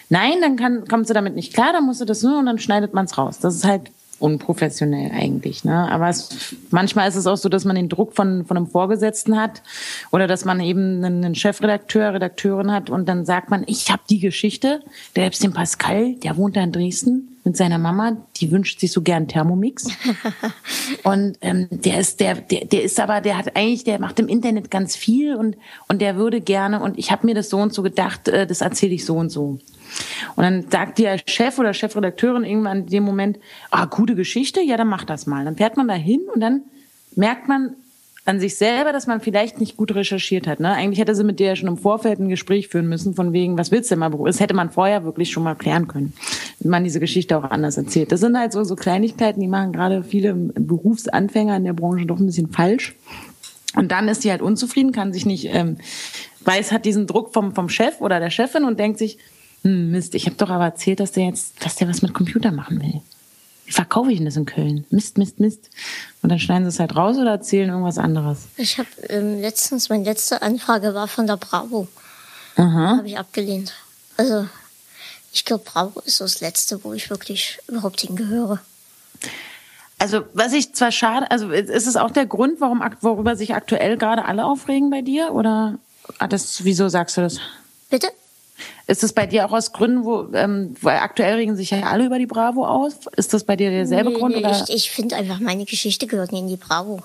[0.09, 2.57] Nein, dann kann, kommt sie damit nicht klar, dann muss sie das nur und dann
[2.57, 3.37] schneidet man es raus.
[3.39, 5.63] Das ist halt unprofessionell eigentlich.
[5.63, 5.89] Ne?
[5.91, 9.39] Aber es, manchmal ist es auch so, dass man den Druck von, von einem Vorgesetzten
[9.39, 9.61] hat
[10.11, 14.19] oder dass man eben einen Chefredakteur, Redakteurin hat und dann sagt man, ich habe die
[14.19, 14.81] Geschichte,
[15.15, 18.91] der selbst den Pascal, der wohnt da in Dresden mit seiner Mama, die wünscht sich
[18.91, 19.87] so gern Thermomix.
[21.03, 24.27] und ähm, der ist, der, der, der ist aber, der hat eigentlich, der macht im
[24.27, 25.55] Internet ganz viel und,
[25.87, 28.59] und der würde gerne, und ich habe mir das so und so gedacht, äh, das
[28.59, 29.59] erzähle ich so und so.
[30.35, 33.39] Und dann sagt der Chef oder Chefredakteurin irgendwann in dem Moment,
[33.71, 35.45] ah, gute Geschichte, ja, dann mach das mal.
[35.45, 36.63] Dann fährt man da hin und dann
[37.15, 37.77] merkt man
[38.27, 40.59] an sich selber, dass man vielleicht nicht gut recherchiert hat.
[40.59, 40.73] Ne?
[40.73, 43.57] Eigentlich hätte sie mit dir ja schon im Vorfeld ein Gespräch führen müssen, von wegen,
[43.57, 44.11] was willst du denn mal?
[44.25, 46.11] Das hätte man vorher wirklich schon mal klären können,
[46.59, 48.11] wenn man diese Geschichte auch anders erzählt.
[48.11, 52.19] Das sind halt so, so Kleinigkeiten, die machen gerade viele Berufsanfänger in der Branche doch
[52.19, 52.95] ein bisschen falsch.
[53.75, 55.77] Und dann ist sie halt unzufrieden, kann sich nicht, ähm,
[56.41, 59.19] weiß, hat diesen Druck vom, vom Chef oder der Chefin und denkt sich,
[59.63, 62.51] hm, Mist, ich habe doch aber erzählt, dass der jetzt, dass der was mit Computer
[62.51, 63.01] machen will.
[63.67, 64.85] Wie verkaufe ich denn das in Köln?
[64.89, 65.69] Mist, Mist, Mist.
[66.23, 68.47] Und dann schneiden sie es halt raus oder erzählen irgendwas anderes.
[68.55, 71.89] Ich habe ähm, letztens, meine letzte Anfrage war von der Bravo.
[72.55, 73.73] Habe ich abgelehnt.
[74.15, 74.47] Also,
[75.31, 78.61] ich glaube, Bravo ist so das Letzte, wo ich wirklich überhaupt hingehöre.
[79.99, 83.97] Also, was ich zwar schade, also ist es auch der Grund, warum, worüber sich aktuell
[83.97, 85.33] gerade alle aufregen bei dir?
[85.33, 85.77] Oder
[86.19, 87.39] ah, das, wieso sagst du das?
[87.89, 88.07] Bitte?
[88.87, 92.05] Ist das bei dir auch aus Gründen, wo, ähm, weil aktuell regen sich ja alle
[92.05, 92.93] über die Bravo aus?
[93.15, 94.35] Ist das bei dir derselbe nee, Grund?
[94.35, 94.63] Nee, oder?
[94.67, 97.03] Ich, ich finde einfach, meine Geschichte gehört nicht in die Bravo.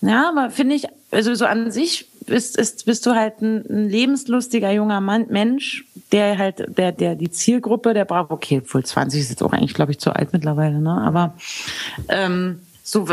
[0.00, 3.88] Ja, aber finde ich, also so an sich bist, ist, bist du halt ein, ein
[3.88, 9.20] lebenslustiger junger Mann, Mensch, der halt, der, der, die Zielgruppe der Bravo, okay, voll 20
[9.20, 11.00] ist jetzt auch eigentlich, glaube ich, zu alt mittlerweile, ne?
[11.00, 11.34] Aber
[12.08, 13.08] ähm, so,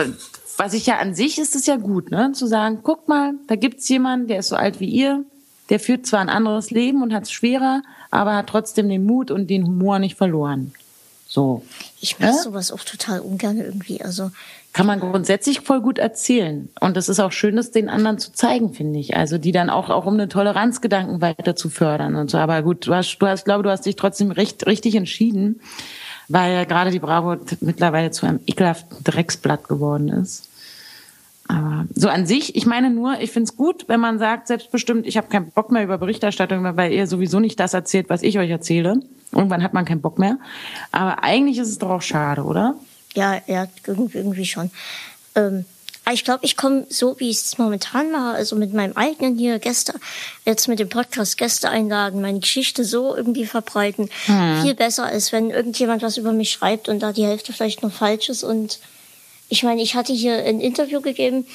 [0.58, 2.32] was ich ja an sich ist es ja gut, ne?
[2.34, 5.24] Zu sagen, guck mal, da gibt's jemanden, der ist so alt wie ihr,
[5.70, 9.32] der führt zwar ein anderes Leben und hat es schwerer, aber hat trotzdem den Mut
[9.32, 10.74] und den Humor nicht verloren.
[11.28, 11.64] So.
[12.00, 12.38] Ich mache ja?
[12.38, 14.02] sowas auch total ungern irgendwie.
[14.02, 14.30] Also
[14.72, 16.70] kann man grundsätzlich voll gut erzählen.
[16.80, 19.16] Und das ist auch schön, das den anderen zu zeigen, finde ich.
[19.16, 22.38] Also die dann auch, auch um eine Toleranzgedanken weiter zu fördern und so.
[22.38, 25.62] Aber gut, du hast, du hast, glaube, du hast dich trotzdem recht, richtig entschieden,
[26.28, 30.50] weil ja gerade die Bravo mittlerweile zu einem ekelhaften Drecksblatt geworden ist.
[31.48, 35.06] Aber so an sich, ich meine nur, ich finde es gut, wenn man sagt, selbstbestimmt,
[35.06, 38.40] ich habe keinen Bock mehr über Berichterstattung, weil ihr sowieso nicht das erzählt, was ich
[38.40, 39.02] euch erzähle.
[39.32, 40.38] Irgendwann hat man keinen Bock mehr.
[40.92, 42.76] Aber eigentlich ist es doch auch schade, oder?
[43.14, 44.72] Ja, ja, irgendwie schon.
[45.36, 45.66] Ähm,
[46.12, 49.60] ich glaube, ich komme so, wie ich es momentan mache, also mit meinem eigenen hier
[49.60, 49.94] Gäste,
[50.46, 54.62] jetzt mit dem Podcast Gäste einladen, meine Geschichte so irgendwie verbreiten, hm.
[54.62, 57.92] viel besser, als wenn irgendjemand was über mich schreibt und da die Hälfte vielleicht noch
[57.92, 58.80] falsch ist und
[59.54, 61.46] ich meine, ich hatte hier ein Interview gegeben,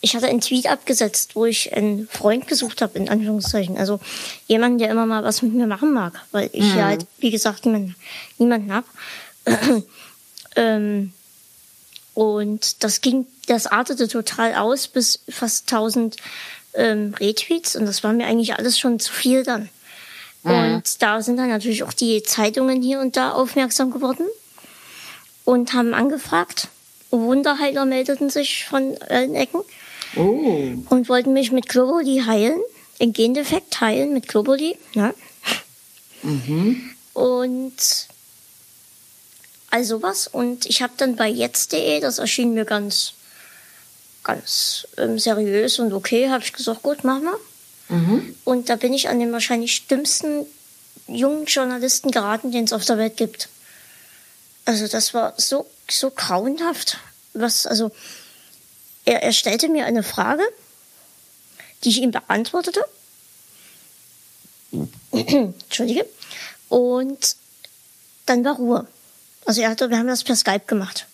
[0.00, 3.76] ich hatte einen Tweet abgesetzt, wo ich einen Freund gesucht habe, in Anführungszeichen.
[3.76, 3.98] Also
[4.46, 6.78] jemanden, der immer mal was mit mir machen mag, weil ich mhm.
[6.78, 7.96] ja halt, wie gesagt, niemanden,
[8.38, 8.84] niemanden hab.
[10.56, 11.12] ähm,
[12.14, 16.14] und das ging, das artete total aus bis fast 1000
[16.74, 19.68] ähm, Retweets und das war mir eigentlich alles schon zu viel dann.
[20.44, 20.52] Mhm.
[20.52, 24.26] Und da sind dann natürlich auch die Zeitungen hier und da aufmerksam geworden
[25.44, 26.68] und haben angefragt.
[27.10, 29.60] Wunderheiler meldeten sich von allen Ecken
[30.16, 30.72] oh.
[30.90, 32.60] und wollten mich mit Globuli heilen,
[33.00, 34.76] den Gendefekt heilen mit Globuli.
[34.94, 35.14] Ne?
[36.22, 36.90] Mhm.
[37.14, 38.08] Und
[39.70, 40.26] also was.
[40.26, 43.14] Und ich habe dann bei jetzt.de, das erschien mir ganz,
[44.24, 47.96] ganz ähm, seriös und okay, habe ich gesagt, gut, machen wir.
[47.96, 48.34] Mhm.
[48.44, 50.46] Und da bin ich an den wahrscheinlich dümmsten
[51.06, 53.48] jungen Journalisten geraten, den es auf der Welt gibt.
[54.68, 56.98] Also das war so, so grauenhaft.
[57.32, 57.90] Was, also,
[59.06, 60.42] er, er stellte mir eine Frage,
[61.82, 62.84] die ich ihm beantwortete.
[65.12, 66.06] Entschuldige.
[66.68, 67.36] Und
[68.26, 68.86] dann war Ruhe.
[69.46, 71.06] Also er hatte, wir haben das per Skype gemacht.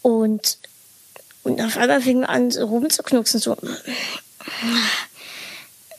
[0.00, 0.56] Und,
[1.42, 3.58] und auf einmal fing er an, so rumzuknucksen, so.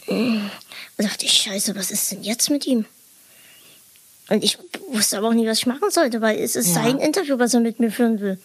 [0.08, 0.52] Und
[0.98, 2.88] dachte ich, scheiße, was ist denn jetzt mit ihm?
[4.30, 4.58] Und ich
[4.90, 6.84] wusste aber auch nie, was ich machen sollte, weil es ist ja.
[6.84, 8.38] sein Interview, was er mit mir führen will.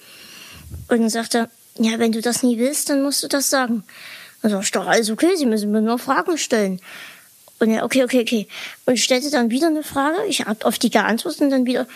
[0.89, 3.85] Und dann sagt er, ja, wenn du das nie willst, dann musst du das sagen.
[4.43, 6.81] Dann ist doch alles okay, sie müssen mir nur Fragen stellen.
[7.59, 8.49] Und er, okay, okay, okay.
[8.87, 11.87] Und stellte dann wieder eine Frage, ich habe auf die geantwortet und dann wieder,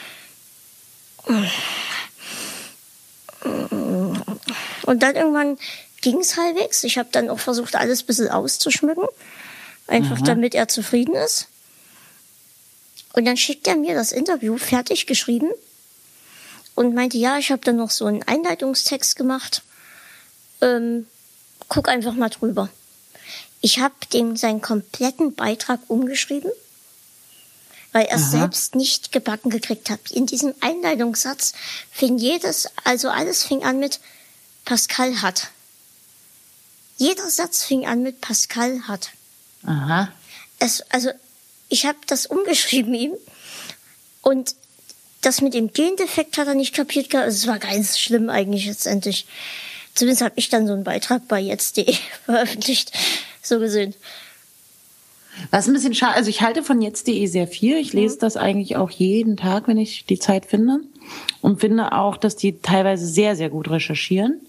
[4.84, 5.58] Und dann irgendwann
[6.00, 6.84] ging es halbwegs.
[6.84, 9.04] Ich habe dann auch versucht, alles ein bisschen auszuschmücken.
[9.86, 10.24] Einfach Aha.
[10.24, 11.48] damit er zufrieden ist.
[13.12, 15.50] Und dann schickt er mir das Interview fertig geschrieben
[16.74, 19.62] und meinte, ja, ich habe dann noch so einen Einleitungstext gemacht.
[20.60, 21.06] Ähm,
[21.68, 22.68] guck einfach mal drüber.
[23.60, 26.50] Ich habe dem seinen kompletten Beitrag umgeschrieben,
[27.92, 30.10] weil er es selbst nicht gebacken gekriegt hat.
[30.10, 31.52] In diesem Einleitungssatz
[31.90, 34.00] fing jedes, also alles fing an mit
[34.64, 35.50] Pascal hat.
[36.96, 39.10] Jeder Satz fing an mit Pascal hat.
[39.64, 40.12] Aha.
[40.58, 41.10] Es, also
[41.72, 43.12] ich habe das umgeschrieben ihm
[44.20, 44.54] und
[45.22, 47.08] das mit dem Gendefekt hat er nicht kapiert.
[47.08, 47.26] gehabt.
[47.26, 49.26] Also, es war ganz schlimm eigentlich letztendlich.
[49.94, 51.94] Zumindest habe ich dann so einen Beitrag bei jetzt.de
[52.24, 52.92] veröffentlicht,
[53.42, 53.94] so gesehen.
[55.50, 57.78] Was ein bisschen schade, also ich halte von jetzt.de sehr viel.
[57.78, 60.80] Ich lese das eigentlich auch jeden Tag, wenn ich die Zeit finde.
[61.40, 64.40] Und finde auch, dass die teilweise sehr, sehr gut recherchieren.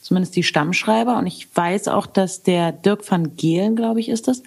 [0.00, 1.18] Zumindest die Stammschreiber.
[1.18, 4.42] Und ich weiß auch, dass der Dirk van Gehlen, glaube ich, ist das,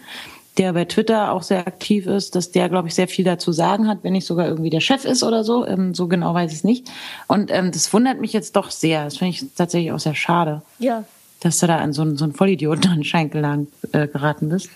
[0.57, 3.87] der bei Twitter auch sehr aktiv ist, dass der, glaube ich, sehr viel dazu sagen
[3.87, 5.65] hat, wenn nicht sogar irgendwie der Chef ist oder so.
[5.65, 6.91] Ähm, so genau weiß ich es nicht.
[7.27, 9.05] Und ähm, das wundert mich jetzt doch sehr.
[9.05, 11.05] Das finde ich tatsächlich auch sehr schade Ja,
[11.39, 14.49] dass du da an so einen, so einen Vollidioten an den Schenkel lang äh, geraten
[14.49, 14.69] bist.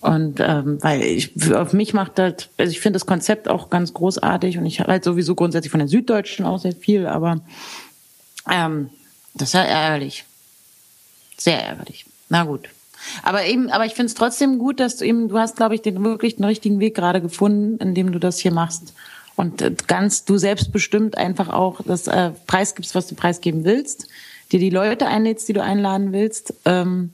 [0.00, 3.94] Und ähm, weil ich auf mich macht das, also ich finde das Konzept auch ganz
[3.94, 7.40] großartig und ich halt sowieso grundsätzlich von der Süddeutschen auch sehr viel, aber
[8.50, 8.90] ähm,
[9.32, 10.24] das ist ja ärgerlich.
[11.38, 12.04] Sehr ärgerlich.
[12.28, 12.68] Na gut.
[13.22, 15.82] Aber eben, aber ich finde es trotzdem gut, dass du eben, du hast, glaube ich,
[15.82, 18.94] den wirklich den richtigen Weg gerade gefunden, indem du das hier machst.
[19.36, 24.08] Und äh, ganz du selbstbestimmt einfach auch das äh, preisgibst, was du preisgeben willst,
[24.52, 27.10] dir die Leute einlädst, die du einladen willst, ähm,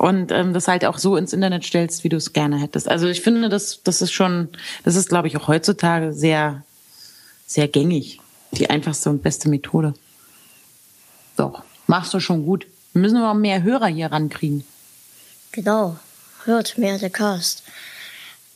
[0.00, 2.88] und ähm, das halt auch so ins Internet stellst, wie du es gerne hättest.
[2.88, 4.48] Also ich finde, das, das ist schon,
[4.82, 6.64] das ist, glaube ich, auch heutzutage sehr,
[7.46, 8.18] sehr gängig.
[8.52, 9.92] Die einfachste und beste Methode.
[11.36, 12.66] Doch, machst du schon gut.
[12.94, 14.64] Wir müssen aber mehr Hörer hier rankriegen.
[15.52, 15.96] Genau.
[16.44, 17.62] Hört mehr der Cast.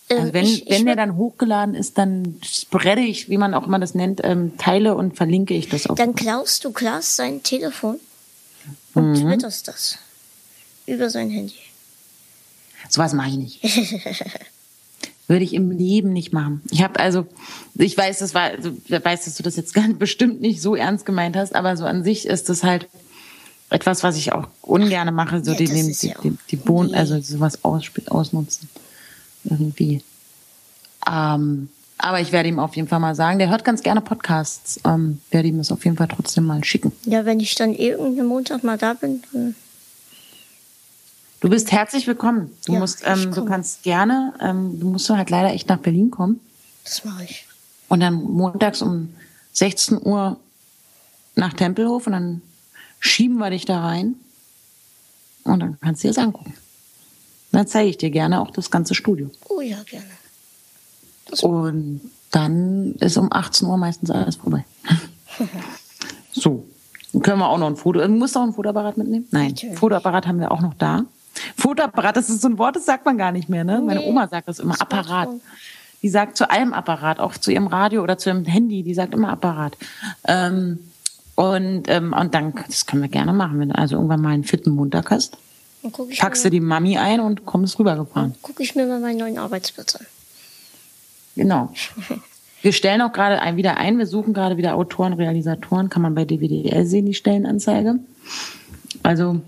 [0.09, 3.37] Ähm, Also wenn, ich, ich wenn der würd- dann hochgeladen ist, dann spreade ich, wie
[3.39, 5.95] man auch immer das nennt, ähm, teile und verlinke ich das auch.
[5.97, 8.01] Dann klaust du Klaas sein Telefon
[8.95, 9.29] und Mhm.
[9.29, 9.99] twitterst das.
[10.87, 11.55] Über sein Handy.
[12.89, 13.63] Sowas mache ich nicht.
[15.27, 16.61] Würde ich im Leben nicht machen.
[16.71, 17.27] Ich habe also,
[17.77, 20.75] ich weiß, das war, also, ich weiß, dass du das jetzt ganz bestimmt nicht so
[20.77, 22.89] ernst gemeint hast, aber so an sich ist das halt
[23.75, 26.23] etwas, was ich auch ungerne mache, so Ja, die, das die, ist die, ja auch-
[26.51, 28.69] die, Bohnen, also sowas ausspiel- ausnutzen.
[29.45, 30.03] Irgendwie.
[31.11, 31.69] Ähm,
[31.99, 34.81] aber ich werde ihm auf jeden Fall mal sagen, der hört ganz gerne Podcasts.
[34.85, 36.93] Ähm, werde ihm das auf jeden Fall trotzdem mal schicken.
[37.05, 39.55] Ja, wenn ich dann irgendeinen Montag mal da bin, dann
[41.41, 42.51] Du bist herzlich willkommen.
[42.65, 46.11] Du Ja, musst, ähm, du kannst gerne, ähm, du musst halt leider echt nach Berlin
[46.11, 46.41] kommen.
[46.85, 47.47] das mache ich.
[47.89, 49.11] Und dann montags um
[49.53, 50.39] 16 Uhr
[51.37, 52.43] nach Tempelhof und dann
[53.05, 54.15] schieben wir dich da rein.
[55.45, 56.55] Und dann kannst du dir das angucken.
[57.53, 59.31] Dann zeige ich dir gerne auch das ganze Studio.
[59.49, 60.07] Oh ja, gerne.
[61.43, 62.01] Und
[62.31, 64.65] dann ist um 18 Uhr meistens alles vorbei.
[66.33, 66.65] so.
[67.13, 68.01] Dann können wir auch noch ein Foto.
[68.01, 69.29] Du musst auch ein Fotoapparat mitnehmen?
[69.31, 69.51] Nein.
[69.51, 69.79] Natürlich.
[69.79, 71.05] Fotoapparat haben wir auch noch da.
[71.57, 73.83] Fotoapparat, das ist so ein Wort, das sagt man gar nicht mehr, ne?
[73.85, 74.09] Meine Nee.
[74.09, 75.29] Oma sagt das immer, Apparat.
[76.03, 79.15] Die sagt zu allem Apparat, auch zu ihrem Radio oder zu ihrem Handy, die sagt
[79.15, 79.77] immer Apparat.
[80.27, 80.79] Ähm,
[81.35, 84.45] und, ähm, und dann, das können wir gerne machen, wenn du also irgendwann mal einen
[84.45, 85.37] fitten Montag hast.
[85.83, 88.35] Gucke Packst du die Mami ein und kommst rübergefahren.
[88.41, 90.07] guck ich mir mal meinen neuen Arbeitsplatz an.
[91.37, 91.73] Genau.
[92.63, 96.15] Wir stellen auch gerade ein, wieder ein, wir suchen gerade wieder Autoren, Realisatoren, kann man
[96.15, 97.99] bei DWDL sehen, die Stellenanzeige.
[99.03, 99.43] Also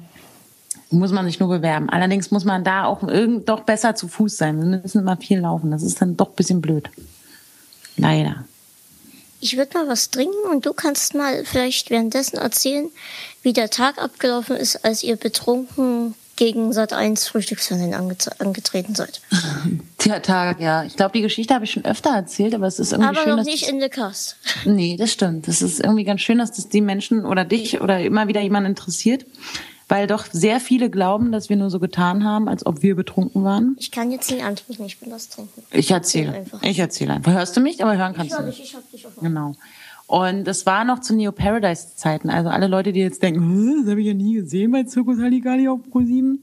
[0.90, 1.88] muss man sich nur bewerben.
[1.88, 4.58] Allerdings muss man da auch irgend, doch besser zu Fuß sein.
[4.58, 5.70] Wir müssen immer viel laufen.
[5.70, 6.90] Das ist dann doch ein bisschen blöd.
[7.96, 8.44] Leider.
[9.46, 12.90] Ich würde mal was trinken und du kannst mal vielleicht währenddessen erzählen,
[13.42, 19.20] wie der Tag abgelaufen ist, als ihr betrunken gegen Sat 1 Frühstücksfernsehen ange angetreten seid.
[20.04, 20.82] Der Tag, ja.
[20.82, 23.30] Ich glaube, die Geschichte habe ich schon öfter erzählt, aber es ist irgendwie Aber schön,
[23.30, 24.36] noch dass nicht in the Cast.
[24.64, 25.46] Nee, das stimmt.
[25.46, 28.66] Das ist irgendwie ganz schön, dass das die Menschen oder dich oder immer wieder jemand
[28.66, 29.26] interessiert,
[29.88, 33.44] weil doch sehr viele glauben, dass wir nur so getan haben, als ob wir betrunken
[33.44, 33.76] waren.
[33.78, 35.62] Ich kann jetzt nicht antworten, ich bin das Trinken.
[35.70, 36.32] Ich erzähle.
[36.32, 36.62] einfach.
[36.62, 37.32] Ich erzähle einfach.
[37.32, 37.82] Hörst du mich?
[37.82, 38.68] Aber hören Ich kannst höre du dich, nicht.
[38.70, 39.54] ich hab dich auf Genau.
[40.08, 42.30] Und es war noch zu Neo Paradise Zeiten.
[42.30, 45.18] Also alle Leute, die jetzt denken, "Hä, das habe ich ja nie gesehen bei Zirkus
[45.18, 46.38] Halligalli auf Pro7.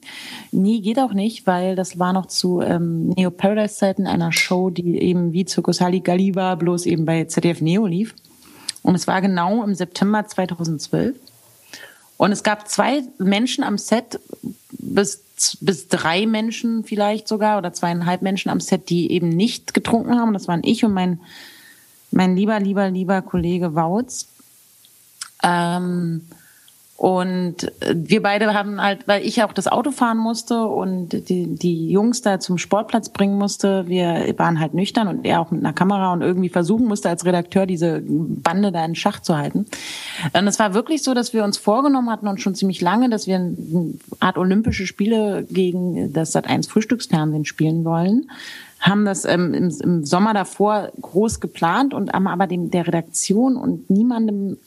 [0.51, 4.69] Nee, geht auch nicht, weil das war noch zu ähm, Neo Paradise Zeiten einer Show,
[4.69, 8.15] die eben wie Zirkus Halligalli war, bloß eben bei ZDF Neo lief.
[8.81, 11.15] Und es war genau im September 2012.
[12.17, 14.19] Und es gab zwei Menschen am Set,
[14.71, 15.23] bis,
[15.61, 20.33] bis drei Menschen vielleicht sogar, oder zweieinhalb Menschen am Set, die eben nicht getrunken haben.
[20.33, 21.19] Das waren ich und mein
[22.13, 24.27] mein lieber, lieber, lieber Kollege Wautz.
[25.41, 26.27] Ähm,
[27.03, 31.53] und äh, wir beide haben halt, weil ich auch das Auto fahren musste und die,
[31.53, 35.59] die Jungs da zum Sportplatz bringen musste, wir waren halt nüchtern und er auch mit
[35.59, 39.65] einer Kamera und irgendwie versuchen musste als Redakteur diese Bande da in Schach zu halten.
[40.31, 43.27] Und es war wirklich so, dass wir uns vorgenommen hatten und schon ziemlich lange, dass
[43.27, 48.31] wir eine Art Olympische Spiele gegen das Sat1 Frühstücksfernsehen spielen wollen
[48.79, 53.55] haben das ähm, im, im Sommer davor groß geplant und haben aber dem, der Redaktion
[53.55, 54.57] und niemandem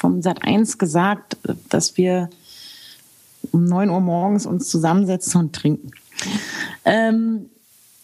[0.00, 1.36] vom Sat 1 gesagt,
[1.68, 2.30] dass wir
[3.52, 5.90] um neun Uhr morgens uns zusammensetzen und trinken.
[6.86, 7.50] Ähm,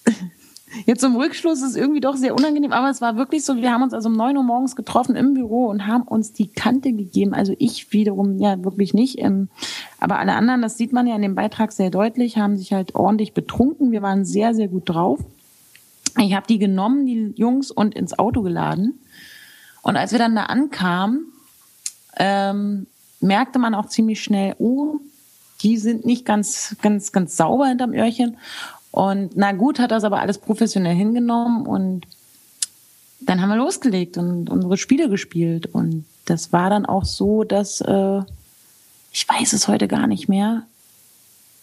[0.86, 3.82] jetzt zum Rückschluss ist irgendwie doch sehr unangenehm, aber es war wirklich so, wir haben
[3.82, 7.32] uns also um neun Uhr morgens getroffen im Büro und haben uns die Kante gegeben.
[7.32, 9.48] Also ich wiederum ja wirklich nicht, ähm,
[9.98, 12.94] aber alle anderen, das sieht man ja in dem Beitrag sehr deutlich, haben sich halt
[12.94, 13.90] ordentlich betrunken.
[13.90, 15.20] Wir waren sehr, sehr gut drauf.
[16.18, 19.00] Ich habe die genommen, die Jungs, und ins Auto geladen.
[19.82, 21.32] Und als wir dann da ankamen,
[22.16, 22.86] ähm,
[23.20, 25.00] merkte man auch ziemlich schnell, oh,
[25.62, 28.36] die sind nicht ganz, ganz, ganz sauber hinterm Öhrchen.
[28.90, 32.06] Und na gut, hat das aber alles professionell hingenommen und
[33.20, 35.66] dann haben wir losgelegt und unsere Spiele gespielt.
[35.66, 38.22] Und das war dann auch so, dass, äh,
[39.12, 40.62] ich weiß es heute gar nicht mehr,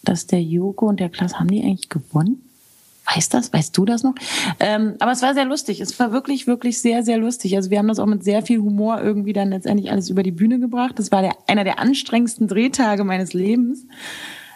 [0.02, 2.43] dass der Joko und der Klaas, haben die eigentlich gewonnen?
[3.12, 3.52] Weiß das?
[3.52, 4.14] Weißt du das noch?
[4.60, 5.80] Ähm, aber es war sehr lustig.
[5.80, 7.54] Es war wirklich, wirklich sehr, sehr lustig.
[7.56, 10.30] Also wir haben das auch mit sehr viel Humor irgendwie dann letztendlich alles über die
[10.30, 10.98] Bühne gebracht.
[10.98, 13.86] Das war der, einer der anstrengendsten Drehtage meines Lebens.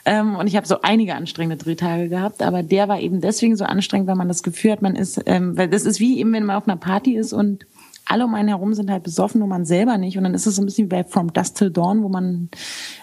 [0.07, 3.65] Ähm, und ich habe so einige anstrengende Drehtage gehabt, aber der war eben deswegen so
[3.65, 6.47] anstrengend, weil man das Gefühl hat, man ist, ähm, weil das ist wie eben, wenn
[6.47, 7.67] man auf einer Party ist und
[8.07, 10.17] alle um einen herum sind halt besoffen und man selber nicht.
[10.17, 12.49] Und dann ist es so ein bisschen wie bei From Dust Till Dawn, wo man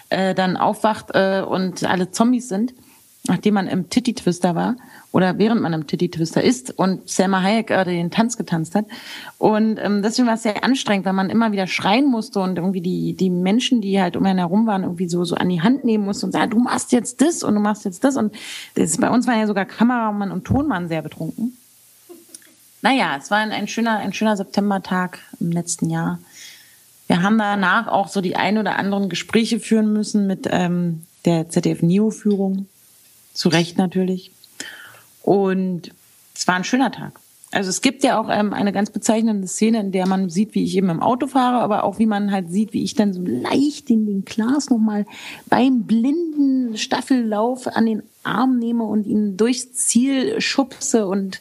[0.08, 2.74] äh, dann aufwacht äh, und alle Zombies sind
[3.28, 4.76] nachdem man im Titty Twister war
[5.12, 8.84] oder während man im Titty Twister ist und Selma Hayek gerade den Tanz getanzt hat.
[9.38, 12.80] Und ähm, deswegen war es sehr anstrengend, weil man immer wieder schreien musste und irgendwie
[12.80, 15.84] die, die Menschen, die halt um einen herum waren, irgendwie so, so an die Hand
[15.84, 18.16] nehmen musste und sagen, du machst jetzt das und du machst jetzt das.
[18.16, 18.34] Und
[18.74, 21.56] das, bei uns waren ja sogar Kameramann und Tonmann sehr betrunken.
[22.82, 26.18] Naja, es war ein, ein schöner, ein schöner Septembertag im letzten Jahr.
[27.06, 31.48] Wir haben danach auch so die ein oder anderen Gespräche führen müssen mit ähm, der
[31.48, 32.66] ZDF-NIO-Führung
[33.32, 34.32] zu Recht natürlich.
[35.26, 35.90] Und
[36.36, 37.18] es war ein schöner Tag.
[37.50, 40.62] Also es gibt ja auch ähm, eine ganz bezeichnende Szene, in der man sieht, wie
[40.62, 43.22] ich eben im Auto fahre, aber auch wie man halt sieht, wie ich dann so
[43.24, 45.04] leicht den, den Klaas nochmal
[45.46, 51.40] beim blinden Staffellauf an den Arm nehme und ihn durchs Ziel schubse und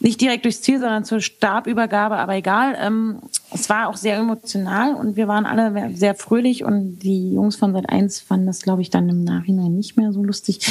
[0.00, 2.76] nicht direkt durchs Ziel, sondern zur Stabübergabe, aber egal.
[2.80, 3.20] Ähm,
[3.52, 7.72] es war auch sehr emotional und wir waren alle sehr fröhlich und die Jungs von
[7.72, 10.66] Sat 1 fanden das, glaube ich, dann im Nachhinein nicht mehr so lustig.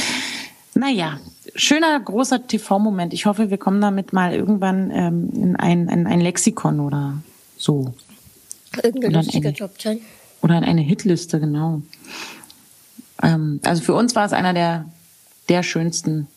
[0.75, 1.19] Naja,
[1.55, 3.13] schöner, großer TV-Moment.
[3.13, 7.17] Ich hoffe, wir kommen damit mal irgendwann ähm, in, ein, in ein Lexikon oder
[7.57, 7.93] so.
[8.83, 10.01] Irgendeine lustige Top 10.
[10.41, 11.81] Oder in eine Hitliste, genau.
[13.23, 14.85] Ähm, also für uns war es einer der,
[15.47, 16.27] der schönsten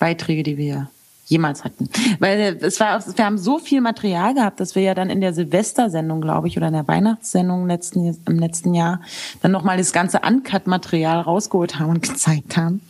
[0.00, 0.90] Beiträge, die wir
[1.26, 1.88] jemals hatten.
[2.18, 5.32] Weil es war, wir haben so viel Material gehabt, dass wir ja dann in der
[5.32, 9.00] Silvestersendung, glaube ich, oder in der Weihnachtssendung letzten, im letzten Jahr
[9.42, 12.80] dann nochmal das ganze Uncut-Material rausgeholt haben und gezeigt haben.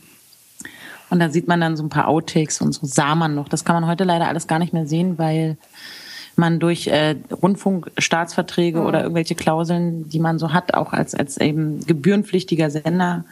[1.08, 3.48] Und da sieht man dann so ein paar Outtakes und so sah man noch.
[3.48, 5.56] Das kann man heute leider alles gar nicht mehr sehen, weil
[6.36, 8.86] man durch äh, Rundfunkstaatsverträge mhm.
[8.86, 13.24] oder irgendwelche Klauseln, die man so hat, auch als, als eben gebührenpflichtiger Sender,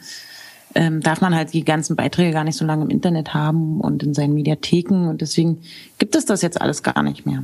[0.73, 4.03] ähm, darf man halt die ganzen Beiträge gar nicht so lange im Internet haben und
[4.03, 5.61] in seinen Mediatheken und deswegen
[5.99, 7.41] gibt es das jetzt alles gar nicht mehr.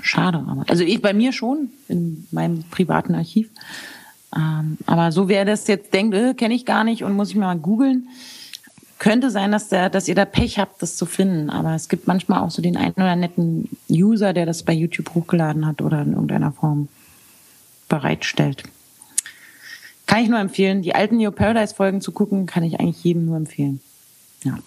[0.00, 3.50] Schade, aber also ich bei mir schon in meinem privaten Archiv.
[4.34, 7.36] Ähm, aber so wer das jetzt denkt, äh, kenne ich gar nicht und muss ich
[7.36, 8.08] mal googeln,
[9.04, 11.50] könnte sein, dass der, dass ihr da Pech habt, das zu finden.
[11.50, 15.14] Aber es gibt manchmal auch so den einen oder netten User, der das bei YouTube
[15.14, 16.88] hochgeladen hat oder in irgendeiner Form
[17.90, 18.62] bereitstellt.
[20.06, 20.80] Kann ich nur empfehlen.
[20.80, 23.82] Die alten Neo Paradise Folgen zu gucken, kann ich eigentlich jedem nur empfehlen.
[24.42, 24.58] Ja.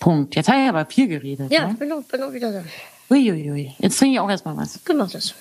[0.00, 0.34] Punkt.
[0.34, 1.52] Jetzt habe ich aber viel geredet.
[1.52, 1.74] Ja, ne?
[1.74, 2.64] bin, auch, bin auch wieder da.
[3.10, 3.76] Uiuiui.
[3.78, 4.80] Jetzt trinke ich auch erstmal was.
[4.84, 5.34] Genau das.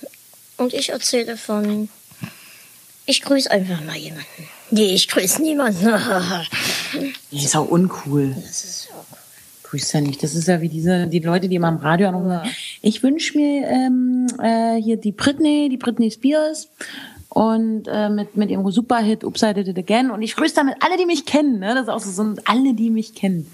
[0.57, 1.89] Und ich erzähle von.
[3.07, 4.47] Ich grüße einfach mal jemanden.
[4.69, 5.85] Nee, ich grüße niemanden.
[7.31, 8.35] nee, ist auch uncool.
[8.35, 9.17] Das ist auch.
[9.63, 10.23] Grüßt ja nicht.
[10.23, 12.39] Das ist ja wie diese, die Leute, die immer am Radio anrufen.
[12.81, 16.69] Ich wünsche mir ähm, äh, hier die Britney, die Britney Spears
[17.29, 20.09] und äh, mit, mit ihrem Superhit Upside Did It Again.
[20.09, 21.59] Und ich grüße damit alle, die mich kennen.
[21.59, 21.73] Ne?
[21.73, 23.51] Das ist auch so, so alle, die mich kennen.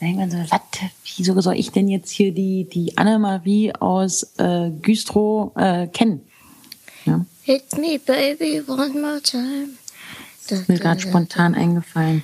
[0.00, 0.60] Und man so, was,
[1.16, 6.22] wieso soll ich denn jetzt hier die, die Annemarie aus äh, Güstrow äh, kennen?
[7.04, 7.24] Ja?
[7.42, 9.79] Hit me, baby, one more time.
[10.50, 12.22] Das ist mir gerade spontan eingefallen.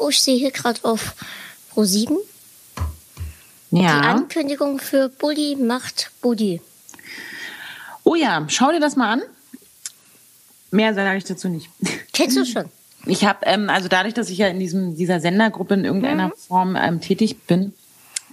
[0.00, 1.14] Oh, ich sehe hier gerade auf
[1.70, 2.16] Pro 7.
[3.70, 4.00] Die Ja.
[4.00, 6.60] Ankündigung für Bully macht Buddy.
[8.04, 9.22] Oh ja, schau dir das mal an.
[10.70, 11.68] Mehr sage ich dazu nicht.
[12.12, 12.66] Kennst du schon?
[13.06, 16.76] Ich habe, ähm, also dadurch, dass ich ja in diesem, dieser Sendergruppe in irgendeiner Form
[16.76, 17.72] ähm, tätig bin,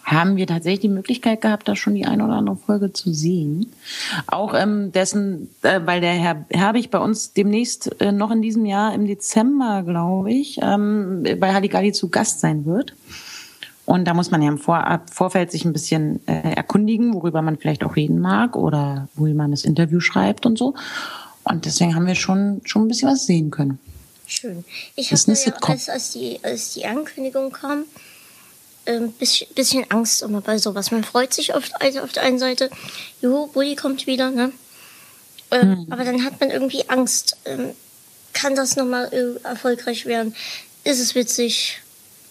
[0.04, 3.72] haben wir tatsächlich die Möglichkeit gehabt, da schon die eine oder andere Folge zu sehen.
[4.28, 8.66] Auch ähm, dessen, äh, weil der Herr Herbig bei uns demnächst äh, noch in diesem
[8.66, 12.94] Jahr im Dezember, glaube ich, ähm, bei Halligalli zu Gast sein wird.
[13.86, 17.58] Und da muss man ja im Vorab, Vorfeld sich ein bisschen äh, erkundigen, worüber man
[17.58, 20.74] vielleicht auch reden mag oder wo man das Interview schreibt und so.
[21.44, 23.80] Und deswegen haben wir schon, schon ein bisschen was sehen können.
[24.26, 24.64] Schön.
[24.96, 27.84] Ich eine ja, als, als, die, als die Ankündigung kam,
[28.86, 30.92] ein bisschen, bisschen Angst immer bei sowas.
[30.92, 32.70] Man freut sich auf, also auf der einen Seite,
[33.22, 34.52] juhu, Bulli kommt wieder, ne?
[35.52, 37.38] Ähm, Aber dann hat man irgendwie Angst.
[37.46, 37.72] Ähm,
[38.34, 40.36] kann das nochmal äh, erfolgreich werden?
[40.84, 41.80] Ist es witzig?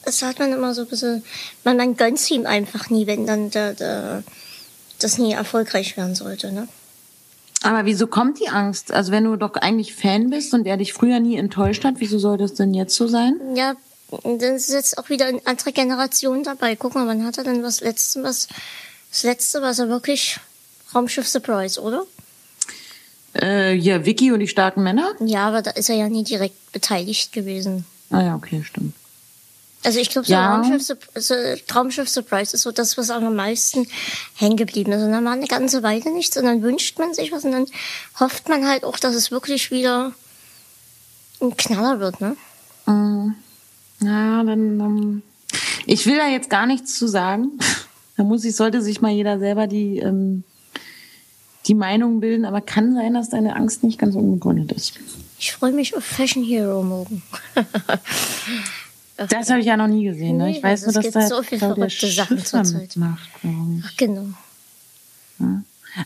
[0.04, 1.22] Das hat man immer so ein bisschen,
[1.64, 4.24] man, man gönnt ihm einfach nie, wenn dann der, der,
[4.98, 6.68] das nie erfolgreich werden sollte, ne?
[7.62, 8.90] Aber wieso kommt die Angst?
[8.90, 12.18] Also wenn du doch eigentlich Fan bist und er dich früher nie enttäuscht hat, wieso
[12.18, 13.34] soll das denn jetzt so sein?
[13.54, 13.76] Ja,
[14.22, 16.76] dann ist jetzt auch wieder eine andere Generation dabei.
[16.76, 18.48] Guck mal, wann hat er denn was letzte, was,
[19.10, 20.38] das letzte, was er wirklich,
[20.94, 22.04] Raumschiff Surprise, oder?
[23.40, 25.14] Äh, ja, Vicky und die starken Männer?
[25.20, 27.86] Ja, aber da ist er ja nie direkt beteiligt gewesen.
[28.10, 28.94] Ah ja, okay, stimmt.
[29.84, 30.54] Also ich glaube, so, Ja.
[30.54, 31.34] Raumschiff, so
[31.74, 33.88] Raumschiff Surprise ist so das, was am meisten
[34.36, 35.02] hängen geblieben ist.
[35.02, 37.66] Und dann war eine ganze Weile nichts und dann wünscht man sich was und dann
[38.20, 40.12] hofft man halt auch, dass es wirklich wieder
[41.40, 42.36] ein Knaller wird, ne?
[44.02, 45.22] Ja, dann, ähm,
[45.86, 47.52] ich will da jetzt gar nichts zu sagen.
[48.14, 50.44] Da muss ich, sollte sich mal jeder selber die, ähm,
[51.64, 54.92] die Meinung bilden, aber kann sein, dass deine Angst nicht ganz unbegründet ist.
[55.38, 57.22] Ich freue mich auf Fashion Hero morgen.
[59.16, 60.36] Das habe ich ja noch nie gesehen.
[60.36, 60.46] Ne?
[60.46, 62.96] Nee, Ich weiß nur, dass da so viel Claudia verrückte Sachen zurzeit.
[62.96, 63.02] ich.
[63.84, 64.26] Ach, genau.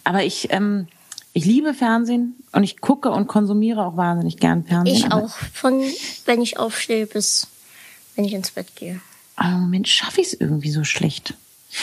[0.05, 0.89] Aber ich, ähm,
[1.33, 4.97] ich liebe Fernsehen und ich gucke und konsumiere auch wahnsinnig gern Fernsehen.
[4.97, 5.31] Ich auch.
[5.53, 5.83] Von
[6.25, 7.47] wenn ich aufstehe bis
[8.17, 9.01] wenn ich ins Bett gehe.
[9.37, 11.35] Aber im Moment schaffe ich es irgendwie so schlecht.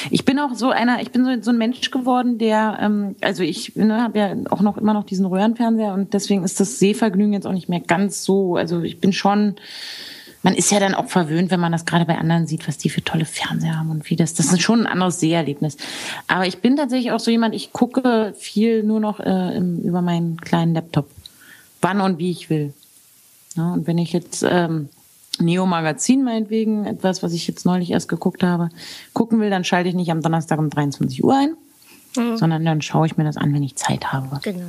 [0.10, 3.44] Ich bin auch so einer, ich bin so, so ein Mensch geworden, der, ähm, also
[3.44, 7.34] ich ne, habe ja auch noch immer noch diesen Röhrenfernseher und deswegen ist das Sehvergnügen
[7.34, 8.56] jetzt auch nicht mehr ganz so.
[8.56, 9.56] Also ich bin schon,
[10.42, 12.90] man ist ja dann auch verwöhnt, wenn man das gerade bei anderen sieht, was die
[12.90, 14.34] für tolle Fernseher haben und wie das.
[14.34, 15.78] Das ist schon ein anderes Seherlebnis.
[16.28, 20.02] Aber ich bin tatsächlich auch so jemand, ich gucke viel nur noch äh, im, über
[20.02, 21.10] meinen kleinen Laptop.
[21.82, 22.74] Wann und wie ich will.
[23.56, 24.90] Ja, und wenn ich jetzt ähm,
[25.40, 28.70] Neo Magazin meinetwegen, etwas, was ich jetzt neulich erst geguckt habe,
[29.14, 31.56] gucken will, dann schalte ich nicht am Donnerstag um 23 Uhr ein,
[32.38, 34.40] sondern dann schaue ich mir das an, wenn ich Zeit habe.
[34.44, 34.66] Genau.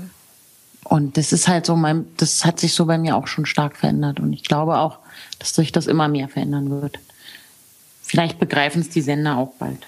[0.85, 3.77] Und das ist halt so mein, das hat sich so bei mir auch schon stark
[3.77, 4.21] verändert.
[4.21, 4.99] Und ich glaube auch,
[5.39, 6.99] dass sich das immer mehr verändern wird.
[8.03, 9.87] Vielleicht begreifen es die Sender auch bald.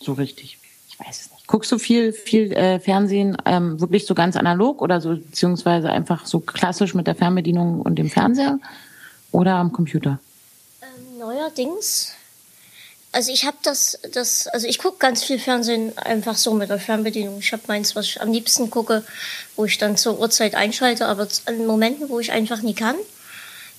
[0.00, 0.58] So richtig.
[0.88, 1.46] Ich weiß es nicht.
[1.46, 6.26] Guckst du viel, viel äh, Fernsehen ähm, wirklich so ganz analog oder so, beziehungsweise einfach
[6.26, 8.58] so klassisch mit der Fernbedienung und dem Fernseher
[9.36, 10.18] oder am Computer?
[10.82, 12.12] Ähm, neuerdings,
[13.12, 16.78] also ich habe das, das, also ich gucke ganz viel Fernsehen einfach so mit der
[16.78, 17.38] Fernbedienung.
[17.38, 19.04] Ich habe meins, was ich am liebsten gucke,
[19.54, 22.96] wo ich dann zur Uhrzeit einschalte, aber an Momenten, wo ich einfach nie kann,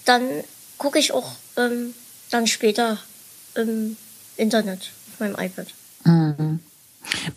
[0.05, 0.21] dann
[0.77, 1.95] gucke ich auch ähm,
[2.29, 2.99] dann später
[3.55, 3.97] im
[4.38, 5.67] Internet auf meinem iPad.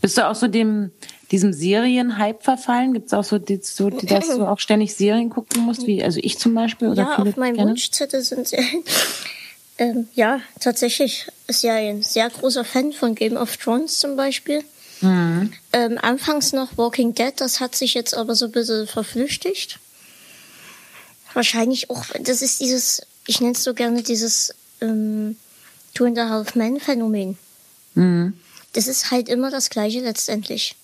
[0.01, 0.91] Bist du auch so dem,
[1.31, 2.93] diesem Serienhype verfallen?
[2.93, 6.03] Gibt es auch so, die, so die, dass du auch ständig Serien gucken musst, wie
[6.03, 7.71] also ich zum Beispiel oder Ja, viele auf meinem gerne?
[7.71, 8.59] Wunschzettel sind sie.
[9.79, 14.63] ähm, ja, tatsächlich ist ja ein sehr großer Fan von Game of Thrones zum Beispiel.
[15.01, 15.53] Mhm.
[15.73, 19.79] Ähm, anfangs noch Walking Dead, das hat sich jetzt aber so ein bisschen verflüchtigt.
[21.33, 25.37] Wahrscheinlich auch, das ist dieses, ich nenne es so gerne dieses ähm,
[25.95, 27.39] Two and a Half Men Phänomen.
[27.95, 28.35] Mhm.
[28.73, 30.77] Das ist halt immer das Gleiche letztendlich.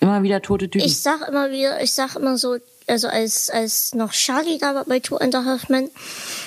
[0.00, 0.86] Immer wieder tote Typen.
[0.86, 2.56] Ich sag immer wieder, ich sag immer so,
[2.86, 5.90] also als, als noch Charlie da war bei Two and a Half Men,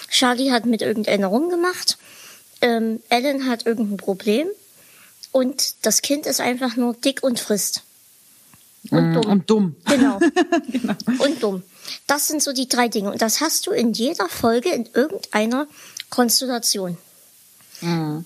[0.09, 1.97] Charlie hat mit irgendeiner rumgemacht,
[2.61, 4.47] ähm, Ellen hat irgendein Problem
[5.31, 7.83] und das Kind ist einfach nur dick und frisst.
[8.89, 9.25] Und dumm.
[9.25, 9.75] und dumm.
[9.85, 10.19] Genau.
[11.19, 11.63] Und dumm.
[12.07, 13.11] Das sind so die drei Dinge.
[13.11, 15.67] Und das hast du in jeder Folge in irgendeiner
[16.09, 16.97] Konstellation.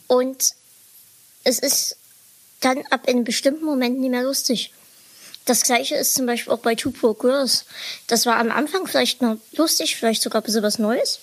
[0.08, 0.54] Und
[1.44, 1.97] es ist
[2.62, 4.74] dann ab einem bestimmten Moment nicht mehr lustig.
[5.46, 7.66] Das gleiche ist zum Beispiel auch bei Two Poor Girls.
[8.08, 11.20] Das war am Anfang vielleicht noch lustig, vielleicht sogar ein bisschen was Neues.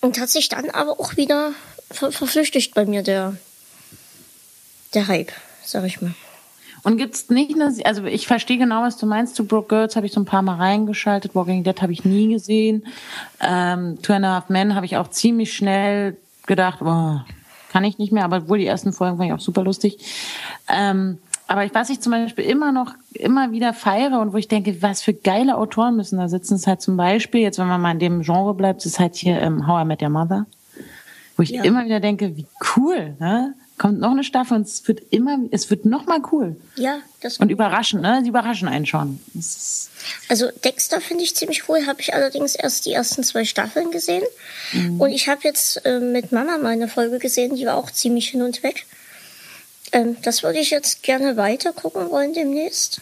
[0.00, 1.52] Und hat sich dann aber auch wieder
[1.90, 3.36] ver verflüchtigt bei mir, der,
[4.94, 5.32] der Hype,
[5.64, 6.14] sag ich mal.
[6.82, 9.36] Und gibt's nicht eine, also ich verstehe genau, was du meinst.
[9.36, 11.34] Two Broke Girls habe ich so ein paar Mal reingeschaltet.
[11.34, 12.86] Walking Dead habe ich nie gesehen.
[13.40, 16.16] Ähm, Two and a Half Men habe ich auch ziemlich schnell
[16.46, 17.26] gedacht, boah,
[17.70, 19.98] kann ich nicht mehr, aber wohl die ersten Folgen fand ich auch super lustig.
[20.68, 24.82] Ähm, aber was ich zum Beispiel immer noch, immer wieder feiere und wo ich denke,
[24.82, 27.92] was für geile Autoren müssen da sitzen, ist halt zum Beispiel, jetzt wenn man mal
[27.92, 30.46] in dem Genre bleibt, ist halt hier ähm, How I Met Your Mother.
[31.36, 31.64] Wo ich ja.
[31.64, 33.54] immer wieder denke, wie cool, ne?
[33.80, 36.54] Kommt noch eine Staffel und es wird immer, es wird noch mal cool.
[36.76, 38.20] Ja, das Und überraschend, ne?
[38.22, 39.18] Sie überraschen einen schon.
[40.28, 44.22] Also Dexter finde ich ziemlich cool, habe ich allerdings erst die ersten zwei Staffeln gesehen.
[44.74, 45.00] Mhm.
[45.00, 48.42] Und ich habe jetzt äh, mit Mama meine Folge gesehen, die war auch ziemlich hin
[48.42, 48.84] und weg.
[49.92, 53.00] Ähm, das würde ich jetzt gerne weiter gucken wollen demnächst.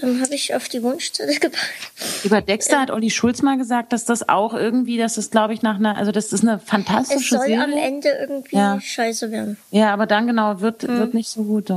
[0.00, 2.24] Dann habe ich auf die Wunschzettel gepackt.
[2.24, 5.62] Über Dexter hat Olli Schulz mal gesagt, dass das auch irgendwie, dass das glaube ich
[5.62, 7.54] nach einer, also das ist eine fantastische Serie.
[7.54, 7.78] Es soll Serie.
[7.78, 8.80] am Ende irgendwie ja.
[8.80, 9.56] scheiße werden.
[9.70, 10.98] Ja, aber dann genau wird hm.
[10.98, 11.70] wird nicht so gut.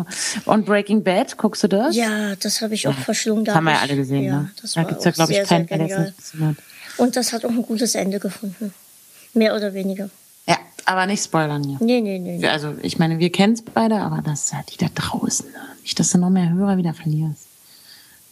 [0.45, 1.95] Und Breaking Bad, guckst du das?
[1.95, 3.03] Ja, das habe ich auch ja.
[3.03, 3.45] verschlungen.
[3.45, 4.23] Das haben wir ja alle gesehen.
[4.23, 4.51] Ja, ne?
[4.61, 6.57] das da gibt's ja glaube ich keinen, der das nicht
[6.97, 8.73] Und das hat auch ein gutes Ende gefunden,
[9.33, 10.09] mehr oder weniger.
[10.47, 11.77] Ja, aber nicht spoilern hier.
[11.81, 12.47] Nee, nee, nee.
[12.47, 15.51] Also ich meine, wir kennen es beide, aber das ist halt die da draußen.
[15.51, 15.59] Ne?
[15.83, 17.46] Nicht, dass du noch mehr Hörer wieder verlierst.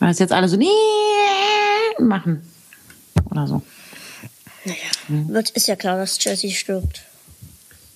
[0.05, 0.59] Weil es jetzt alle so
[1.97, 2.43] machen.
[3.31, 3.63] Oder so.
[4.63, 4.77] Naja,
[5.07, 5.29] hm.
[5.29, 7.01] wird, ist ja klar, dass Jesse stirbt.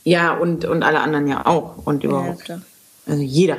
[0.06, 1.86] Ja, und, und alle anderen ja auch.
[1.86, 2.40] Und überhaupt.
[2.40, 2.62] Ja, klar.
[3.06, 3.58] Also jeder.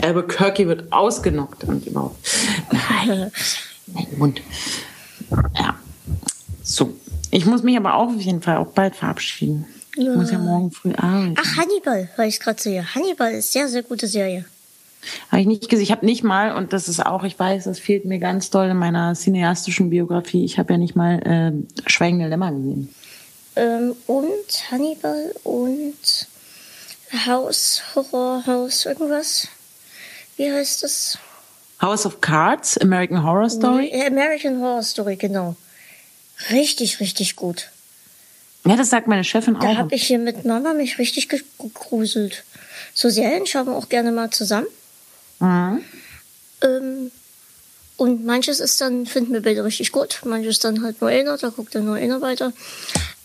[0.00, 2.24] Albuquerque wird ausgenockt und überhaupt.
[2.70, 3.32] Nein.
[3.88, 4.42] Mein Mund.
[5.56, 5.74] Ja.
[6.62, 6.94] So.
[7.32, 9.66] Ich muss mich aber auch auf jeden Fall auch bald verabschieden.
[9.96, 10.12] Ja.
[10.12, 11.34] Ich muss ja morgen früh arbeiten.
[11.36, 12.94] Ach, Hannibal, weil ich gerade sehe.
[12.94, 14.44] Hannibal ist sehr, sehr gute Serie.
[15.30, 15.82] Habe ich nicht gesehen.
[15.82, 18.68] Ich habe nicht mal, und das ist auch, ich weiß, das fehlt mir ganz doll
[18.68, 22.94] in meiner cineastischen Biografie, ich habe ja nicht mal äh, Schweigende Lämmer gesehen.
[23.56, 26.28] Ähm, und Hannibal und
[27.26, 29.48] House, Horror House, irgendwas.
[30.36, 31.18] Wie heißt das?
[31.80, 33.90] House of Cards, American Horror Story?
[34.06, 35.56] American Horror Story, genau.
[36.50, 37.70] Richtig, richtig gut.
[38.66, 39.60] Ja, das sagt meine Chefin auch.
[39.60, 42.44] Da habe ich hier mit Mama mich richtig gegruselt.
[42.94, 44.66] So Serien schauen wir auch gerne mal zusammen.
[45.40, 45.84] Mhm.
[46.62, 47.10] Ähm,
[47.96, 50.20] und manches ist dann, finden wir beide richtig gut.
[50.24, 52.52] Manches dann halt nur einer, da guckt dann nur einer weiter.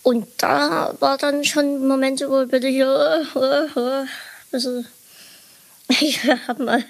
[0.02, 4.06] Und da war dann schon Momente, wo bitte hier, äh, äh,
[4.52, 4.84] also,
[6.00, 6.84] ich habe mal,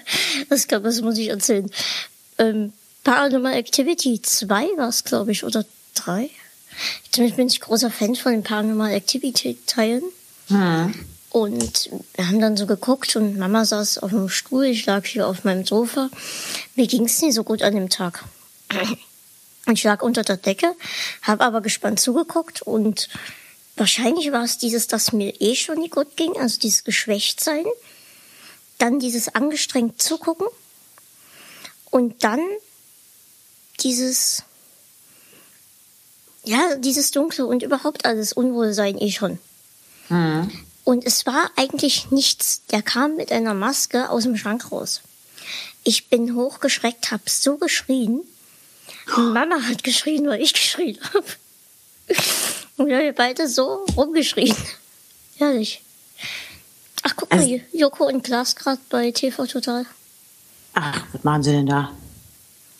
[0.49, 1.71] das, glaub, das muss ich erzählen.
[2.37, 2.73] Ähm,
[3.03, 5.63] Paranormal Activity 2 war es, glaube ich, oder
[5.95, 6.29] 3.
[7.19, 10.03] Ich bin ich großer Fan von den Paranormal Activity Teilen.
[10.49, 10.93] Mhm.
[11.41, 15.27] Und wir haben dann so geguckt und Mama saß auf dem Stuhl, ich lag hier
[15.27, 16.09] auf meinem Sofa.
[16.75, 18.23] Mir ging es nicht so gut an dem Tag.
[19.71, 20.73] Ich lag unter der Decke,
[21.21, 23.09] habe aber gespannt zugeguckt und
[23.75, 27.65] wahrscheinlich war es dieses, dass mir eh schon nicht gut ging, also dieses Geschwächtsein,
[28.77, 30.47] dann dieses angestrengt zugucken
[31.91, 32.39] und dann
[33.81, 34.43] dieses,
[36.45, 39.37] ja, dieses Dunkle und überhaupt alles Unwohlsein eh schon.
[40.09, 40.66] Mhm.
[40.87, 42.61] Und es war eigentlich nichts.
[42.71, 45.01] Der kam mit einer Maske aus dem Schrank raus.
[45.83, 48.21] Ich bin hochgeschreckt, hab so geschrien.
[49.17, 51.25] Und Mama hat geschrien, weil ich geschrien habe.
[52.77, 54.55] Und wir haben beide so rumgeschrien.
[55.35, 55.81] Herrlich.
[57.03, 59.85] Ach, guck also, mal, Joko und Klaas gerade bei TV Total.
[60.73, 61.91] Ach, was machen sie denn da?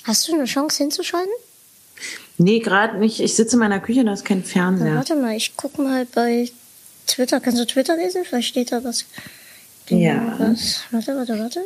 [0.05, 1.33] Hast du eine Chance hinzuschalten?
[2.37, 3.19] Nee, gerade nicht.
[3.19, 4.91] Ich sitze in meiner Küche, da ist kein Fernseher.
[4.91, 6.49] Na, warte mal, ich gucke mal bei
[7.07, 8.23] Twitter, kannst du Twitter lesen?
[8.25, 9.05] Vielleicht steht da was.
[9.89, 10.35] Ja.
[10.37, 10.83] Was?
[10.91, 11.61] Warte, warte, warte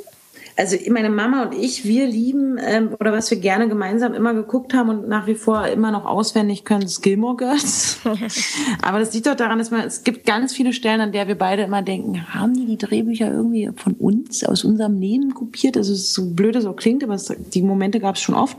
[0.57, 4.73] also meine Mama und ich, wir lieben ähm, oder was wir gerne gemeinsam immer geguckt
[4.73, 7.99] haben und nach wie vor immer noch auswendig können, ist Gilmore Girls.
[8.81, 11.35] Aber das liegt doch daran, dass man, es gibt ganz viele Stellen, an der wir
[11.35, 15.77] beide immer denken, haben die die Drehbücher irgendwie von uns, aus unserem Leben kopiert?
[15.77, 18.57] Also es ist so blöd, so klingt, aber es, die Momente gab es schon oft.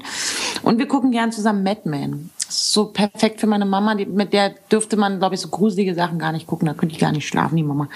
[0.62, 2.30] Und wir gucken gern zusammen Mad Men.
[2.52, 6.18] So perfekt für meine Mama, die, mit der dürfte man, glaube ich, so gruselige Sachen
[6.18, 6.66] gar nicht gucken.
[6.66, 7.88] Da könnte ich gar nicht schlafen, die Mama.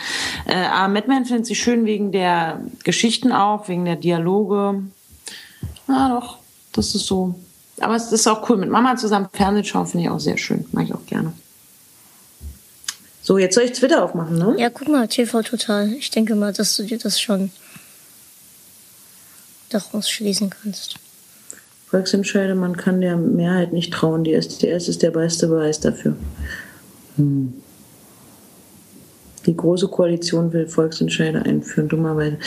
[0.47, 4.83] Äh, aber Mad Men findet sie schön wegen der Geschichten auch, wegen der Dialoge.
[5.89, 6.39] Ja, doch,
[6.73, 7.35] das ist so.
[7.81, 8.57] Aber es ist auch cool.
[8.57, 10.65] Mit Mama zusammen Fernsehen schauen finde ich auch sehr schön.
[10.73, 11.33] Mag ich auch gerne.
[13.23, 14.55] So, jetzt soll ich Twitter aufmachen, ne?
[14.57, 15.93] Ja, guck mal, TV Total.
[15.93, 17.51] Ich denke mal, dass du dir das schon
[19.69, 20.97] daraus schließen kannst.
[21.86, 24.24] Volksentscheide, man kann der Mehrheit nicht trauen.
[24.24, 26.16] Die SDS ist der beste Beweis dafür.
[27.16, 27.54] Hm.
[29.46, 32.38] Die Große Koalition will Volksentscheide einführen, dummerweise.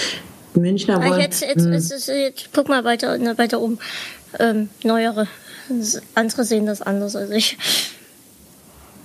[0.56, 1.22] Münchner ah, wollen.
[1.22, 1.72] Jetzt, jetzt, hm.
[1.72, 3.80] jetzt, jetzt, guck mal weiter, ne, weiter um.
[4.38, 5.28] Ähm, neuere.
[6.16, 7.58] Andere sehen das anders als ich.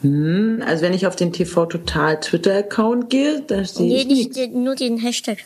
[0.02, 4.36] Hm, also wenn ich auf den TV Total Twitter-Account gehe, da sehe nee, ich nicht,
[4.36, 4.54] nicht.
[4.54, 5.38] nur den Hashtag.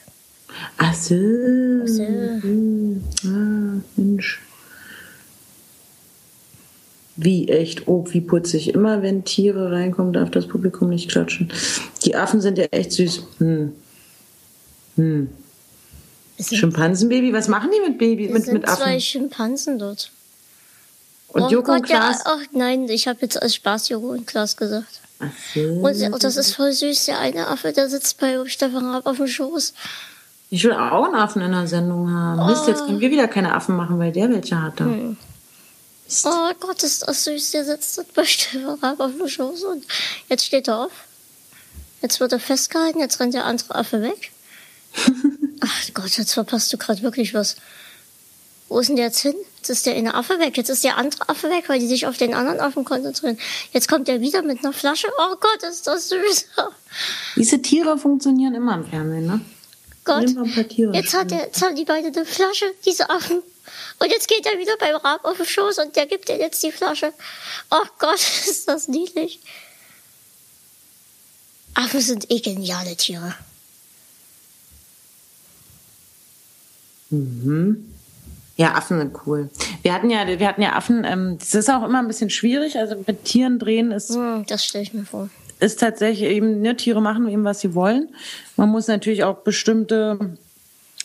[0.78, 1.14] Ach so.
[1.14, 2.02] Ach so.
[2.02, 3.04] Hm.
[3.24, 4.40] Ah, Mensch.
[7.20, 7.88] Wie echt?
[7.88, 8.72] Oh, wie putzig.
[8.74, 11.52] Immer wenn Tiere reinkommen, darf das Publikum nicht klatschen.
[12.04, 13.24] Die Affen sind ja echt süß.
[13.38, 13.72] Hm.
[14.94, 15.28] Hm.
[16.40, 18.84] Schimpansenbaby, was machen die mit Baby, mit, sind mit Affen?
[18.84, 20.12] zwei Schimpansen dort.
[21.28, 22.22] Und oh Joko und Gott, ja, Klaas?
[22.24, 25.00] ach nein, ich habe jetzt als Spaß Joko und Klaas gesagt.
[25.18, 25.60] Ach so.
[25.60, 29.16] Und oh, das ist voll süß, der eine Affe, der sitzt bei Stefan Raab auf
[29.16, 29.74] dem Schoß.
[30.50, 32.46] Ich will auch einen Affen in der Sendung haben.
[32.46, 35.16] Mist, jetzt können wir wieder keine Affen machen, weil der welche hatte.
[36.08, 36.26] Mist.
[36.26, 39.84] Oh Gott, ist das süß, der sitzt dort bei Stefan Raab auf dem Schoß und
[40.28, 40.92] jetzt steht er auf.
[42.00, 44.32] Jetzt wird er festgehalten, jetzt rennt der andere Affe weg.
[45.60, 47.56] Ach Gott, jetzt verpasst du gerade wirklich was.
[48.68, 49.34] Wo ist denn der jetzt hin?
[49.56, 50.56] Jetzt ist der eine Affe weg.
[50.56, 53.38] Jetzt ist der andere Affe weg, weil die sich auf den anderen Affen konzentrieren.
[53.72, 55.08] Jetzt kommt der wieder mit einer Flasche.
[55.18, 56.46] Oh Gott, ist das süß.
[57.36, 59.40] Diese Tiere funktionieren immer im Fernsehen, ne?
[60.04, 60.24] Gott.
[60.94, 63.42] Jetzt, hat er, jetzt haben die beide eine Flasche, diese Affen.
[63.98, 66.62] Und jetzt geht er wieder beim Rab auf den Schoß und der gibt dir jetzt
[66.62, 67.12] die Flasche.
[67.70, 69.40] Oh Gott, ist das niedlich.
[71.74, 73.34] Affen sind eh geniale Tiere.
[78.56, 79.48] Ja, Affen sind cool.
[79.82, 82.76] Wir hatten ja, wir hatten ja Affen, ähm, das ist auch immer ein bisschen schwierig.
[82.76, 85.30] Also mit Tieren drehen ist, Hm, das stelle ich mir vor.
[85.60, 88.08] ist tatsächlich eben, ne, Tiere machen eben, was sie wollen.
[88.56, 90.36] Man muss natürlich auch bestimmte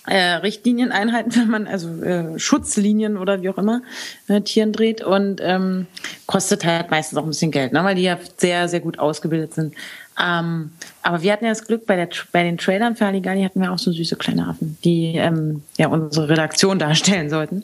[0.05, 3.81] äh, Richtlinien einhalten, wenn man, also äh, Schutzlinien oder wie auch immer,
[4.27, 5.87] äh, Tieren dreht und ähm,
[6.25, 9.53] kostet halt meistens auch ein bisschen Geld, ne, weil die ja sehr, sehr gut ausgebildet
[9.53, 9.73] sind.
[10.21, 10.71] Ähm,
[11.01, 13.71] aber wir hatten ja das Glück, bei, der, bei den Trailern für Halligalli hatten wir
[13.71, 17.63] auch so süße kleine Affen, die ähm, ja unsere Redaktion darstellen sollten.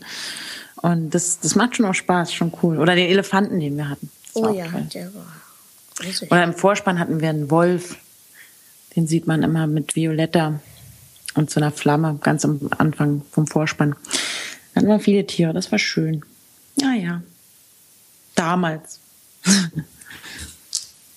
[0.78, 2.80] Und das, das macht schon auch Spaß, schon cool.
[2.80, 4.10] Oder den Elefanten, den wir hatten.
[4.34, 4.88] Das Oh ja, toll.
[4.94, 6.32] der war.
[6.32, 7.98] Oder im Vorspann hatten wir einen Wolf.
[8.96, 10.62] Den sieht man immer mit Violetta
[11.40, 13.96] und so einer Flamme ganz am Anfang vom Vorspann.
[14.74, 16.24] Da hatten wir viele Tiere, das war schön.
[16.76, 17.22] Ja, ja.
[18.36, 19.00] Damals.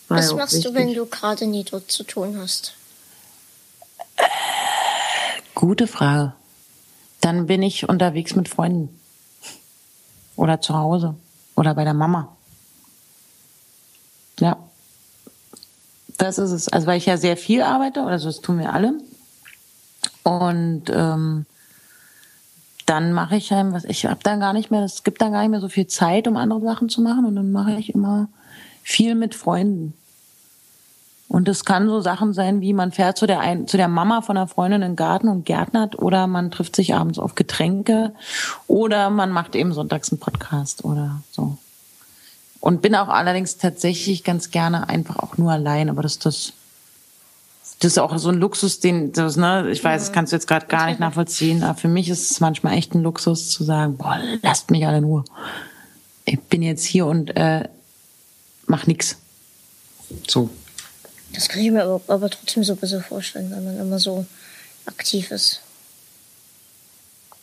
[0.09, 0.74] Was ja machst du, wichtig.
[0.74, 2.74] wenn du gerade nie dort zu tun hast?
[5.55, 6.35] Gute Frage.
[7.20, 9.01] Dann bin ich unterwegs mit Freunden.
[10.36, 11.15] Oder zu Hause.
[11.57, 12.36] Oder bei der Mama.
[14.39, 14.57] Ja.
[16.19, 16.69] Das ist es.
[16.69, 18.94] Also weil ich ja sehr viel arbeite, oder so das tun wir alle.
[20.23, 21.47] Und ähm,
[22.86, 23.85] dann mache ich halt was.
[23.85, 26.28] Ich habe dann gar nicht mehr, es gibt dann gar nicht mehr so viel Zeit,
[26.28, 27.24] um andere Sachen zu machen.
[27.24, 28.28] Und dann mache ich immer
[28.82, 29.94] viel mit Freunden.
[31.32, 34.20] Und es kann so Sachen sein, wie man fährt zu der, ein, zu der Mama
[34.20, 38.12] von einer Freundin in den Garten und gärtnert oder man trifft sich abends auf Getränke
[38.66, 41.57] oder man macht eben sonntags einen Podcast oder so.
[42.61, 46.53] Und bin auch allerdings tatsächlich ganz gerne einfach auch nur allein, aber das, das,
[47.82, 50.46] das ist auch so ein Luxus, den, das, ne, ich weiß, das kannst du jetzt
[50.46, 53.96] gerade gar nicht nachvollziehen, aber für mich ist es manchmal echt ein Luxus zu sagen,
[53.96, 55.24] boah, lasst mich alle nur.
[56.24, 57.68] Ich bin jetzt hier und äh,
[58.66, 59.16] mach nix.
[60.28, 60.48] So.
[61.34, 64.26] Das kann ich mir aber, aber trotzdem so ein bisschen vorstellen, wenn man immer so
[64.86, 65.60] aktiv ist.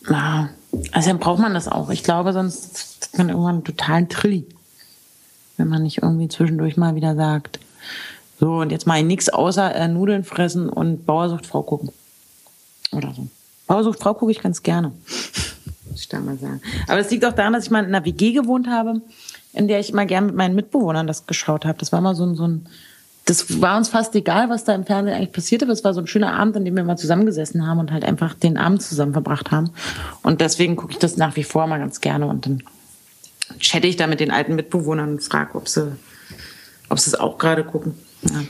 [0.08, 0.48] Ja,
[0.92, 1.90] also dann braucht man das auch.
[1.90, 4.46] Ich glaube, sonst hat man irgendwann einen totalen Trilli.
[5.58, 7.58] Wenn man nicht irgendwie zwischendurch mal wieder sagt,
[8.40, 11.90] so, und jetzt mache ich nichts außer äh, Nudeln fressen und Bauersucht Frau gucken.
[12.90, 13.28] Oder so.
[13.66, 14.92] Bauersucht Frau gucke ich ganz gerne.
[15.90, 16.62] Muss ich da mal sagen.
[16.88, 19.02] Aber das liegt auch daran, dass ich mal in einer WG gewohnt habe,
[19.52, 21.76] in der ich immer gern mit meinen Mitbewohnern das geschaut habe.
[21.78, 22.66] Das war mal so ein, so ein
[23.26, 25.66] das war uns fast egal, was da im Fernsehen eigentlich passierte.
[25.66, 28.06] aber es war so ein schöner Abend, an dem wir mal zusammengesessen haben und halt
[28.06, 29.70] einfach den Abend zusammen verbracht haben.
[30.22, 32.62] Und deswegen gucke ich das nach wie vor mal ganz gerne und dann
[33.58, 35.92] chatte ich da mit den alten Mitbewohnern und frage, ob sie,
[36.88, 37.94] ob sie es auch gerade gucken.
[38.22, 38.44] Ja.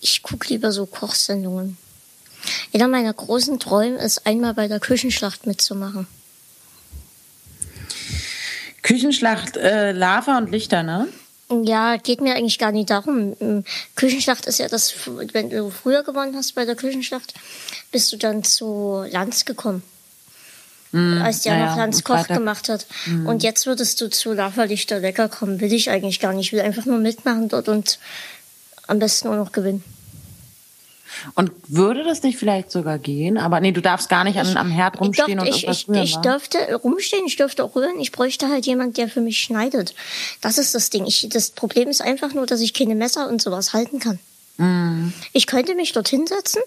[0.00, 1.76] Ich gucke lieber so Kochsendungen.
[2.74, 6.06] Einer meiner großen Träume ist, einmal bei der Küchenschlacht mitzumachen.
[8.82, 11.08] Küchenschlacht, äh, Lava und Lichter, ne?
[11.62, 13.34] Ja, geht mir eigentlich gar nicht darum.
[13.40, 13.64] Ähm,
[13.96, 14.94] Küchenschlacht ist ja das,
[15.32, 17.34] wenn du früher gewonnen hast bei der Küchenschlacht,
[17.92, 19.82] bist du dann zu Lanz gekommen.
[20.92, 22.36] als der Mm, ja, noch Lanz Koch Freitag.
[22.36, 22.38] Mm.
[22.40, 22.86] gemacht hat.
[23.26, 25.60] Und jetzt würdest du zu Lava-Lichter lecker kommen.
[25.60, 26.46] Will ich eigentlich gar nicht.
[26.46, 27.98] Ich will einfach nur mitmachen dort und
[28.86, 29.82] am besten auch noch gewinnen.
[31.34, 33.38] Und würde das nicht vielleicht sogar gehen?
[33.38, 36.14] Aber nee, du darfst gar nicht an, am Herd rumstehen ich, und ich, irgendwas ich,
[36.14, 38.00] ich dürfte rumstehen, ich dürfte auch rühren.
[38.00, 39.94] Ich bräuchte halt jemand, der für mich schneidet.
[40.40, 41.06] Das ist das Ding.
[41.06, 44.18] Ich, das Problem ist einfach nur, dass ich keine Messer und sowas halten kann.
[44.56, 45.12] Mm.
[45.32, 46.62] Ich könnte mich dort hinsetzen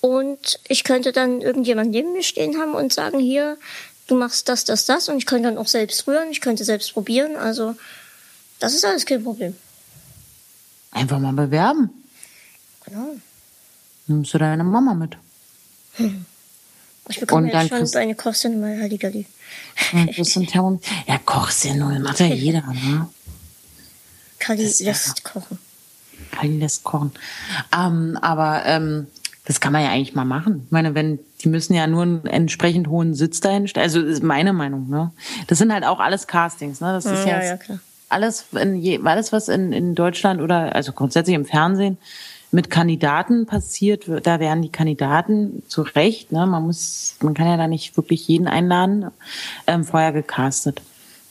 [0.00, 3.56] und ich könnte dann irgendjemand neben mir stehen haben und sagen, hier,
[4.06, 5.08] du machst das, das, das.
[5.08, 7.36] Und ich könnte dann auch selbst rühren, ich könnte selbst probieren.
[7.36, 7.76] Also,
[8.58, 9.56] das ist alles kein Problem.
[10.92, 11.90] Einfach mal bewerben.
[12.84, 13.14] Genau.
[14.06, 15.16] Nimmst du deine Mama mit?
[17.08, 19.26] Ich bekomme Und dann jetzt schon kriegst- eine Kochsendung mal Halligalli.
[20.16, 23.08] Das sind Thermom ja, Kochsendungen macht ja jeder, ne?
[24.38, 25.58] Kali Das ist ja- lässt kochen.
[26.40, 27.10] Aldi lässt kochen.
[27.76, 29.08] Ähm, aber ähm,
[29.44, 30.62] das kann man ja eigentlich mal machen.
[30.66, 33.82] Ich meine, wenn die müssen ja nur einen entsprechend hohen Sitz dahin stellen.
[33.82, 34.88] Also ist meine Meinung.
[34.88, 35.10] Ne?
[35.48, 36.80] Das sind halt auch alles Castings.
[36.80, 36.92] Ne?
[36.92, 37.80] Das ist ja, ja, ja klar.
[38.10, 41.98] Alles, in alles was in, in Deutschland oder also grundsätzlich im Fernsehen
[42.52, 47.56] mit Kandidaten passiert, da werden die Kandidaten zu Recht, ne, man muss, man kann ja
[47.56, 49.06] da nicht wirklich jeden einladen,
[49.66, 50.82] ähm, vorher gecastet.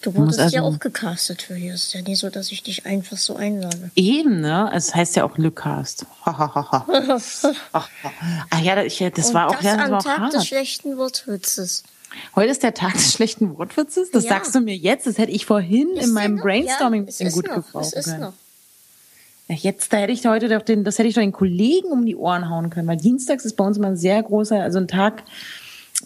[0.02, 1.74] Du wurdest also, ja auch gecastet für hier.
[1.74, 3.92] Es ist ja nicht so, dass ich dich einfach so einlade.
[3.98, 4.72] Eben, ne?
[4.74, 6.06] Es heißt ja auch Le Cast.
[6.24, 6.40] Ach
[8.64, 10.34] ja, ich, das Und war auch, das ja, das am war auch Tag hart.
[10.36, 11.84] des schlechten Wortwitzes.
[12.36, 14.12] Heute ist der Tag des schlechten Wortwitzes?
[14.12, 14.30] Das ja.
[14.30, 15.08] sagst du mir jetzt?
[15.08, 18.34] Das hätte ich vorhin ist in meinem Brainstorming ja, ein gut können.
[19.48, 22.06] Ja, jetzt, da hätte ich heute doch den, das hätte ich doch den Kollegen um
[22.06, 24.88] die Ohren hauen können, weil dienstags ist bei uns immer ein sehr großer, also ein
[24.88, 25.24] Tag,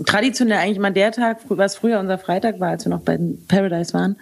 [0.05, 3.93] traditionell eigentlich mal der Tag, was früher unser Freitag war, als wir noch bei Paradise
[3.93, 4.15] waren,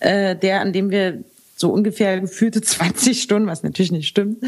[0.00, 1.22] äh, der, an dem wir
[1.56, 4.42] so ungefähr gefühlte 20 Stunden, was natürlich nicht stimmt,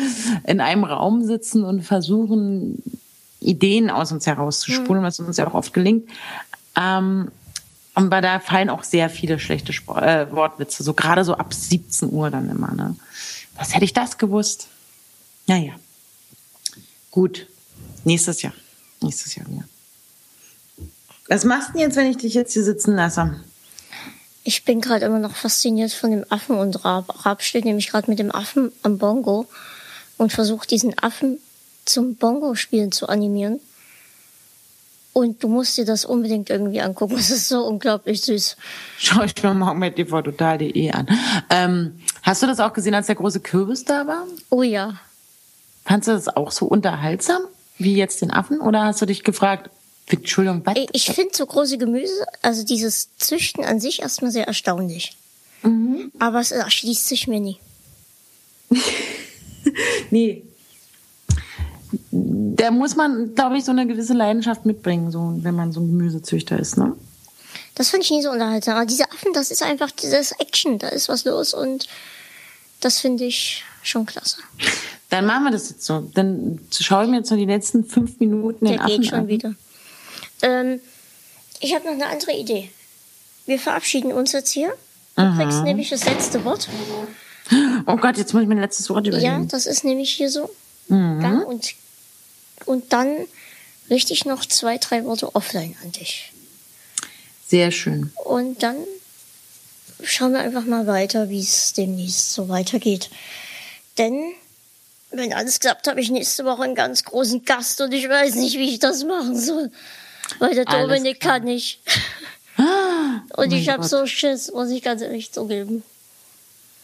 [0.45, 2.83] in einem Raum sitzen und versuchen,
[3.41, 5.07] Ideen aus uns herauszuspulen, mhm.
[5.07, 6.09] was uns ja auch oft gelingt.
[6.77, 7.31] Ähm,
[7.95, 11.55] und bei da fallen auch sehr viele schlechte Sport, äh, Wortwitze, so gerade so ab
[11.55, 12.73] 17 Uhr dann immer.
[12.73, 12.97] Ne?
[13.57, 14.69] Was hätte ich das gewusst?
[15.47, 15.73] Naja.
[17.11, 17.47] Gut.
[18.05, 18.53] Nächstes Jahr.
[19.01, 19.65] Nächstes Jahr wieder.
[21.29, 23.41] Was machst du jetzt, wenn ich dich jetzt hier sitzen lasse?
[24.45, 27.25] Ich bin gerade immer noch fasziniert von dem Affen und Rab.
[27.27, 29.49] Rab steht nämlich gerade mit dem Affen am Bongo
[30.19, 31.39] und versucht diesen Affen
[31.85, 33.59] zum Bongo-Spielen zu animieren.
[35.17, 37.17] Und du musst dir das unbedingt irgendwie angucken.
[37.17, 38.55] Es ist so unglaublich süß.
[38.99, 41.09] Schau ich mir morgen mit tvtotal.de an.
[41.49, 44.27] Ähm, hast du das auch gesehen, als der große Kürbis da war?
[44.51, 45.01] Oh ja.
[45.87, 47.41] Fandest du das auch so unterhaltsam
[47.79, 48.61] wie jetzt den Affen?
[48.61, 49.71] Oder hast du dich gefragt,
[50.05, 50.75] Entschuldigung, was?
[50.93, 55.17] Ich finde so große Gemüse, also dieses Züchten an sich erstmal sehr erstaunlich.
[55.63, 56.13] Mhm.
[56.19, 57.59] Aber es erschließt sich mir nie.
[60.11, 60.43] nee.
[62.57, 65.89] Da muss man, glaube ich, so eine gewisse Leidenschaft mitbringen, so, wenn man so ein
[65.89, 66.95] Gemüsezüchter ist, ne?
[67.75, 68.77] Das finde ich nie so unterhaltsam.
[68.77, 71.87] Aber diese Affen, das ist einfach dieses Action, da ist was los und
[72.81, 74.39] das finde ich schon klasse.
[75.11, 76.01] Dann machen wir das jetzt so.
[76.15, 79.19] Dann schaue ich mir jetzt noch die letzten fünf Minuten Den Der Affen geht schon
[79.21, 79.29] an.
[79.29, 79.55] wieder.
[80.43, 80.81] Ähm,
[81.61, 82.71] ich habe noch eine andere Idee.
[83.45, 84.73] Wir verabschieden uns jetzt hier.
[85.17, 85.43] Du Aha.
[85.43, 86.69] kriegst nämlich das letzte Wort.
[87.87, 89.43] Oh Gott, jetzt muss ich mein letztes Wort überlegen.
[89.43, 90.51] Ja, das ist nämlich hier so.
[90.89, 91.21] Mhm.
[91.23, 91.75] Ja, und,
[92.65, 93.27] und dann
[93.91, 96.33] richte ich noch zwei, drei Worte offline an dich.
[97.47, 98.13] Sehr schön.
[98.25, 98.77] Und dann
[100.03, 103.11] schauen wir einfach mal weiter, wie es demnächst so weitergeht.
[103.99, 104.33] Denn,
[105.11, 108.59] wenn alles klappt, habe ich nächste Woche einen ganz großen Gast und ich weiß nicht,
[108.59, 109.71] wie ich das machen soll.
[110.39, 111.81] Weil der Dominik kann nicht.
[112.57, 115.85] Ah, Und ich habe so Schiss, muss ich ganz ehrlich zugeben.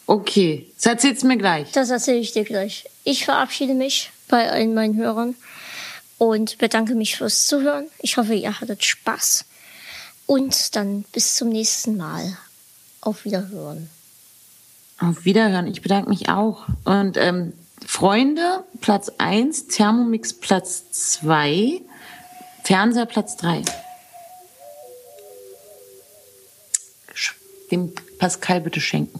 [0.07, 1.73] Okay, das erzählst du mir gleich.
[1.73, 2.85] Das erzähle ich dir gleich.
[3.05, 5.35] Ich verabschiede mich bei allen meinen Hörern
[6.23, 7.89] und bedanke mich fürs Zuhören.
[7.99, 9.44] Ich hoffe, ihr hattet Spaß.
[10.27, 12.39] Und dann bis zum nächsten Mal.
[13.01, 13.90] Auf Wiederhören.
[15.01, 15.66] Auf Wiederhören.
[15.66, 16.69] Ich bedanke mich auch.
[16.85, 17.55] Und ähm,
[17.85, 21.81] Freunde, Platz 1, Thermomix Platz 2.
[22.62, 23.65] Fernseher Platz 3.
[27.73, 29.19] Dem Pascal bitte schenken.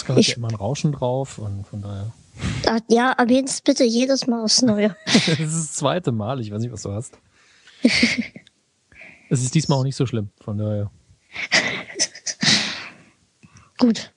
[0.00, 2.12] Oscar hat ja immer ein Rauschen drauf und von daher.
[2.66, 4.96] Ah, Ja, erwähnt es bitte jedes Mal aufs Neue.
[5.06, 7.18] das ist das zweite Mal, ich weiß nicht, was du hast.
[9.32, 10.90] Es ist diesmal auch nicht so schlimm, von daher.
[13.78, 14.12] Gut.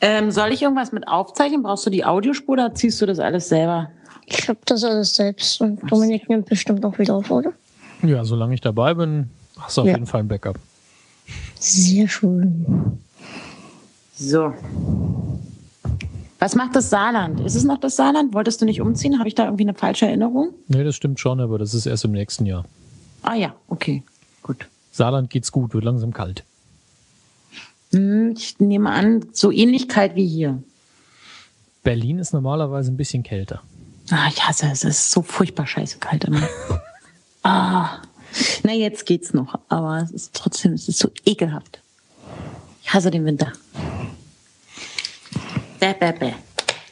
[0.00, 1.62] Ähm, soll ich irgendwas mit aufzeichnen?
[1.62, 3.90] Brauchst du die Audiospur oder ziehst du das alles selber?
[4.26, 7.52] Ich hab das alles selbst und Dominik nimmt bestimmt auch wieder auf, oder?
[8.02, 9.92] Ja, solange ich dabei bin, hast du auf Ja.
[9.94, 10.58] jeden Fall ein Backup.
[11.60, 12.98] Sehr schön.
[14.16, 14.54] So.
[16.38, 17.40] Was macht das Saarland?
[17.40, 18.34] Ist es noch das Saarland?
[18.34, 19.18] Wolltest du nicht umziehen?
[19.18, 20.50] Habe ich da irgendwie eine falsche Erinnerung?
[20.68, 22.64] Nee, das stimmt schon, aber das ist erst im nächsten Jahr.
[23.22, 24.02] Ah ja, okay,
[24.42, 24.66] gut.
[24.92, 26.44] Saarland geht's gut, wird langsam kalt.
[27.92, 30.62] Hm, Ich nehme an, so ähnlich kalt wie hier.
[31.82, 33.62] Berlin ist normalerweise ein bisschen kälter.
[34.10, 34.84] Ah, ich hasse es.
[34.84, 36.48] Es ist so furchtbar scheiße kalt immer.
[37.42, 37.98] ah.
[38.62, 41.80] Na, jetzt geht's noch, aber es ist trotzdem, es ist so ekelhaft.
[42.86, 43.52] Ich hasse den Winter.
[45.80, 46.32] Bäh, bäh, bäh.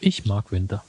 [0.01, 0.83] Ich mag Winter.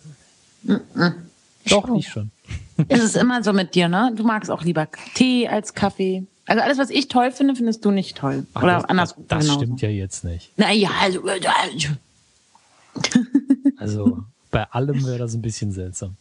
[1.69, 2.31] Doch, ich schon.
[2.89, 4.11] Es ist immer so mit dir, ne?
[4.15, 6.25] Du magst auch lieber Tee als Kaffee.
[6.45, 8.45] Also alles, was ich toll finde, findest du nicht toll.
[8.53, 9.23] Ach, Oder das, andersrum.
[9.27, 9.61] Das, das genauso.
[9.63, 10.51] stimmt ja jetzt nicht.
[10.57, 11.25] Naja, also.
[11.27, 11.39] äh,
[13.77, 16.17] Also bei allem wäre das ein bisschen seltsam.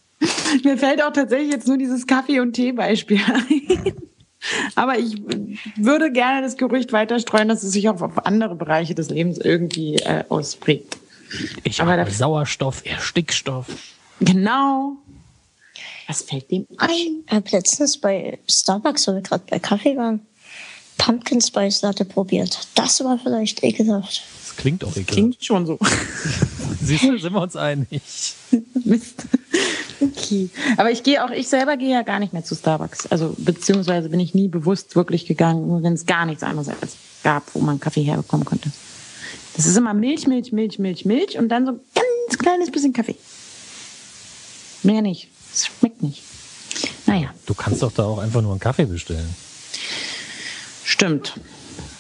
[0.63, 3.95] Mir fällt auch tatsächlich jetzt nur dieses Kaffee- und Tee-Beispiel ein.
[4.75, 5.17] Aber ich
[5.77, 9.39] würde gerne das Gerücht weiter streuen, dass es sich auch auf andere Bereiche des Lebens
[9.39, 10.99] irgendwie äh, ausprägt.
[11.65, 13.67] Ich Aber habe Sauerstoff, eher Stickstoff.
[14.21, 14.97] Genau.
[16.07, 16.91] Was fällt dem ein?
[16.91, 20.21] Ich habe letztens bei Starbucks, wo wir gerade bei Kaffee waren,
[20.99, 22.59] Pumpkin Spice Latte probiert.
[22.75, 24.23] Das war vielleicht ekelhaft.
[24.47, 25.09] Das klingt auch ekelhaft.
[25.09, 25.79] Klingt schon so.
[26.83, 27.89] Siehst du, sind wir uns einig.
[28.85, 29.25] Mist.
[30.01, 30.51] Okay.
[30.77, 33.07] Aber ich gehe auch, ich selber gehe ja gar nicht mehr zu Starbucks.
[33.07, 36.69] Also, beziehungsweise bin ich nie bewusst wirklich gegangen, nur wenn es gar nichts anderes
[37.23, 38.71] gab, wo man Kaffee herbekommen konnte.
[39.57, 42.93] Das ist immer Milch, Milch, Milch, Milch, Milch und dann so ein ganz kleines bisschen
[42.93, 43.17] Kaffee.
[44.83, 45.29] Mehr nicht.
[45.53, 46.23] Es schmeckt nicht.
[47.07, 49.35] Naja, Du kannst doch da auch einfach nur einen Kaffee bestellen.
[50.85, 51.35] Stimmt.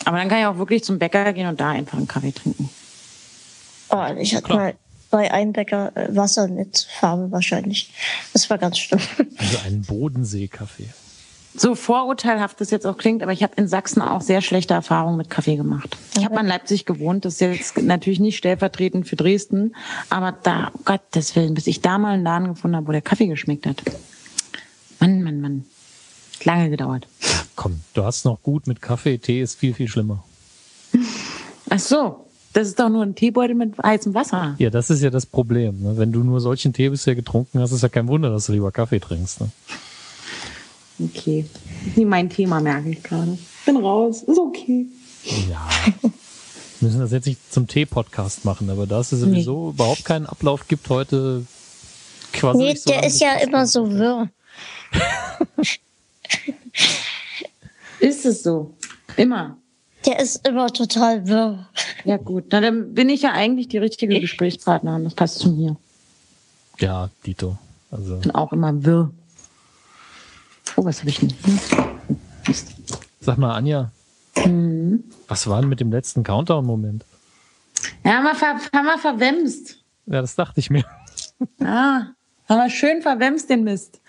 [0.05, 2.69] Aber dann kann ich auch wirklich zum Bäcker gehen und da einfach einen Kaffee trinken.
[3.91, 4.59] Oh, ich hatte Klar.
[4.59, 4.75] mal
[5.11, 7.93] bei einem Bäcker äh, Wasser mit Farbe wahrscheinlich.
[8.33, 9.01] Das war ganz schlimm.
[9.39, 10.89] Also einen Bodensee-Kaffee.
[11.57, 15.17] So vorurteilhaft das jetzt auch klingt, aber ich habe in Sachsen auch sehr schlechte Erfahrungen
[15.17, 15.97] mit Kaffee gemacht.
[16.17, 19.77] Ich habe mal in Leipzig gewohnt, das ist jetzt natürlich nicht stellvertretend für Dresden,
[20.11, 23.03] aber da, um Gottes Willen, bis ich da mal einen Laden gefunden habe, wo der
[23.03, 23.83] Kaffee geschmeckt hat.
[24.99, 25.65] Mann, Mann, Mann.
[26.43, 27.07] Lange gedauert.
[27.57, 30.25] Komm, du hast noch gut mit Kaffee, Tee ist viel, viel schlimmer.
[31.71, 34.55] Ach so, das ist doch nur ein Teebeutel mit heißem Wasser.
[34.59, 35.83] Ja, das ist ja das Problem.
[35.83, 35.97] Ne?
[35.97, 38.71] Wenn du nur solchen Tee bisher getrunken hast, ist ja kein Wunder, dass du lieber
[38.71, 39.41] Kaffee trinkst.
[39.41, 39.51] Ne?
[41.01, 41.47] Okay.
[41.97, 43.39] Nie mein Thema, merke ich gerade.
[43.67, 44.87] Bin raus, ist okay.
[45.51, 45.69] Ja.
[46.03, 46.11] Wir
[46.81, 50.89] müssen das jetzt nicht zum Tee-Podcast machen, aber da es sowieso überhaupt keinen Ablauf gibt
[50.91, 51.47] heute,
[52.33, 52.59] quasi.
[52.59, 54.29] Nee, der ist ja immer so wirr.
[58.01, 58.75] Ist es so?
[59.17, 59.57] Immer.
[60.05, 61.67] Der ist immer total wirr.
[62.05, 65.05] Ja gut, na dann bin ich ja eigentlich die richtige Gesprächspartnerin.
[65.05, 65.77] Das passt zu mir.
[66.79, 67.57] Ja, Dito.
[67.91, 69.11] Also, Bin auch immer wirr.
[70.77, 71.31] Oh, was habe ich denn?
[71.31, 71.59] hier?
[72.47, 72.75] Mist.
[73.21, 73.91] sag mal, Anja,
[75.29, 77.05] was war denn mit dem letzten Countdown-Moment?
[78.05, 79.79] Ja, haben wir, ver haben wir verwemst.
[80.07, 80.85] Ja, das dachte ich mir.
[81.61, 82.09] Ah,
[82.49, 84.01] haben wir schön verwemst den Mist.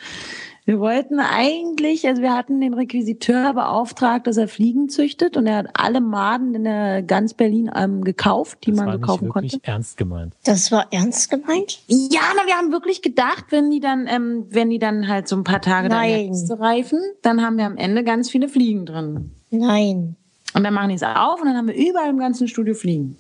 [0.68, 5.58] Wir wollten eigentlich, also wir hatten den Requisiteur beauftragt, dass er Fliegen züchtet und er
[5.58, 9.26] hat alle Maden in der ganz Berlin ähm, gekauft, die Das man war so kaufen
[9.28, 9.68] wirklich konnte.
[9.68, 10.34] ernst gemeint.
[10.44, 11.82] Das war ernst gemeint?
[11.86, 15.36] Ja, na, wir haben wirklich gedacht, wenn die dann, ähm, wenn die dann halt so
[15.36, 16.30] ein paar Tage da Nein.
[16.30, 19.32] Kiste reifen, dann haben wir am Ende ganz viele Fliegen drin.
[19.52, 20.16] Nein.
[20.56, 23.18] Und dann machen die es auf und dann haben wir überall im ganzen Studio Fliegen.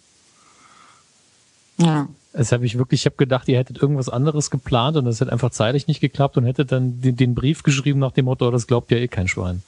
[1.77, 2.07] Ja.
[2.37, 5.31] Das habe ich wirklich, ich habe gedacht, ihr hättet irgendwas anderes geplant und das hätte
[5.31, 8.67] einfach zeitlich nicht geklappt und hättet dann den, den Brief geschrieben nach dem Motto, das
[8.67, 9.63] glaubt ja eh kein Schwein.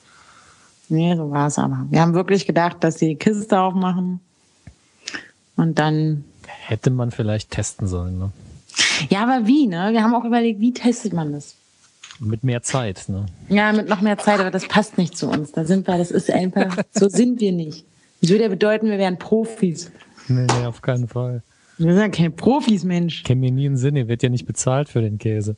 [0.90, 1.86] Nee, so war es aber.
[1.90, 4.20] Wir haben wirklich gedacht, dass sie die Kiste aufmachen.
[5.56, 6.26] Und dann.
[6.46, 8.32] Hätte man vielleicht testen sollen, ne?
[9.10, 9.90] Ja, aber wie, ne?
[9.92, 11.56] Wir haben auch überlegt, wie testet man das?
[12.20, 13.28] Mit mehr Zeit, ne?
[13.48, 15.52] Ja, mit noch mehr Zeit, aber das passt nicht zu uns.
[15.52, 17.86] Da sind wir, das ist einfach, so sind wir nicht.
[18.22, 19.92] Das würde ja bedeuten, wir wären Profis.
[20.28, 21.44] Nee, nee, auf keinen Fall.
[21.78, 23.24] Wir sind ja keine Profis, Mensch.
[23.24, 25.58] Kennt mir nie einen Sinn, ihr wird ja nicht bezahlt für den Käse.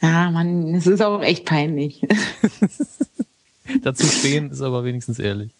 [0.00, 2.06] Ja, Mann, es ist auch echt peinlich.
[3.82, 5.50] Dazu stehen ist aber wenigstens ehrlich.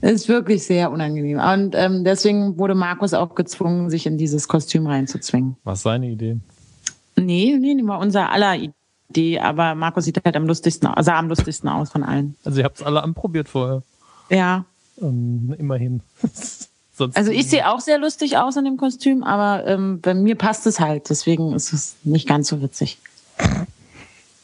[0.00, 1.38] Es ist wirklich sehr unangenehm.
[1.40, 5.56] Und ähm, deswegen wurde Markus auch gezwungen, sich in dieses Kostüm reinzuzwingen.
[5.64, 6.38] Was seine Idee?
[7.16, 8.56] Nee, nee, das war unser aller
[9.10, 12.36] Idee, aber Markus sieht halt am lustigsten, sah am lustigsten aus von allen.
[12.44, 13.82] Also ihr habt es alle anprobiert vorher.
[14.30, 14.64] Ja,
[15.00, 16.00] Ähm, immerhin.
[16.98, 20.34] Sonst Also ich sehe auch sehr lustig aus in dem Kostüm, aber ähm, bei mir
[20.34, 21.08] passt es halt.
[21.08, 22.98] Deswegen ist es nicht ganz so witzig.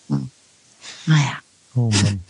[0.07, 0.31] Hm.
[1.07, 1.39] Naja.
[1.75, 2.21] Oh Mann.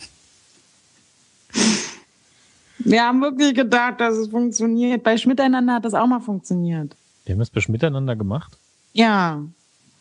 [2.79, 5.03] Wir haben wirklich gedacht, dass es funktioniert.
[5.03, 6.95] Bei Schmiteinander hat das auch mal funktioniert.
[7.25, 8.57] Wir haben das bei Schmidt miteinander gemacht.
[8.93, 9.43] Ja.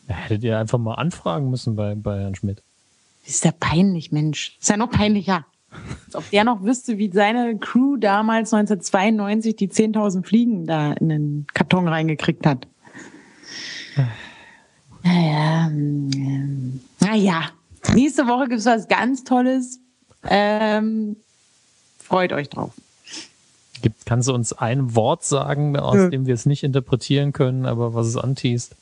[0.09, 2.63] Da hättet ihr einfach mal anfragen müssen bei, bei Herrn Schmidt.
[3.27, 4.57] Ist ja peinlich, Mensch.
[4.59, 5.45] Ist ja noch peinlicher.
[6.07, 11.09] Als ob der noch wüsste, wie seine Crew damals 1992 die 10.000 Fliegen da in
[11.09, 12.67] den Karton reingekriegt hat.
[15.03, 17.51] Naja, ähm, naja.
[17.93, 19.81] Nächste Woche gibt's was ganz Tolles.
[20.25, 21.17] Ähm,
[21.99, 22.73] freut euch drauf.
[23.83, 26.11] Gibt, kannst du uns ein Wort sagen, aus Nö.
[26.11, 28.75] dem wir es nicht interpretieren können, aber was es anteast?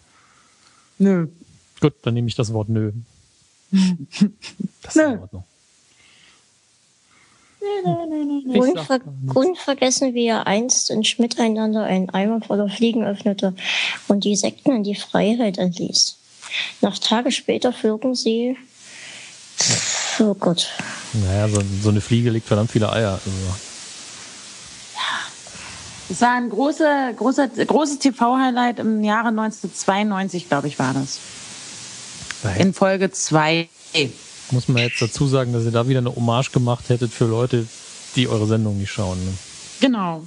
[0.98, 1.26] Nö.
[1.80, 2.92] Gut, dann nehme ich das Wort nö.
[4.82, 5.18] Das ist in.
[5.18, 5.44] Ordnung.
[7.84, 9.36] Und, Ich sag ver gar nichts.
[9.36, 13.54] unvergessen, wie er einst in Schmiteinander einen Eimer voller Fliegen öffnete
[14.08, 16.16] und die Sekten in die Freiheit entließ.
[16.80, 18.56] Nach Tage später flogen sie.
[20.18, 20.68] Oh Gott.
[21.12, 23.12] Naja, so, so eine Fliege legt verdammt viele Eier.
[23.12, 23.30] Also,
[26.08, 31.18] Das war ein großer, großer, großes TV-Highlight im Jahre 1992, glaube ich, war das.
[32.42, 33.68] da In Folge 2.
[34.52, 37.66] muss man jetzt dazu sagen, dass ihr da wieder eine Hommage gemacht hättet für Leute,
[38.16, 39.18] die eure Sendung nicht schauen.
[39.24, 39.32] Ne?
[39.80, 40.22] Genau.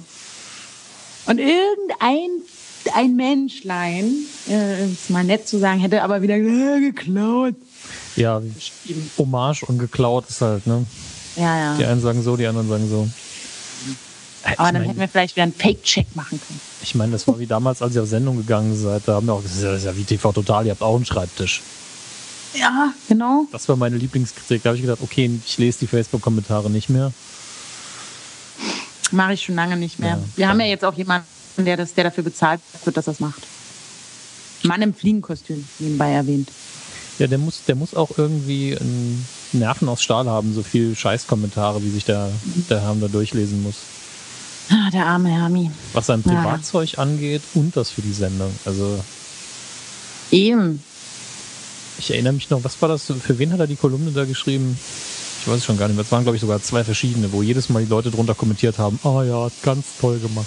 [1.26, 2.42] Und irgendein
[2.94, 4.12] ein Menschlein,
[4.48, 7.54] äh, es mal nett zu sagen, hätte aber wieder äh, geklaut.
[8.14, 8.40] Ja,
[9.18, 10.86] Hommage und geklaut ist halt, ne?
[11.36, 11.90] Ja, Die ja.
[11.90, 13.08] einen sagen so, die anderen sagen so.
[14.44, 16.60] Aber ich dann hätten meine, wir vielleicht wieder einen Fake-Check machen können.
[16.82, 19.02] ich mein, das war wie damals, als ihr auf Sendung gegangen seid.
[19.06, 20.96] Da haben wir auch gesagt, ist das ist ja wie TV Total, ihr habt auch
[20.96, 21.62] einen Schreibtisch.
[22.54, 23.46] Ja, genau.
[23.52, 24.62] Das war meine Lieblingskritik.
[24.62, 27.12] Da habe ich gedacht, okay, ich lese die Facebook-Kommentare nicht mehr.
[29.10, 30.10] Mache ich schon lange nicht mehr.
[30.10, 30.22] Ja.
[30.36, 31.26] Wir haben ja jetzt auch jemanden,
[31.58, 33.42] der, das, der dafür bezahlt wird, dass das macht.
[34.62, 36.48] Mann im Fliegenkostüm, nebenbei erwähnt.
[37.18, 41.82] Ja, der muss, der muss auch irgendwie einen Nerven aus Stahl haben, so viel Scheißkommentare,
[41.82, 42.30] wie sich der,
[42.68, 43.76] der Herr da durchlesen muss.
[44.68, 45.70] Ah, der arme Hermi.
[45.92, 46.32] Was sein Ja.
[46.34, 48.52] Privatzeug angeht und das für die Sendung.
[48.64, 48.98] Also
[50.30, 50.82] Eben.
[51.98, 53.04] Ich erinnere mich noch, was war das?
[53.04, 54.78] Für wen hat er die Kolumne da geschrieben?
[55.40, 56.04] Ich weiß es schon gar nicht mehr.
[56.04, 58.98] Es waren, glaube ich, sogar zwei verschiedene, wo jedes Mal die Leute drunter kommentiert haben,
[59.04, 60.46] ah ja, ganz toll gemacht.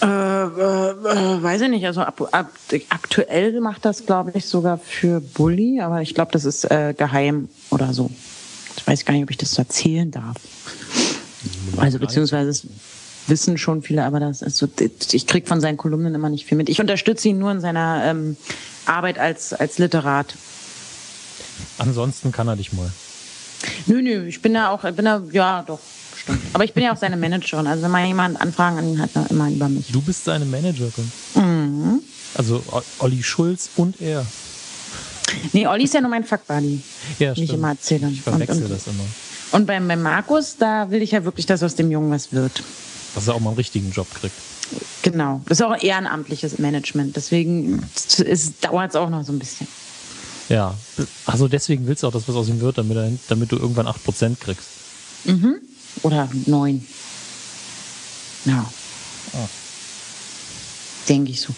[0.00, 1.86] Äh, äh, äh, weiß ich nicht.
[1.86, 2.50] Also ab, ab,
[2.90, 7.48] aktuell macht das, glaube ich, sogar für Bully, aber ich glaube, das ist äh, geheim
[7.70, 8.10] oder so.
[8.76, 10.36] Ich weiß gar nicht, ob ich das so erzählen darf.
[11.76, 12.68] Also beziehungsweise
[13.28, 14.68] wissen schon viele, aber das ist so,
[15.12, 16.68] ich krieg von seinen Kolumnen immer nicht viel mit.
[16.68, 18.36] Ich unterstütze ihn nur in seiner ähm,
[18.86, 20.34] Arbeit als, als Literat.
[21.78, 22.90] Ansonsten kann er dich mal.
[23.86, 25.80] Nö, nö, ich bin da auch, bin da, ja, doch,
[26.16, 26.40] stimmt.
[26.52, 27.66] Aber ich bin ja auch seine Managerin.
[27.66, 29.90] Also wenn mal jemand Anfragen an ihn hat, dann immer über mich.
[29.90, 31.12] Du bist seine Managerin.
[31.34, 32.02] Mhm.
[32.34, 32.62] Also
[32.98, 34.24] Olli Schulz und er.
[35.52, 36.80] Nee, Olli ist ja nur mein Fuckbuddy.
[37.18, 38.08] Ja, Wie ich immer erzähle.
[38.08, 39.04] Ich verwechsel und, und, das immer.
[39.52, 42.62] Und beim, beim Markus, da will ich ja wirklich, dass aus dem Jungen was wird.
[43.14, 44.34] Dass er auch mal einen richtigen Job kriegt.
[45.02, 45.40] Genau.
[45.46, 47.16] Das ist auch ehrenamtliches Management.
[47.16, 47.82] Deswegen
[48.60, 49.66] dauert es auch noch so ein bisschen.
[50.48, 50.74] Ja.
[51.26, 53.86] Also deswegen willst du auch, dass was aus ihm wird, damit, er, damit du irgendwann
[53.86, 54.68] 8% kriegst.
[56.02, 56.86] Oder neun.
[58.44, 58.70] Ja.
[59.32, 59.48] Ah.
[61.08, 61.54] Denke ich so.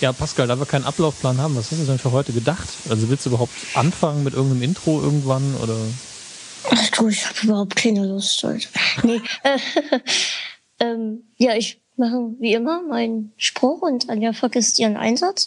[0.00, 2.68] Ja, Pascal, da wir keinen Ablaufplan haben, was hast du denn für heute gedacht?
[2.88, 5.76] Also willst du überhaupt anfangen mit irgendeinem Intro irgendwann oder?
[6.70, 8.68] Ach du, ich habe überhaupt keine Lust heute.
[9.02, 9.58] Nee, äh,
[10.80, 15.46] ähm, ja, ich mache wie immer meinen Spruch und Anja vergisst ihren Einsatz.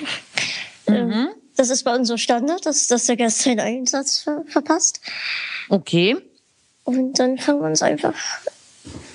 [0.86, 5.00] ähm, das ist bei uns so Standard, dass, dass der Gast seinen Einsatz ver verpasst.
[5.68, 6.16] Okay.
[6.84, 8.14] Und dann fangen wir uns einfach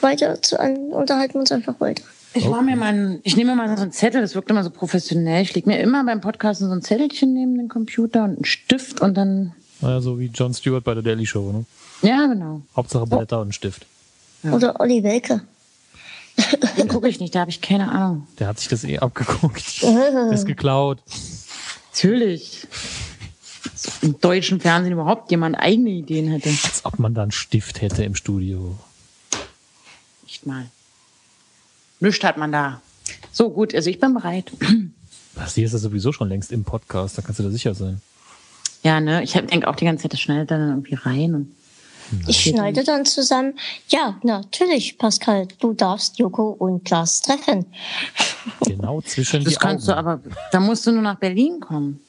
[0.01, 2.03] weiter zu an, unterhalten uns einfach weiter.
[2.35, 4.63] Ich, mach mir mal einen, ich nehme mir mal so einen Zettel, das wirkt immer
[4.63, 5.41] so professionell.
[5.41, 9.01] Ich lege mir immer beim Podcasten so ein Zettelchen neben den Computer und einen Stift
[9.01, 9.53] und dann.
[9.85, 11.63] Naja, so wie Jon Stewart bei der Daily Show, ne?
[12.01, 12.63] Ja, genau.
[12.75, 13.85] Hauptsache Blätter und Stift.
[14.41, 15.41] Oder Olli Welke.
[16.75, 18.27] Den gucke ich nicht, da habe ich keine Ahnung.
[18.39, 19.83] Der hat sich das eh abgeguckt.
[20.33, 20.97] ist geklaut.
[21.93, 22.65] Natürlich.
[23.71, 26.49] Dass Im deutschen Fernsehen überhaupt jemand eigene Ideen hätte.
[26.49, 28.79] Als ob man da einen Stift hätte im Studio.
[30.23, 30.65] Nicht mal.
[31.99, 32.81] Nichts hat man da.
[33.31, 34.51] So, gut, also ich bin bereit.
[35.35, 38.01] Das hier ist ja sowieso schon längst im Podcast, da kannst du da sicher sein.
[38.85, 41.33] Ja, ne, ich denke auch die ganze Zeit, das schneidet dann irgendwie rein.
[41.33, 41.55] Und
[42.27, 43.57] Ich schneide dann zusammen.
[43.87, 47.65] Ja, natürlich, Pascal, du darfst Joko und Klaas treffen.
[48.63, 50.03] Genau zwischen das die kannst Augen.
[50.03, 50.21] du aber,
[50.51, 51.99] da musst du nur nach Berlin kommen.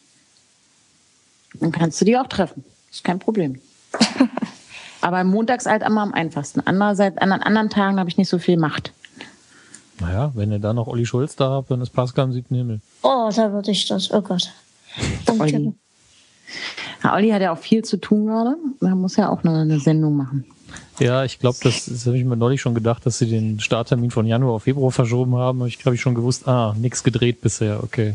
[1.54, 2.62] Dann kannst du die auch treffen.
[2.90, 3.58] Ist kein Problem.
[5.00, 6.60] Aber montags halt immer am einfachsten.
[6.66, 8.92] Andererseits, an anderen Tagen habe ich nicht so viel Macht.
[9.98, 12.80] Naja, wenn ihr da noch Olli Schulz da habt, dann ist Pascal im siebten Himmel.
[13.02, 14.10] Oh, da würde ich das.
[14.10, 14.52] Oh Gott.
[15.38, 15.72] Olli.
[17.02, 18.56] Ja, Olli hat ja auch viel zu tun gerade.
[18.80, 20.44] Er muss ja auch noch eine Sendung machen.
[20.98, 24.10] Ja, ich glaube, das, das habe ich mir neulich schon gedacht, dass sie den Starttermin
[24.10, 25.66] von Januar auf Februar verschoben haben.
[25.66, 28.14] Ich glaube, ich schon gewusst, ah, nichts gedreht bisher, okay.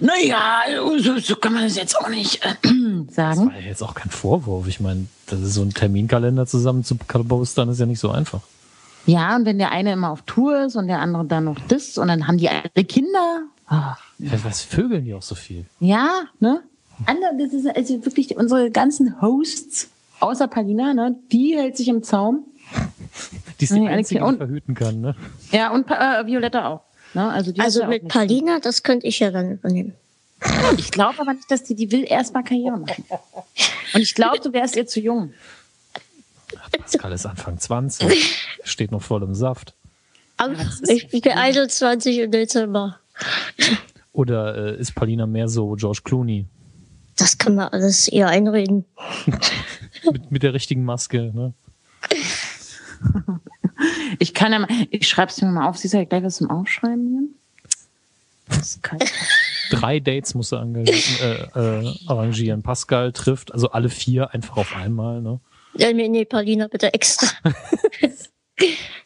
[0.00, 0.62] Naja,
[0.98, 2.54] so, so kann man das jetzt auch nicht äh,
[3.06, 3.46] Das sagen.
[3.46, 4.66] war ja jetzt auch kein Vorwurf.
[4.66, 8.40] Ich meine, das ist so ein Terminkalender zusammen zu postern, ist ja nicht so einfach.
[9.06, 11.98] Ja, und wenn der eine immer auf Tour ist und der andere dann noch das
[11.98, 13.42] und dann haben die alle Kinder.
[13.66, 13.96] Ah.
[14.18, 15.66] Ja, was vögeln die auch so viel?
[15.80, 16.62] Ja, ne?
[17.06, 19.88] Andere, das ist also wirklich unsere ganzen Hosts,
[20.20, 21.16] außer Palina, ne?
[21.32, 22.44] Die hält sich im Zaum.
[23.60, 25.14] Die ist die Nee, Alex, einzige, die und- verhüten kann, ne?
[25.52, 26.80] Ja, und äh, Violetta auch.
[27.14, 27.28] Ne?
[27.30, 29.92] Also, die Also ja mit Palina, das könnte ich ja dann übernehmen.
[30.76, 33.04] Ich glaube aber nicht, dass die, die will erst mal Karriere machen.
[33.94, 35.32] Und ich glaube, du wärst ihr zu jung.
[36.72, 39.74] Pascal ist Anfang 20, steht noch voll im Saft.
[40.36, 40.54] Aber
[40.88, 42.98] ich bin 21 im Dezember.
[44.12, 46.46] Oder äh, ist Paulina mehr so George Clooney?
[47.16, 48.84] Das kann man alles eher einreden.
[50.12, 51.54] Mit, mit der richtigen Maske, ne?
[54.18, 55.78] Ich kann ja mal, ich schreib's mir mal auf.
[55.78, 57.28] Siehst du ja gleich was zum Aufschreiben hier?
[58.48, 59.10] Das ist kalt.
[59.70, 62.62] Drei Dates muss er ange- äh, äh, arrangieren.
[62.62, 65.40] Pascal trifft, also alle vier einfach auf einmal, ne?
[65.76, 67.28] Ja, nee, nee, Palina bitte extra.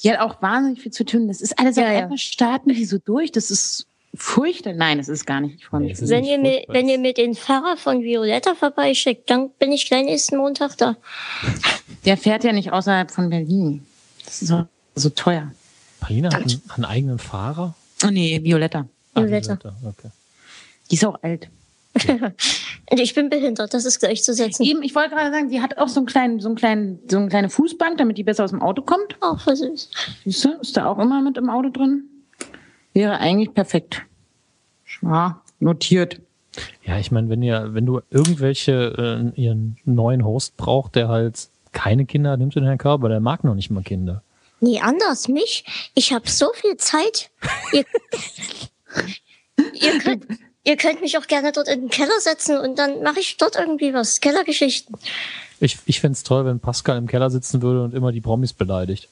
[0.03, 1.29] Die hat auch wahnsinnig viel zu tun.
[1.29, 1.99] Das ist alles Ja, auf ja.
[2.01, 3.33] einmal starten die so durch.
[3.33, 3.87] Das ist
[4.19, 4.75] furchtbar.
[4.75, 5.57] Nein, das ist gar nicht.
[5.57, 5.93] Ich freue mich.
[5.93, 9.51] es ist Wenn nicht ihr, mir, wenn ihr mir den Fahrer von Violetta vorbeischickt, dann
[9.59, 10.97] bin ich gleich nächsten Montag da.
[12.05, 13.87] Der fährt ja nicht außerhalb von Berlin.
[14.25, 15.53] Das ist so, so teuer.
[16.01, 17.75] Paulina hat einen, einen eigenen Fahrer?
[18.05, 18.87] Oh nee, Violetta.
[19.15, 19.59] Ah, Violetta.
[19.85, 20.11] Okay.
[20.91, 21.49] Die ist auch alt.
[22.91, 24.65] Und ich bin behindert, das ist gleichzusetzen.
[24.65, 27.17] Eben, ich wollte gerade sagen, die hat auch so einen kleinen, so einen kleinen, so
[27.17, 29.17] eine kleine Fußbank, damit die besser aus dem Auto kommt.
[29.21, 29.91] Oh, voll süß.
[30.25, 32.05] Siehst du, ist da auch immer mit im Auto drin?
[32.99, 34.03] Wäre eigentlich perfekt.
[35.03, 36.21] Ja, notiert.
[36.85, 41.49] Ja, ich meine, wenn ihr, wenn du irgendwelche äh, ihren neuen Host braucht, der halt
[41.71, 44.25] keine Kinder hat, nimmst du den Herrn Körber, der mag noch nicht mal Kinder.
[44.59, 45.65] Nee, anders, mich.
[45.95, 47.31] Ich habe so viel Zeit.
[47.73, 47.85] Ihr,
[49.75, 50.27] ihr, könnt,
[50.65, 53.55] ihr könnt mich auch gerne dort in den Keller setzen und dann mache ich dort
[53.55, 54.19] irgendwie was.
[54.19, 54.97] Kellergeschichten.
[55.61, 59.09] Ich, ich fänd's toll, wenn Pascal im Keller sitzen würde und immer die Promis beleidigt.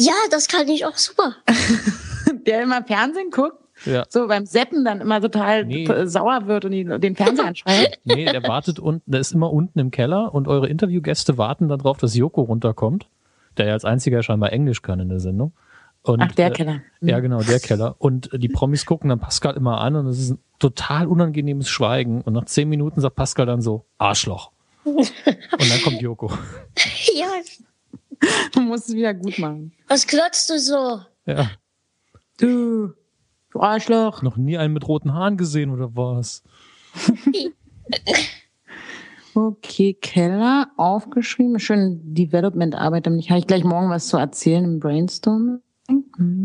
[0.00, 1.36] Ja, das kann ich auch super.
[2.46, 4.04] Der immer Fernsehen guckt, Ja.
[4.08, 5.86] so beim Seppen dann immer total Nee.
[6.06, 7.98] sauer wird und den Fernseher anschreit.
[8.04, 11.98] Nee, der wartet unten, der ist immer unten im Keller und eure Interviewgäste warten darauf,
[11.98, 13.08] dass Joko runterkommt,
[13.58, 15.52] der ja als einziger scheinbar Englisch kann in der Sendung.
[16.02, 16.80] Und, Ach, der äh, Keller.
[17.02, 17.94] Ja, genau, der Keller.
[17.98, 21.68] Und äh, die Promis gucken dann Pascal immer an und es ist ein total unangenehmes
[21.68, 22.22] Schweigen.
[22.22, 24.50] Und nach zehn Minuten sagt Pascal dann so, Arschloch.
[24.84, 25.12] Und
[25.70, 26.30] dann kommt Joko.
[27.14, 27.26] Ja,
[28.54, 29.72] Man muss es wieder gut machen.
[29.88, 31.00] was glotzt du so?
[31.26, 31.50] Ja,
[32.38, 32.92] Du,
[33.52, 34.22] du Arschloch.
[34.22, 36.42] noch nie einen mit roten Haaren gesehen oder was?
[39.34, 41.58] Okay, Keller, aufgeschrieben.
[41.60, 45.60] Schön Development-Arbeit, damit ich, habe ich gleich morgen was zu erzählen im Brainstorm.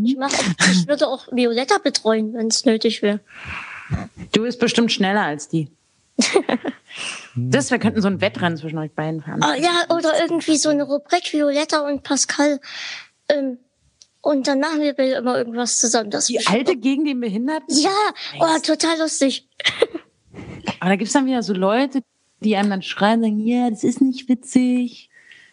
[0.03, 0.31] Ich, mach
[0.71, 3.21] ich würde auch Violetta betreuen, wenn es nötig wäre.
[4.33, 5.71] Du bist bestimmt schneller als die.
[7.35, 9.43] Das, wir könnten so ein Wettrennen zwischen euch beiden fahren.
[9.43, 12.59] Ah, ja, oder irgendwie so eine Rubrik Violetta und Pascal.
[13.29, 13.57] Ähm,
[14.21, 16.09] und dann machen wir immer irgendwas zusammen.
[16.09, 17.77] Das Die Alte gegen den Behinderten?
[17.77, 17.91] Ja,
[18.39, 19.47] oh, total lustig.
[20.79, 22.01] Aber da gibt's dann wieder so Leute,
[22.39, 25.09] die einem dann schreien, sagen, ja, das ist nicht witzig.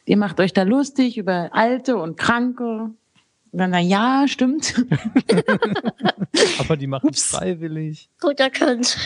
[0.07, 2.91] Ihr macht euch da lustig über Alte und Kranke.
[3.53, 4.75] Und dann, na ja, stimmt.
[6.59, 8.09] Aber die machen es freiwillig.
[8.21, 8.97] Gut erkannt.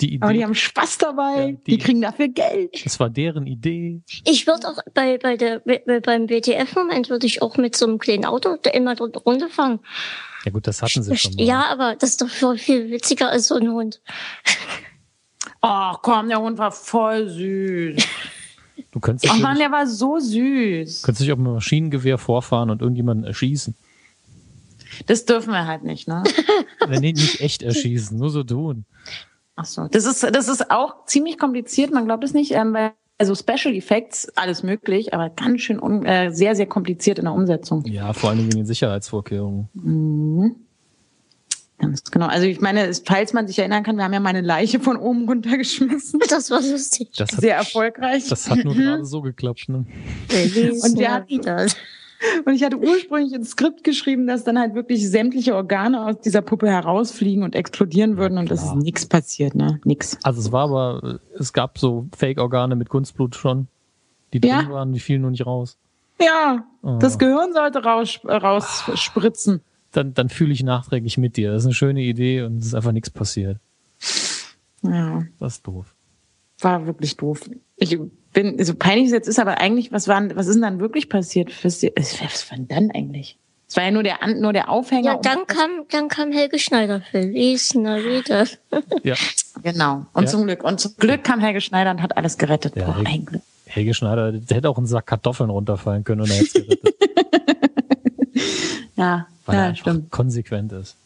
[0.00, 1.36] Die Aber die Idee, haben Spaß dabei.
[1.38, 2.84] Ja, die- die, kriegen dafür Geld.
[2.84, 4.02] das war deren Idee.
[4.24, 7.98] Ich würde auch bei, bei der, bei- beim WTF-Moment würde ich auch mit so einem
[7.98, 9.78] kleinen Auto da immer runterfahren.
[10.44, 11.42] Ja gut, das hatten sie schon mal.
[11.44, 14.00] Ja, aber das ist doch voll viel witziger als so ein Hund.
[15.60, 18.04] Ach komm, der Hund war voll süß.
[18.90, 21.02] Du könntest, Ach Mann, der war so süß.
[21.02, 23.74] könntest dich auch mit einem Maschinengewehr vorfahren und irgendjemanden erschießen.
[25.06, 26.22] Das dürfen wir halt nicht, ne?
[26.88, 28.84] Äh, nee, nicht echt erschießen, nur so tun.
[29.56, 29.86] Ach so.
[29.90, 33.74] Das ist, das ist auch ziemlich kompliziert, man glaubt es nicht, ähm, weil also Special
[33.74, 37.84] Effects, alles möglich, aber ganz schön un, äh, sehr, sehr kompliziert in der Umsetzung.
[37.86, 39.68] Ja, vor allem wegen den Sicherheitsvorkehrungen.
[39.74, 40.56] Mhm.
[41.78, 42.26] Ganz genau.
[42.26, 45.28] Also ich meine, falls man sich erinnern kann, wir haben ja meine Leiche von oben
[45.28, 46.20] runtergeschmissen.
[46.28, 47.10] Das war lustig.
[47.16, 48.28] Das hat, Sehr erfolgreich.
[48.28, 49.68] das hat nur gerade so geklappt.
[49.68, 49.84] Ne?
[50.28, 51.40] Und wir ja, hatten-.
[52.44, 56.42] Und ich hatte ursprünglich ins Skript geschrieben, dass dann halt wirklich sämtliche Organe aus dieser
[56.42, 59.80] Puppe herausfliegen und explodieren würden und das ist nichts passiert, ne?
[59.84, 60.18] Nix.
[60.22, 63.68] Also es war aber, es gab so Fake-Organe mit Kunstblut schon.
[64.32, 64.68] die drin ja.
[64.68, 65.76] waren, die fielen nur nicht raus.
[66.20, 66.98] Ja, oh.
[67.00, 69.60] das Gehirn sollte raus, äh, rausspritzen.
[69.92, 71.52] Dann, dann fühle ich nachträglich mit dir.
[71.52, 73.58] Das ist eine schöne Idee und es ist einfach nichts passiert.
[74.82, 75.24] Ja.
[75.38, 75.94] Das ist doof.
[76.60, 77.48] War wirklich doof.
[77.76, 77.98] Ich
[78.34, 81.08] bin, so peinlich es jetzt ist, aber eigentlich, was war, was ist denn dann wirklich
[81.08, 81.50] passiert?
[81.64, 83.38] Was, was war denn dann eigentlich?
[83.66, 85.14] Es war ja nur der, nur der Aufhänger.
[85.14, 88.46] Ja, dann kam, dann kam Helge Schneider für Liesner wieder.
[89.02, 89.14] Ja.
[89.62, 90.06] Genau.
[90.12, 90.28] Und ja.
[90.28, 90.62] zum Glück.
[90.62, 92.76] Und zum Glück kam Helge Schneider und hat alles gerettet.
[92.76, 96.36] Ja, Boah, Helge, Helge Schneider, der hätte auch einen Sack Kartoffeln runterfallen können und er
[96.36, 96.94] hätte es gerettet.
[98.96, 100.10] ja, Weil ja, er stimmt.
[100.10, 100.96] konsequent ist.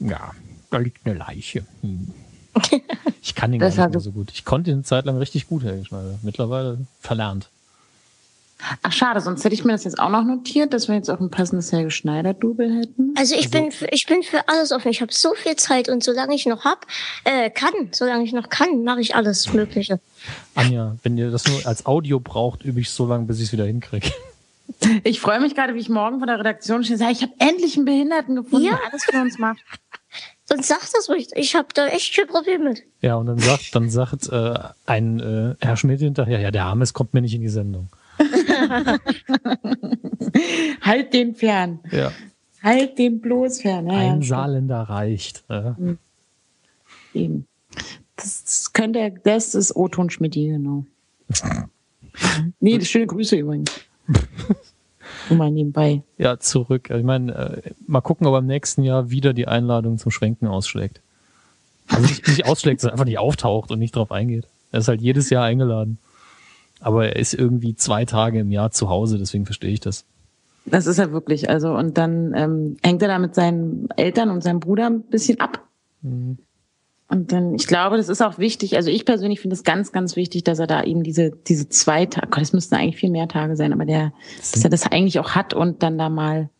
[0.00, 0.32] Ja,
[0.70, 1.64] da liegt eine Leiche.
[1.82, 2.12] Hm.
[3.22, 4.30] Ich kann ihn gar nicht mehr so gut.
[4.32, 6.18] Ich konnte ihn eine Zeit lang richtig gut, Helge Schneider.
[6.22, 7.48] Mittlerweile verlernt.
[8.82, 11.20] Ach schade, sonst hätte ich mir das jetzt auch noch notiert, dass wir jetzt auch
[11.20, 13.14] ein passendes Helge Schneider-Double hätten.
[13.16, 14.90] Also ich also, bin für, ich bin für alles offen.
[14.90, 16.86] Ich habe so viel Zeit und solange ich noch hab,
[17.24, 19.98] äh, kann, solange ich noch kann, mache ich alles Mögliche.
[20.54, 23.52] Anja, wenn ihr das nur als Audio braucht, übe ich so lange, bis ich es
[23.52, 24.10] wieder hinkriege.
[25.02, 26.96] Ich freue mich gerade, wie ich morgen von der Redaktion stehe.
[27.10, 28.76] Ich habe endlich einen Behinderten gefunden, ja.
[28.76, 29.58] der alles für uns macht.
[30.50, 31.28] Dann sag das ruhig.
[31.36, 32.82] Ich habe da echt viel Problem mit.
[33.02, 36.92] Ja, und dann sagt, dann sagt äh, ein äh, Herr Schmidt hinterher, ja, der Armes
[36.92, 37.88] kommt mir nicht in die Sendung.
[40.80, 41.78] halt den fern.
[41.92, 42.10] Ja.
[42.64, 43.86] Halt den bloß fern.
[43.86, 45.44] Ja, ein ja, Saarländer reicht.
[45.48, 45.76] Ja.
[45.76, 45.98] Hm.
[47.14, 47.46] Eben.
[48.16, 50.84] Das könnte, das ist Oton Schmidt, genau.
[52.58, 53.70] nee, schöne Grüße übrigens.
[55.30, 56.02] Nur mal nebenbei.
[56.18, 56.90] Ja, zurück.
[56.90, 60.46] Ich meine, äh, mal gucken, ob er im nächsten Jahr wieder die Einladung zum Schwenken
[60.46, 61.00] ausschlägt.
[61.88, 64.46] Also nicht, nicht ausschlägt, sondern einfach nicht auftaucht und nicht drauf eingeht.
[64.72, 65.98] Er ist halt jedes Jahr eingeladen.
[66.80, 70.04] Aber er ist irgendwie zwei Tage im Jahr zu Hause, deswegen verstehe ich das.
[70.64, 71.50] Das ist er wirklich.
[71.50, 75.40] Also, und dann ähm, hängt er da mit seinen Eltern und seinem Bruder ein bisschen
[75.40, 75.66] ab.
[76.02, 76.38] Mhm.
[77.10, 78.76] Und dann, ich glaube, das ist auch wichtig.
[78.76, 82.06] Also ich persönlich finde es ganz, ganz wichtig, dass er da eben diese, diese zwei
[82.06, 85.32] Tage, es müssten eigentlich viel mehr Tage sein, aber der, dass er das eigentlich auch
[85.32, 86.50] hat und dann da mal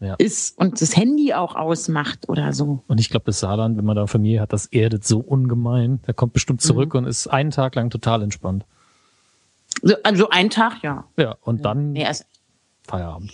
[0.00, 0.16] ja.
[0.18, 2.82] ist und das Handy auch ausmacht oder so.
[2.88, 6.00] Und ich glaube, das Saarland, wenn man da Familie hat, das erdet so ungemein.
[6.08, 6.98] Der kommt bestimmt zurück mhm.
[6.98, 8.64] und ist einen Tag lang total entspannt.
[9.80, 11.04] So, also ein Tag, ja.
[11.18, 12.24] Ja, und dann nee, also,
[12.82, 13.32] Feierabend.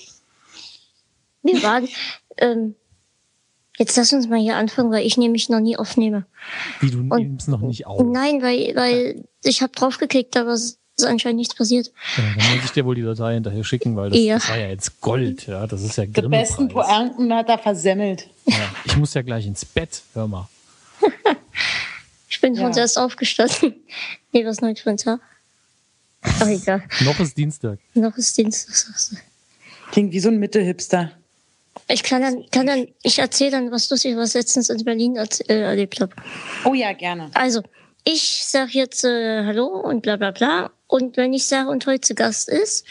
[1.43, 1.89] Wir waren,
[2.37, 2.75] ähm,
[3.77, 6.25] Jetzt lass uns mal hier anfangen, weil ich nämlich noch nie aufnehme.
[6.81, 8.03] Wie du und, nimmst noch nicht auf?
[8.03, 11.93] Nein, weil, weil ich habe draufgeklickt, aber es ist anscheinend nichts passiert.
[12.17, 14.35] Ja, dann muss ich dir wohl die Datei hinterher schicken, weil das, ja.
[14.37, 15.67] das war ja jetzt Gold, ja.
[15.67, 18.29] Das ist ja Die besten Pointen hat er versemmelt.
[18.47, 20.49] Ja, ich muss ja gleich ins Bett, hör mal.
[22.29, 22.71] ich bin ja.
[22.75, 23.75] erst aufgestanden.
[24.33, 25.21] Nee, was noch nicht für ein Tag?
[26.21, 26.83] Ach, egal.
[27.01, 27.79] noch ist Dienstag.
[27.95, 29.23] Noch ist Dienstag.
[29.93, 31.13] Klingt wie so ein Mitte-Hipster.
[31.89, 35.61] Ich kann dann, kann dann, ich erzähle dann was Lustiges, was letztens in Berlin äh,
[35.61, 36.15] erlebt habe.
[36.65, 37.31] Oh ja, gerne.
[37.35, 37.63] Also,
[38.05, 40.71] ich sag jetzt äh, Hallo und bla bla bla.
[40.87, 42.87] Und wenn ich sage und heute zu Gast ist,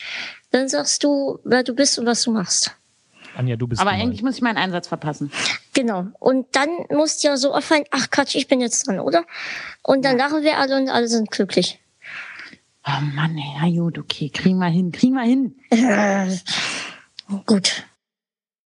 [0.51, 2.75] dann sagst du, wer du bist und was du machst.
[3.35, 3.81] Anja, du bist.
[3.81, 5.31] Aber eigentlich muss ich meinen Einsatz verpassen.
[5.73, 6.07] Genau.
[6.19, 9.25] Und dann musst du ja so auffallen, ach Quatsch, ich bin jetzt dran, oder?
[9.83, 10.25] Und dann ja.
[10.25, 11.79] lachen wir alle und alle sind glücklich.
[12.87, 15.55] Oh Mann, ja gut, okay, kriegen wir hin, kriegen wir hin.
[15.71, 16.37] Äh,
[17.45, 17.83] gut.